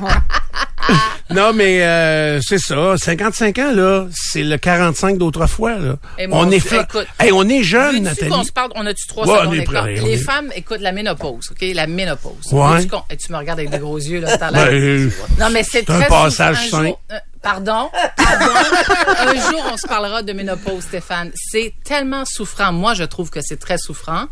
non, 1.31 1.53
mais 1.55 1.83
euh, 1.83 2.41
c'est 2.43 2.59
ça. 2.59 2.97
55 2.97 3.59
ans, 3.59 3.73
là, 3.73 4.07
c'est 4.15 4.43
le 4.43 4.57
45 4.59 5.19
d'autrefois. 5.19 5.79
Là. 5.79 5.97
Et 6.19 6.27
On 6.31 6.51
est, 6.51 6.57
écoute, 6.57 7.07
Hey, 7.19 7.33
on 7.33 7.49
est 7.49 7.63
jeune, 7.63 8.03
Nathalie. 8.03 8.31
qu'on 8.31 8.45
se 8.45 8.53
parle? 8.53 8.71
On 8.75 8.85
a-tu 8.87 9.07
trois 9.07 9.27
Ouais, 9.27 9.39
on 9.47 9.51
secondes 9.53 9.65
prêt, 9.65 9.79
on 9.81 9.85
Les 10.05 10.13
est- 10.15 10.17
femmes, 10.19 10.51
écoute, 10.55 10.81
la 10.81 10.93
ménopause, 10.93 11.51
OK? 11.51 11.65
La 11.75 11.87
ménopause. 11.87 12.53
Ouais. 12.53 12.87
Qu'on- 12.87 13.03
et 13.11 13.17
tu 13.17 13.33
me 13.33 13.37
regardes 13.39 13.59
avec 13.61 13.71
des 13.71 13.79
gros 13.79 13.99
yeux, 13.99 14.21
là, 14.21 14.37
tout 14.37 14.45
à 14.45 14.51
l'heure. 14.51 14.67
Ben, 14.67 15.11
non, 15.41 15.51
mais 15.51 15.63
c'est 15.63 15.85
c'est 15.85 15.91
un 15.91 15.99
très 16.01 16.09
passage. 16.09 16.59
Un 16.73 16.83
jour- 16.85 17.01
euh, 17.13 17.19
pardon? 17.43 17.91
Pardon? 18.17 18.53
un 19.27 19.35
jour, 19.51 19.63
on 19.73 19.77
se 19.77 19.87
parlera 19.87 20.23
de 20.23 20.33
ménopause, 20.33 20.83
Stéphane. 20.85 21.31
C'est 21.35 21.73
tellement 21.85 22.25
souffrant. 22.27 22.73
Moi, 22.73 22.95
je 22.95 23.05
trouve 23.05 23.31
que 23.31 23.41
c'est 23.43 23.59
très 23.59 23.79
souffrant. 23.79 24.27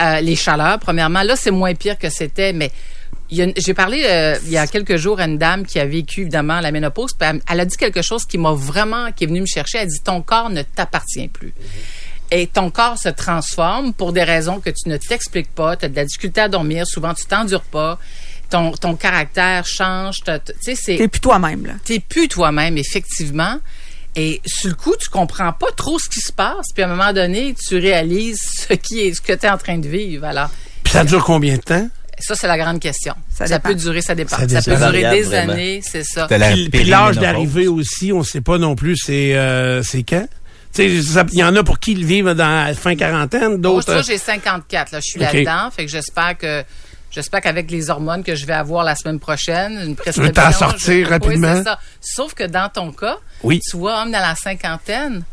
Euh, 0.00 0.20
les 0.20 0.36
chaleurs, 0.36 0.78
premièrement. 0.78 1.22
Là, 1.22 1.34
c'est 1.36 1.50
moins 1.50 1.74
pire 1.74 1.98
que 1.98 2.08
c'était, 2.10 2.52
mais 2.52 2.70
j'ai 3.30 3.74
parlé 3.74 4.02
euh, 4.06 4.36
il 4.44 4.50
y 4.50 4.56
a 4.58 4.66
quelques 4.66 4.96
jours 4.96 5.20
à 5.20 5.24
une 5.24 5.38
dame 5.38 5.64
qui 5.64 5.78
a 5.78 5.86
vécu 5.86 6.22
évidemment 6.22 6.60
la 6.60 6.72
ménopause. 6.72 7.12
elle, 7.20 7.40
elle 7.48 7.60
a 7.60 7.64
dit 7.64 7.76
quelque 7.76 8.02
chose 8.02 8.24
qui 8.24 8.38
m'a 8.38 8.52
vraiment, 8.52 9.12
qui 9.12 9.24
est 9.24 9.26
venu 9.26 9.40
me 9.40 9.46
chercher. 9.46 9.78
Elle 9.78 9.84
a 9.84 9.86
dit 9.86 10.00
ton 10.04 10.20
corps 10.22 10.50
ne 10.50 10.62
t'appartient 10.62 11.28
plus. 11.28 11.52
Et 12.32 12.46
ton 12.46 12.70
corps 12.70 12.96
se 12.98 13.08
transforme 13.08 13.92
pour 13.92 14.12
des 14.12 14.22
raisons 14.22 14.60
que 14.60 14.70
tu 14.70 14.88
ne 14.88 14.96
t'expliques 14.96 15.52
pas. 15.52 15.76
Tu 15.76 15.84
as 15.86 15.88
de 15.88 15.96
la 15.96 16.04
difficulté 16.04 16.40
à 16.40 16.48
dormir. 16.48 16.86
Souvent, 16.86 17.12
tu 17.14 17.24
t'endures 17.24 17.62
pas. 17.62 17.98
Ton, 18.50 18.72
ton 18.72 18.94
caractère 18.96 19.64
change. 19.66 20.18
Tu 20.24 20.32
sais, 20.60 20.74
c'est 20.74 20.96
T'es 20.96 21.08
plus 21.08 21.20
toi-même, 21.20 21.66
là. 21.66 21.72
t'es 21.84 22.00
plus 22.00 22.28
toi-même, 22.28 22.76
effectivement. 22.78 23.58
Et 24.16 24.40
sur 24.44 24.70
le 24.70 24.74
coup, 24.76 24.94
tu 24.98 25.08
comprends 25.08 25.52
pas 25.52 25.70
trop 25.76 25.98
ce 26.00 26.08
qui 26.08 26.20
se 26.20 26.32
passe. 26.32 26.66
Puis 26.74 26.82
à 26.82 26.86
un 26.86 26.96
moment 26.96 27.12
donné, 27.12 27.54
tu 27.54 27.78
réalises 27.78 28.40
ce 28.68 28.74
qui 28.74 29.00
est, 29.00 29.14
ce 29.14 29.20
que 29.20 29.32
tu 29.32 29.46
es 29.46 29.50
en 29.50 29.58
train 29.58 29.78
de 29.78 29.88
vivre. 29.88 30.24
Alors, 30.24 30.50
Puis 30.82 30.92
ça 30.92 31.04
dure 31.04 31.24
combien 31.24 31.56
de 31.56 31.62
temps? 31.62 31.88
Ça, 32.20 32.34
c'est 32.34 32.46
la 32.46 32.58
grande 32.58 32.80
question. 32.80 33.14
Ça 33.30 33.58
peut 33.58 33.74
durer, 33.74 34.02
ça 34.02 34.14
dépend. 34.14 34.36
Ça 34.36 34.62
peut 34.62 34.76
durer 34.76 35.10
des 35.10 35.22
vraiment. 35.22 35.52
années, 35.52 35.80
c'est 35.82 36.04
ça. 36.04 36.26
Puis, 36.28 36.68
puis 36.70 36.84
l'âge 36.84 37.18
d'arrivée 37.18 37.68
aussi, 37.68 38.12
on 38.12 38.22
sait 38.22 38.40
pas 38.40 38.58
non 38.58 38.74
plus 38.76 38.96
c'est 38.96 39.34
euh, 39.36 39.82
c'est 39.82 40.02
quand. 40.02 40.26
Tu 40.72 40.84
il 40.86 41.34
y 41.38 41.42
en 41.42 41.56
a 41.56 41.64
pour 41.64 41.80
qui 41.80 41.94
le 41.96 42.06
vivent 42.06 42.30
dans 42.30 42.64
la 42.66 42.74
fin 42.74 42.94
quarantaine, 42.94 43.48
Moi, 43.48 43.56
d'autres. 43.58 43.92
ça, 43.92 44.02
j'ai 44.02 44.18
54. 44.18 44.92
Là, 44.92 45.00
je 45.00 45.10
suis 45.10 45.18
là-dedans. 45.18 45.68
Fait 45.74 45.84
que 45.84 45.90
j'espère 45.90 46.38
que 46.38 46.62
j'espère 47.10 47.40
qu'avec 47.40 47.68
les 47.72 47.90
hormones 47.90 48.22
que 48.22 48.36
je 48.36 48.46
vais 48.46 48.52
avoir 48.52 48.84
la 48.84 48.94
semaine 48.94 49.18
prochaine, 49.18 49.72
une 49.72 49.88
veux 49.90 49.94
prescription. 49.96 50.32
t'en 50.32 50.52
sortir 50.52 51.06
je- 51.06 51.10
rapidement? 51.10 51.48
Oui, 51.50 51.56
c'est 51.58 51.64
ça. 51.64 51.80
Sauf 52.00 52.34
que 52.34 52.44
dans 52.44 52.68
ton 52.68 52.92
cas, 52.92 53.16
Oui. 53.42 53.58
tu 53.68 53.76
vois, 53.76 54.00
homme 54.02 54.12
dans 54.12 54.20
la 54.20 54.36
cinquantaine, 54.36 55.24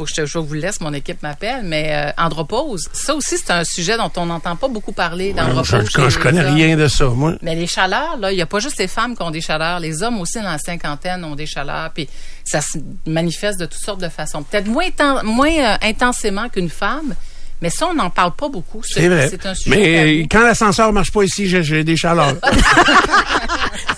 faut 0.00 0.22
que 0.22 0.26
je, 0.26 0.38
vous 0.38 0.54
laisse, 0.54 0.80
mon 0.80 0.92
équipe 0.92 1.22
m'appelle, 1.22 1.62
mais 1.64 1.90
euh, 1.92 2.10
andropause, 2.16 2.88
ça 2.92 3.14
aussi, 3.14 3.36
c'est 3.36 3.50
un 3.50 3.64
sujet 3.64 3.96
dont 3.96 4.10
on 4.16 4.26
n'entend 4.26 4.56
pas 4.56 4.68
beaucoup 4.68 4.92
parler 4.92 5.32
d'andropause. 5.32 5.90
je, 5.94 6.08
je 6.08 6.18
connais 6.18 6.44
hommes. 6.44 6.54
rien 6.54 6.76
de 6.76 6.88
ça, 6.88 7.06
moi. 7.06 7.34
Mais 7.42 7.54
les 7.54 7.66
chaleurs, 7.66 8.16
là, 8.18 8.32
il 8.32 8.36
n'y 8.36 8.42
a 8.42 8.46
pas 8.46 8.60
juste 8.60 8.78
les 8.78 8.88
femmes 8.88 9.16
qui 9.16 9.22
ont 9.22 9.30
des 9.30 9.40
chaleurs. 9.40 9.80
Les 9.80 10.02
hommes 10.02 10.20
aussi, 10.20 10.38
dans 10.38 10.50
la 10.50 10.58
cinquantaine, 10.58 11.24
ont 11.24 11.34
des 11.34 11.46
chaleurs. 11.46 11.90
Puis 11.94 12.08
ça 12.44 12.60
se 12.60 12.78
manifeste 13.06 13.60
de 13.60 13.66
toutes 13.66 13.82
sortes 13.82 14.00
de 14.00 14.08
façons. 14.08 14.42
Peut-être 14.42 14.66
moins, 14.66 14.88
euh, 14.98 15.76
intensément 15.82 16.48
qu'une 16.48 16.70
femme, 16.70 17.14
mais 17.60 17.68
ça, 17.68 17.88
on 17.90 17.94
n'en 17.94 18.08
parle 18.08 18.32
pas 18.32 18.48
beaucoup. 18.48 18.80
C'est 18.82 19.08
vrai. 19.08 19.30
Un 19.44 19.54
sujet. 19.54 19.76
Mais 19.76 20.20
quand 20.30 20.42
l'ascenseur 20.42 20.92
marche 20.92 21.12
pas 21.12 21.24
ici, 21.24 21.46
j'ai 21.46 21.84
des 21.84 21.96
chaleurs. 21.96 22.36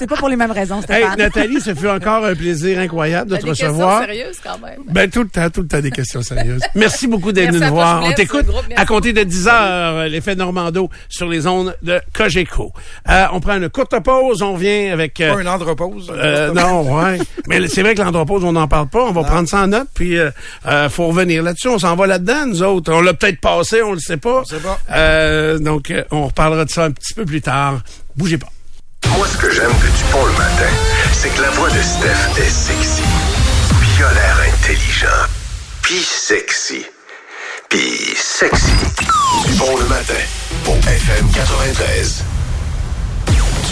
C'est 0.03 0.09
pas 0.09 0.17
pour 0.17 0.29
les 0.29 0.35
mêmes 0.35 0.51
raisons, 0.51 0.79
hey, 0.79 0.83
Stéphane. 0.83 1.17
Nathalie, 1.19 1.61
ce 1.61 1.75
fut 1.77 1.87
encore 1.88 2.25
un 2.25 2.35
plaisir 2.35 2.81
incroyable 2.81 3.31
de 3.31 3.37
te 3.37 3.45
des 3.45 3.51
recevoir. 3.51 4.01
questions 4.01 4.15
sérieuses 4.17 4.41
quand 4.43 4.59
même. 4.67 4.79
Ben, 4.88 5.09
tout 5.09 5.23
le 5.23 5.29
temps, 5.29 5.49
tout 5.49 5.61
le 5.61 5.69
temps 5.69 5.79
des 5.81 5.93
questions 5.93 6.23
sérieuses. 6.23 6.61
Merci 6.75 7.07
beaucoup 7.07 7.31
d'être 7.31 7.53
venu 7.53 7.62
à 7.65 7.69
nous 7.69 7.75
voir. 7.75 8.03
On 8.03 8.12
t'écoute 8.12 8.47
à 8.75 8.85
compter 8.85 9.12
de 9.12 9.23
10 9.23 9.47
heures, 9.47 9.53
euh, 9.99 10.09
l'effet 10.09 10.35
Normando 10.35 10.91
sur 11.09 11.29
les 11.29 11.47
ondes 11.47 11.77
de 11.83 12.01
Cogeco. 12.12 12.73
Euh, 13.09 13.27
on 13.33 13.38
prend 13.38 13.55
une 13.59 13.69
courte 13.69 13.95
pause, 14.03 14.43
on 14.43 14.55
revient 14.55 14.88
avec... 14.91 15.21
euh, 15.21 15.35
Pas 15.35 15.41
une 15.41 15.47
andropause. 15.49 16.11
euh, 16.12 16.53
non, 16.53 16.93
ouais. 17.01 17.19
Mais 17.47 17.69
c'est 17.69 17.83
vrai 17.83 17.95
que 17.95 18.03
l'andropause, 18.03 18.43
on 18.43 18.53
n'en 18.53 18.67
parle 18.67 18.88
pas. 18.88 19.05
On 19.05 19.12
va 19.12 19.23
prendre 19.23 19.49
ça 19.49 19.61
en 19.62 19.67
note, 19.69 19.87
puis 19.95 20.19
euh, 20.19 20.31
euh, 20.67 20.88
faut 20.88 21.07
revenir 21.07 21.45
là-dessus. 21.45 21.69
On 21.69 21.79
s'en 21.79 21.95
va 21.95 22.09
là-dedans, 22.09 22.47
nous 22.47 22.62
autres. 22.65 22.93
On 22.93 23.03
l'a 23.03 23.15
peut-être 23.15 23.41
passé, 23.41 23.83
on 23.83 23.93
le 23.93 24.01
sait 24.01 24.17
pas. 24.17 24.43
sait 24.47 24.57
pas. 24.57 24.81
Euh, 24.91 25.61
donc, 25.61 25.93
on 26.11 26.27
reparlera 26.27 26.65
de 26.65 26.71
ça 26.71 26.87
un 26.87 26.91
petit 26.91 27.15
peu 27.15 27.25
plus 27.25 27.41
tard. 27.41 27.83
Bougez 28.17 28.38
pas. 28.38 28.49
Moi, 29.09 29.27
ce 29.27 29.37
que 29.37 29.51
j'aime 29.51 29.71
de 29.71 29.88
Dupont 29.97 30.25
le 30.25 30.33
matin, 30.33 30.71
c'est 31.12 31.29
que 31.31 31.43
la 31.43 31.51
voix 31.51 31.69
de 31.71 31.81
Steph 31.83 32.41
est 32.41 32.49
sexy. 32.49 33.03
Puis 33.81 33.88
il 33.99 34.05
a 34.05 34.12
l'air 34.12 34.37
intelligent. 34.55 35.29
Puis 35.83 36.03
sexy. 36.03 36.87
Puis 37.69 38.15
sexy. 38.17 38.73
Dupont 39.47 39.77
le 39.77 39.87
matin. 39.87 40.23
Au 40.67 40.75
FM 40.75 41.31
93. 41.33 42.25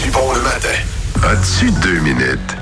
Dupont 0.03 0.33
le 0.33 0.41
matin. 0.41 0.77
As-tu 1.23 1.71
deux 1.71 1.99
minutes? 1.99 2.55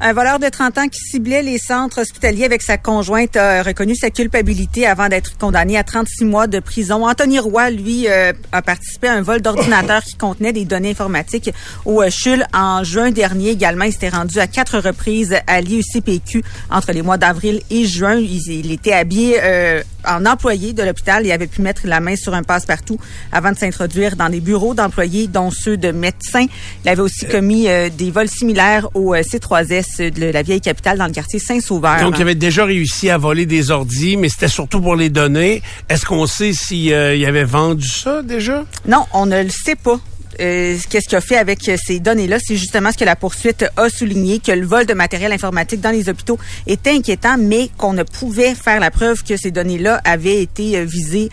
Un 0.00 0.12
voleur 0.12 0.38
de 0.38 0.48
30 0.48 0.78
ans 0.78 0.88
qui 0.88 1.00
ciblait 1.00 1.42
les 1.42 1.58
centres 1.58 2.02
hospitaliers 2.02 2.44
avec 2.44 2.60
sa 2.60 2.76
conjointe 2.76 3.36
a 3.36 3.62
reconnu 3.62 3.94
sa 3.94 4.10
culpabilité 4.10 4.86
avant 4.86 5.08
d'être 5.08 5.38
condamné 5.38 5.78
à 5.78 5.84
36 5.84 6.24
mois 6.26 6.46
de 6.46 6.60
prison. 6.60 7.06
Anthony 7.06 7.38
Roy, 7.38 7.70
lui, 7.70 8.06
euh, 8.08 8.32
a 8.52 8.60
participé 8.60 9.08
à 9.08 9.14
un 9.14 9.22
vol 9.22 9.40
d'ordinateur 9.40 10.02
qui 10.04 10.16
contenait 10.16 10.52
des 10.52 10.66
données 10.66 10.90
informatiques 10.90 11.50
au 11.86 12.02
euh, 12.02 12.10
CHUL 12.10 12.46
en 12.52 12.84
juin 12.84 13.10
dernier. 13.10 13.50
Également, 13.50 13.84
il 13.84 13.92
s'était 13.92 14.10
rendu 14.10 14.38
à 14.38 14.46
quatre 14.46 14.78
reprises 14.78 15.36
à 15.46 15.60
l'IUCPQ 15.62 16.44
entre 16.70 16.92
les 16.92 17.02
mois 17.02 17.16
d'avril 17.16 17.62
et 17.70 17.86
juin. 17.86 18.16
Il, 18.16 18.36
il 18.48 18.72
était 18.72 18.92
habillé 18.92 19.38
euh, 19.42 19.82
en 20.06 20.26
employé 20.26 20.72
de 20.72 20.82
l'hôpital 20.82 21.26
et 21.26 21.32
avait 21.32 21.46
pu 21.46 21.62
mettre 21.62 21.82
la 21.84 22.00
main 22.00 22.16
sur 22.16 22.34
un 22.34 22.42
passe-partout 22.42 22.98
avant 23.32 23.52
de 23.52 23.56
s'introduire 23.56 24.16
dans 24.16 24.28
des 24.28 24.40
bureaux 24.40 24.74
d'employés, 24.74 25.26
dont 25.26 25.50
ceux 25.50 25.76
de 25.76 25.90
médecins. 25.90 26.46
Il 26.84 26.88
avait 26.88 27.02
aussi 27.02 27.26
commis 27.26 27.68
euh, 27.68 27.88
des 27.90 28.10
vols 28.10 28.28
similaires 28.28 28.88
au 28.94 29.14
euh, 29.14 29.22
C3S 29.22 30.10
de 30.10 30.26
la 30.26 30.42
vieille 30.42 30.60
capitale 30.60 30.98
dans 30.98 31.06
le 31.06 31.12
quartier 31.12 31.38
Saint-Sauveur. 31.38 32.00
Donc, 32.00 32.18
il 32.18 32.22
avait 32.22 32.34
déjà 32.34 32.64
réussi 32.64 33.10
à 33.10 33.18
voler 33.18 33.46
des 33.46 33.70
ordis, 33.70 34.16
mais 34.16 34.28
c'était 34.28 34.48
surtout 34.48 34.80
pour 34.80 34.96
les 34.96 35.10
donner. 35.10 35.62
Est-ce 35.88 36.06
qu'on 36.06 36.26
sait 36.26 36.52
s'il 36.52 36.92
avait 36.92 37.44
vendu 37.44 37.88
ça 37.88 38.22
déjà? 38.22 38.64
Non, 38.86 39.04
on 39.12 39.26
ne 39.26 39.42
le 39.42 39.50
sait 39.50 39.76
pas. 39.76 40.00
Euh, 40.40 40.76
Qu'est-ce 40.88 41.08
qu'il 41.08 41.16
a 41.16 41.20
fait 41.20 41.36
avec 41.36 41.68
euh, 41.68 41.76
ces 41.82 42.00
données-là? 42.00 42.38
C'est 42.40 42.56
justement 42.56 42.92
ce 42.92 42.98
que 42.98 43.04
la 43.04 43.16
poursuite 43.16 43.64
a 43.76 43.88
souligné, 43.88 44.38
que 44.38 44.52
le 44.52 44.66
vol 44.66 44.86
de 44.86 44.94
matériel 44.94 45.32
informatique 45.32 45.80
dans 45.80 45.90
les 45.90 46.08
hôpitaux 46.08 46.38
était 46.66 46.90
inquiétant, 46.90 47.36
mais 47.38 47.70
qu'on 47.76 47.92
ne 47.92 48.02
pouvait 48.02 48.54
faire 48.54 48.80
la 48.80 48.90
preuve 48.90 49.22
que 49.22 49.36
ces 49.36 49.50
données-là 49.50 50.00
avaient 50.04 50.42
été 50.42 50.78
euh, 50.78 50.84
visées 50.84 51.28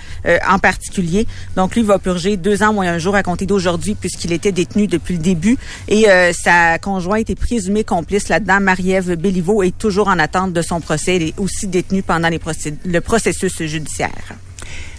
en 0.48 0.60
particulier. 0.60 1.28
Donc, 1.56 1.76
lui 1.76 1.84
va 1.84 2.00
purger 2.00 2.38
deux 2.38 2.64
ans 2.64 2.74
moins 2.74 2.88
un 2.88 2.98
jour 2.98 3.16
à 3.16 3.24
compter 3.24 3.46
d'aujourd'hui, 3.46 3.96
puisqu'il 3.96 4.32
était 4.32 4.52
détenu 4.52 4.88
depuis 4.88 5.16
le 5.16 5.22
début. 5.22 5.58
Et 5.88 6.10
euh, 6.10 6.32
sa 6.34 6.78
conjointe 6.80 7.30
est 7.30 7.36
présumée 7.36 7.84
complice 7.84 8.30
là-dedans. 8.30 8.60
Marie-Ève 8.60 9.16
Béliveau 9.16 9.64
est 9.64 9.78
toujours 9.78 10.08
en 10.08 10.20
attente 10.20 10.54
de 10.54 10.62
son 10.62 10.80
procès. 10.80 11.16
Elle 11.16 11.24
est 11.24 11.40
aussi 11.40 11.68
détenue 11.68 12.04
pendant 12.04 12.30
le 12.30 13.02
processus 13.02 13.64
judiciaire. 13.64 14.36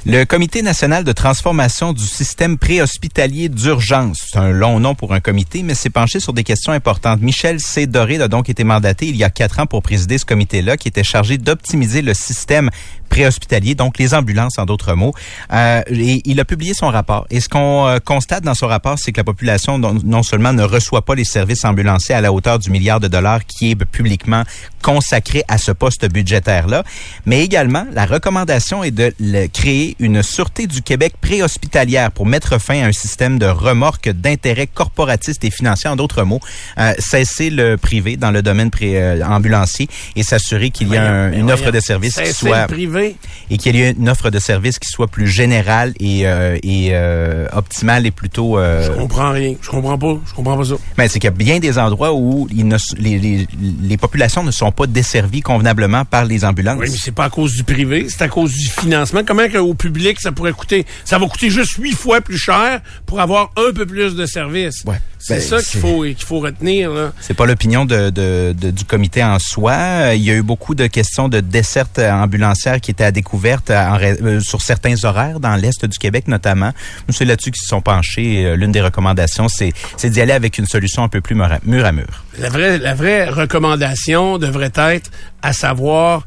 Le 0.06 0.24
Comité 0.24 0.60
national 0.60 1.02
de 1.02 1.12
transformation 1.12 1.94
du 1.94 2.04
système 2.04 2.58
préhospitalier 2.58 3.48
d'urgence, 3.48 4.18
c'est 4.30 4.38
un 4.38 4.50
long 4.50 4.78
nom 4.78 4.94
pour 4.94 5.14
un 5.14 5.20
comité, 5.20 5.62
mais 5.62 5.72
s'est 5.72 5.88
penché 5.88 6.20
sur 6.20 6.34
des 6.34 6.44
questions 6.44 6.72
importantes. 6.72 7.22
Michel 7.22 7.58
C. 7.58 7.86
Doré 7.86 8.20
a 8.20 8.28
donc 8.28 8.50
été 8.50 8.64
mandaté 8.64 9.06
il 9.06 9.16
y 9.16 9.24
a 9.24 9.30
quatre 9.30 9.60
ans 9.60 9.66
pour 9.66 9.80
présider 9.80 10.18
ce 10.18 10.26
comité-là, 10.26 10.76
qui 10.76 10.88
était 10.88 11.02
chargé 11.02 11.38
d'optimiser 11.38 12.02
le 12.02 12.12
système 12.12 12.68
préhospitalier, 13.08 13.74
donc 13.74 13.96
les 13.96 14.12
ambulances 14.12 14.58
en 14.58 14.66
d'autres 14.66 14.92
mots. 14.94 15.14
Euh, 15.52 15.80
et 15.86 16.20
il 16.26 16.38
a 16.38 16.44
publié 16.44 16.74
son 16.74 16.88
rapport. 16.88 17.26
Et 17.30 17.40
ce 17.40 17.48
qu'on 17.48 17.86
euh, 17.86 17.98
constate 17.98 18.44
dans 18.44 18.54
son 18.54 18.66
rapport, 18.66 18.98
c'est 18.98 19.12
que 19.12 19.20
la 19.20 19.24
population 19.24 19.78
non, 19.78 19.96
non, 20.04 20.22
seulement 20.22 20.52
ne 20.52 20.64
reçoit 20.64 21.02
pas 21.02 21.14
les 21.14 21.24
services 21.24 21.64
ambulanciers 21.64 22.14
à 22.14 22.20
la 22.20 22.30
hauteur 22.30 22.58
du 22.58 22.70
milliard 22.70 23.00
de 23.00 23.08
dollars 23.08 23.46
qui 23.46 23.70
est 23.70 23.84
publiquement 23.84 24.42
consacré 24.82 25.44
à 25.48 25.56
ce 25.56 25.72
poste 25.72 26.06
budgétaire-là, 26.12 26.84
mais 27.24 27.42
également 27.42 27.86
la 27.92 28.04
recommandation 28.04 28.84
est 28.84 28.90
de 28.90 29.14
le 29.18 29.46
créer 29.46 29.93
une 29.98 30.22
sûreté 30.22 30.66
du 30.66 30.82
Québec 30.82 31.14
préhospitalière 31.20 32.10
pour 32.10 32.26
mettre 32.26 32.58
fin 32.60 32.82
à 32.82 32.86
un 32.86 32.92
système 32.92 33.38
de 33.38 33.46
remorque 33.46 34.08
d'intérêt 34.08 34.66
corporatiste 34.66 35.44
et 35.44 35.50
financier, 35.50 35.90
en 35.90 35.96
d'autres 35.96 36.24
mots, 36.24 36.40
euh, 36.78 36.92
cesser 36.98 37.50
le 37.50 37.76
privé 37.76 38.16
dans 38.16 38.30
le 38.30 38.42
domaine 38.42 38.70
pré, 38.70 39.00
euh, 39.00 39.24
ambulancier 39.24 39.88
et 40.16 40.22
s'assurer 40.22 40.70
qu'il 40.70 40.88
y 40.88 40.96
a 40.96 41.02
un, 41.02 41.32
une 41.32 41.50
offre 41.50 41.70
de 41.70 41.80
service 41.80 42.16
qui 42.16 42.32
soit 42.32 42.66
privé. 42.66 43.16
et 43.50 43.58
qu'il 43.58 43.76
y 43.76 43.82
ait 43.82 43.92
une 43.92 44.08
offre 44.08 44.30
de 44.30 44.38
service 44.38 44.78
qui 44.78 44.88
soit 44.88 45.08
plus 45.08 45.28
générale 45.28 45.92
et, 46.00 46.26
euh, 46.26 46.58
et 46.62 46.90
euh, 46.92 47.46
optimale 47.52 48.06
et 48.06 48.10
plutôt. 48.10 48.58
Je 48.58 48.90
comprends 48.90 49.30
rien. 49.30 49.54
Je 49.60 49.70
comprends 49.70 49.98
pas. 49.98 50.16
Je 50.26 50.34
comprends 50.34 50.56
pas 50.56 50.64
ça. 50.64 50.74
Mais 50.98 51.08
c'est 51.08 51.18
qu'il 51.18 51.28
y 51.28 51.32
a 51.32 51.36
bien 51.36 51.58
des 51.58 51.78
endroits 51.78 52.12
où 52.12 52.48
ne, 52.52 52.76
les, 52.98 53.18
les, 53.18 53.46
les 53.82 53.96
populations 53.96 54.42
ne 54.42 54.50
sont 54.50 54.72
pas 54.72 54.86
desservies 54.86 55.40
convenablement 55.40 56.04
par 56.04 56.24
les 56.24 56.44
ambulances. 56.44 56.78
Oui, 56.78 56.88
mais 56.90 56.98
c'est 56.98 57.14
pas 57.14 57.24
à 57.24 57.30
cause 57.30 57.54
du 57.54 57.64
privé, 57.64 58.06
c'est 58.08 58.22
à 58.22 58.28
cause 58.28 58.52
du 58.52 58.66
financement. 58.68 59.20
Comment 59.26 59.48
que, 59.48 59.58
au 59.58 59.74
public 59.84 60.18
ça 60.20 60.32
pourrait 60.32 60.52
coûter 60.52 60.86
Ça 61.04 61.18
va 61.18 61.26
coûter 61.26 61.50
juste 61.50 61.76
huit 61.78 61.92
fois 61.94 62.20
plus 62.20 62.38
cher 62.38 62.80
pour 63.06 63.20
avoir 63.20 63.50
un 63.56 63.72
peu 63.72 63.86
plus 63.86 64.14
de 64.16 64.26
services. 64.26 64.82
Ouais. 64.86 65.00
C'est 65.18 65.36
Ben, 65.36 65.40
ça 65.40 65.62
qu'il 65.62 65.80
faut 65.80 66.02
qu'il 66.02 66.16
faut 66.26 66.38
retenir. 66.40 66.90
C'est 67.20 67.32
pas 67.32 67.46
l'opinion 67.46 67.86
de, 67.86 68.10
de- 68.10 68.54
de- 68.58 68.70
du 68.70 68.84
comité 68.84 69.24
en 69.24 69.38
soi. 69.38 69.72
Euh, 69.72 70.14
Il 70.14 70.22
y 70.22 70.30
a 70.30 70.34
eu 70.34 70.42
beaucoup 70.42 70.74
de 70.74 70.86
questions 70.86 71.28
de 71.30 71.40
desserte 71.40 71.98
ambulancière 71.98 72.78
qui 72.80 72.90
étaient 72.90 73.04
à 73.04 73.10
découverte 73.10 73.70
en 73.70 73.98
euh, 74.02 74.40
sur 74.40 74.60
certains 74.60 75.02
horaires 75.04 75.40
dans 75.40 75.56
l'est 75.56 75.84
du 75.86 75.98
Québec 75.98 76.28
notamment. 76.28 76.72
Nous, 77.08 77.14
C'est 77.14 77.24
là-dessus 77.24 77.52
qu'ils 77.52 77.62
se 77.62 77.68
sont 77.68 77.80
penchés. 77.80 78.44
Euh, 78.44 78.56
L'une 78.56 78.72
des 78.72 78.82
recommandations, 78.82 79.48
c'est 79.48 79.72
c'est 79.96 80.10
d'y 80.10 80.20
aller 80.20 80.32
avec 80.34 80.58
une 80.58 80.66
solution 80.66 81.02
un 81.04 81.08
peu 81.08 81.20
plus 81.22 81.34
mur 81.34 81.50
à 81.50 81.58
mur. 81.64 81.86
À 81.86 81.92
mur. 81.92 82.24
La 82.38 82.50
vraie 82.50 82.78
la 82.78 82.94
vraie 82.94 83.28
recommandation 83.28 84.36
devrait 84.38 84.72
être 84.76 85.10
à 85.42 85.52
savoir 85.54 86.26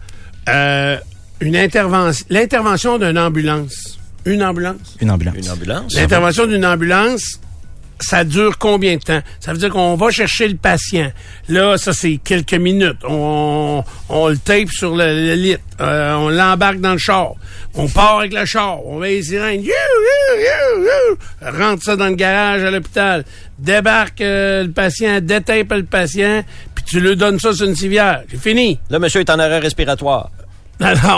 euh, 0.50 0.98
une 1.40 1.56
intervention 1.56 2.26
l'intervention 2.30 2.98
d'une 2.98 3.18
ambulance. 3.18 4.00
Une 4.26 4.44
ambulance. 4.44 4.98
Une 5.00 5.12
ambulance. 5.12 5.36
Une 5.38 5.50
ambulance. 5.50 5.96
L'intervention 5.96 6.48
d'une 6.48 6.66
ambulance, 6.66 7.40
ça 8.00 8.24
dure 8.24 8.58
combien 8.58 8.98
de 8.98 9.02
temps? 9.02 9.22
Ça 9.40 9.54
veut 9.54 9.58
dire 9.58 9.70
qu'on 9.70 9.96
va 9.96 10.12
chercher 10.12 10.48
le 10.48 10.56
patient. 10.56 11.12
Là, 11.48 11.78
ça, 11.78 11.94
c'est 11.94 12.20
quelques 12.24 12.54
minutes. 12.54 12.98
On, 13.08 13.84
on 14.10 14.28
le 14.28 14.38
tape 14.38 14.70
sur 14.70 14.96
le, 14.96 15.06
le 15.06 15.34
lit. 15.36 15.56
Euh, 15.80 16.14
on 16.16 16.30
l'embarque 16.30 16.80
dans 16.80 16.92
le 16.94 16.98
char. 16.98 17.32
On 17.74 17.88
part 17.88 18.20
avec 18.20 18.34
le 18.34 18.46
char. 18.46 18.86
On 18.86 19.00
met 19.00 19.12
les 19.12 19.24
sirènes. 19.24 19.62
You, 19.62 19.68
you, 19.70 20.40
you, 20.40 20.84
you. 20.84 21.18
Rentre 21.60 21.84
ça 21.84 21.96
dans 21.96 22.08
le 22.08 22.16
garage 22.16 22.64
à 22.64 22.72
l'hôpital. 22.72 23.24
Débarque 23.58 24.22
euh, 24.22 24.64
le 24.64 24.72
patient, 24.72 25.20
détape 25.22 25.72
le 25.72 25.84
patient, 25.84 26.44
puis 26.76 26.84
tu 26.86 27.00
lui 27.00 27.16
donnes 27.16 27.40
ça 27.40 27.54
sur 27.54 27.66
une 27.66 27.76
civière. 27.76 28.24
C'est 28.30 28.42
fini. 28.42 28.78
Là, 28.90 29.00
monsieur 29.00 29.22
est 29.22 29.30
en 29.30 29.40
arrêt 29.40 29.60
respiratoire. 29.60 30.30
Non, 30.80 30.90
non. 30.90 31.16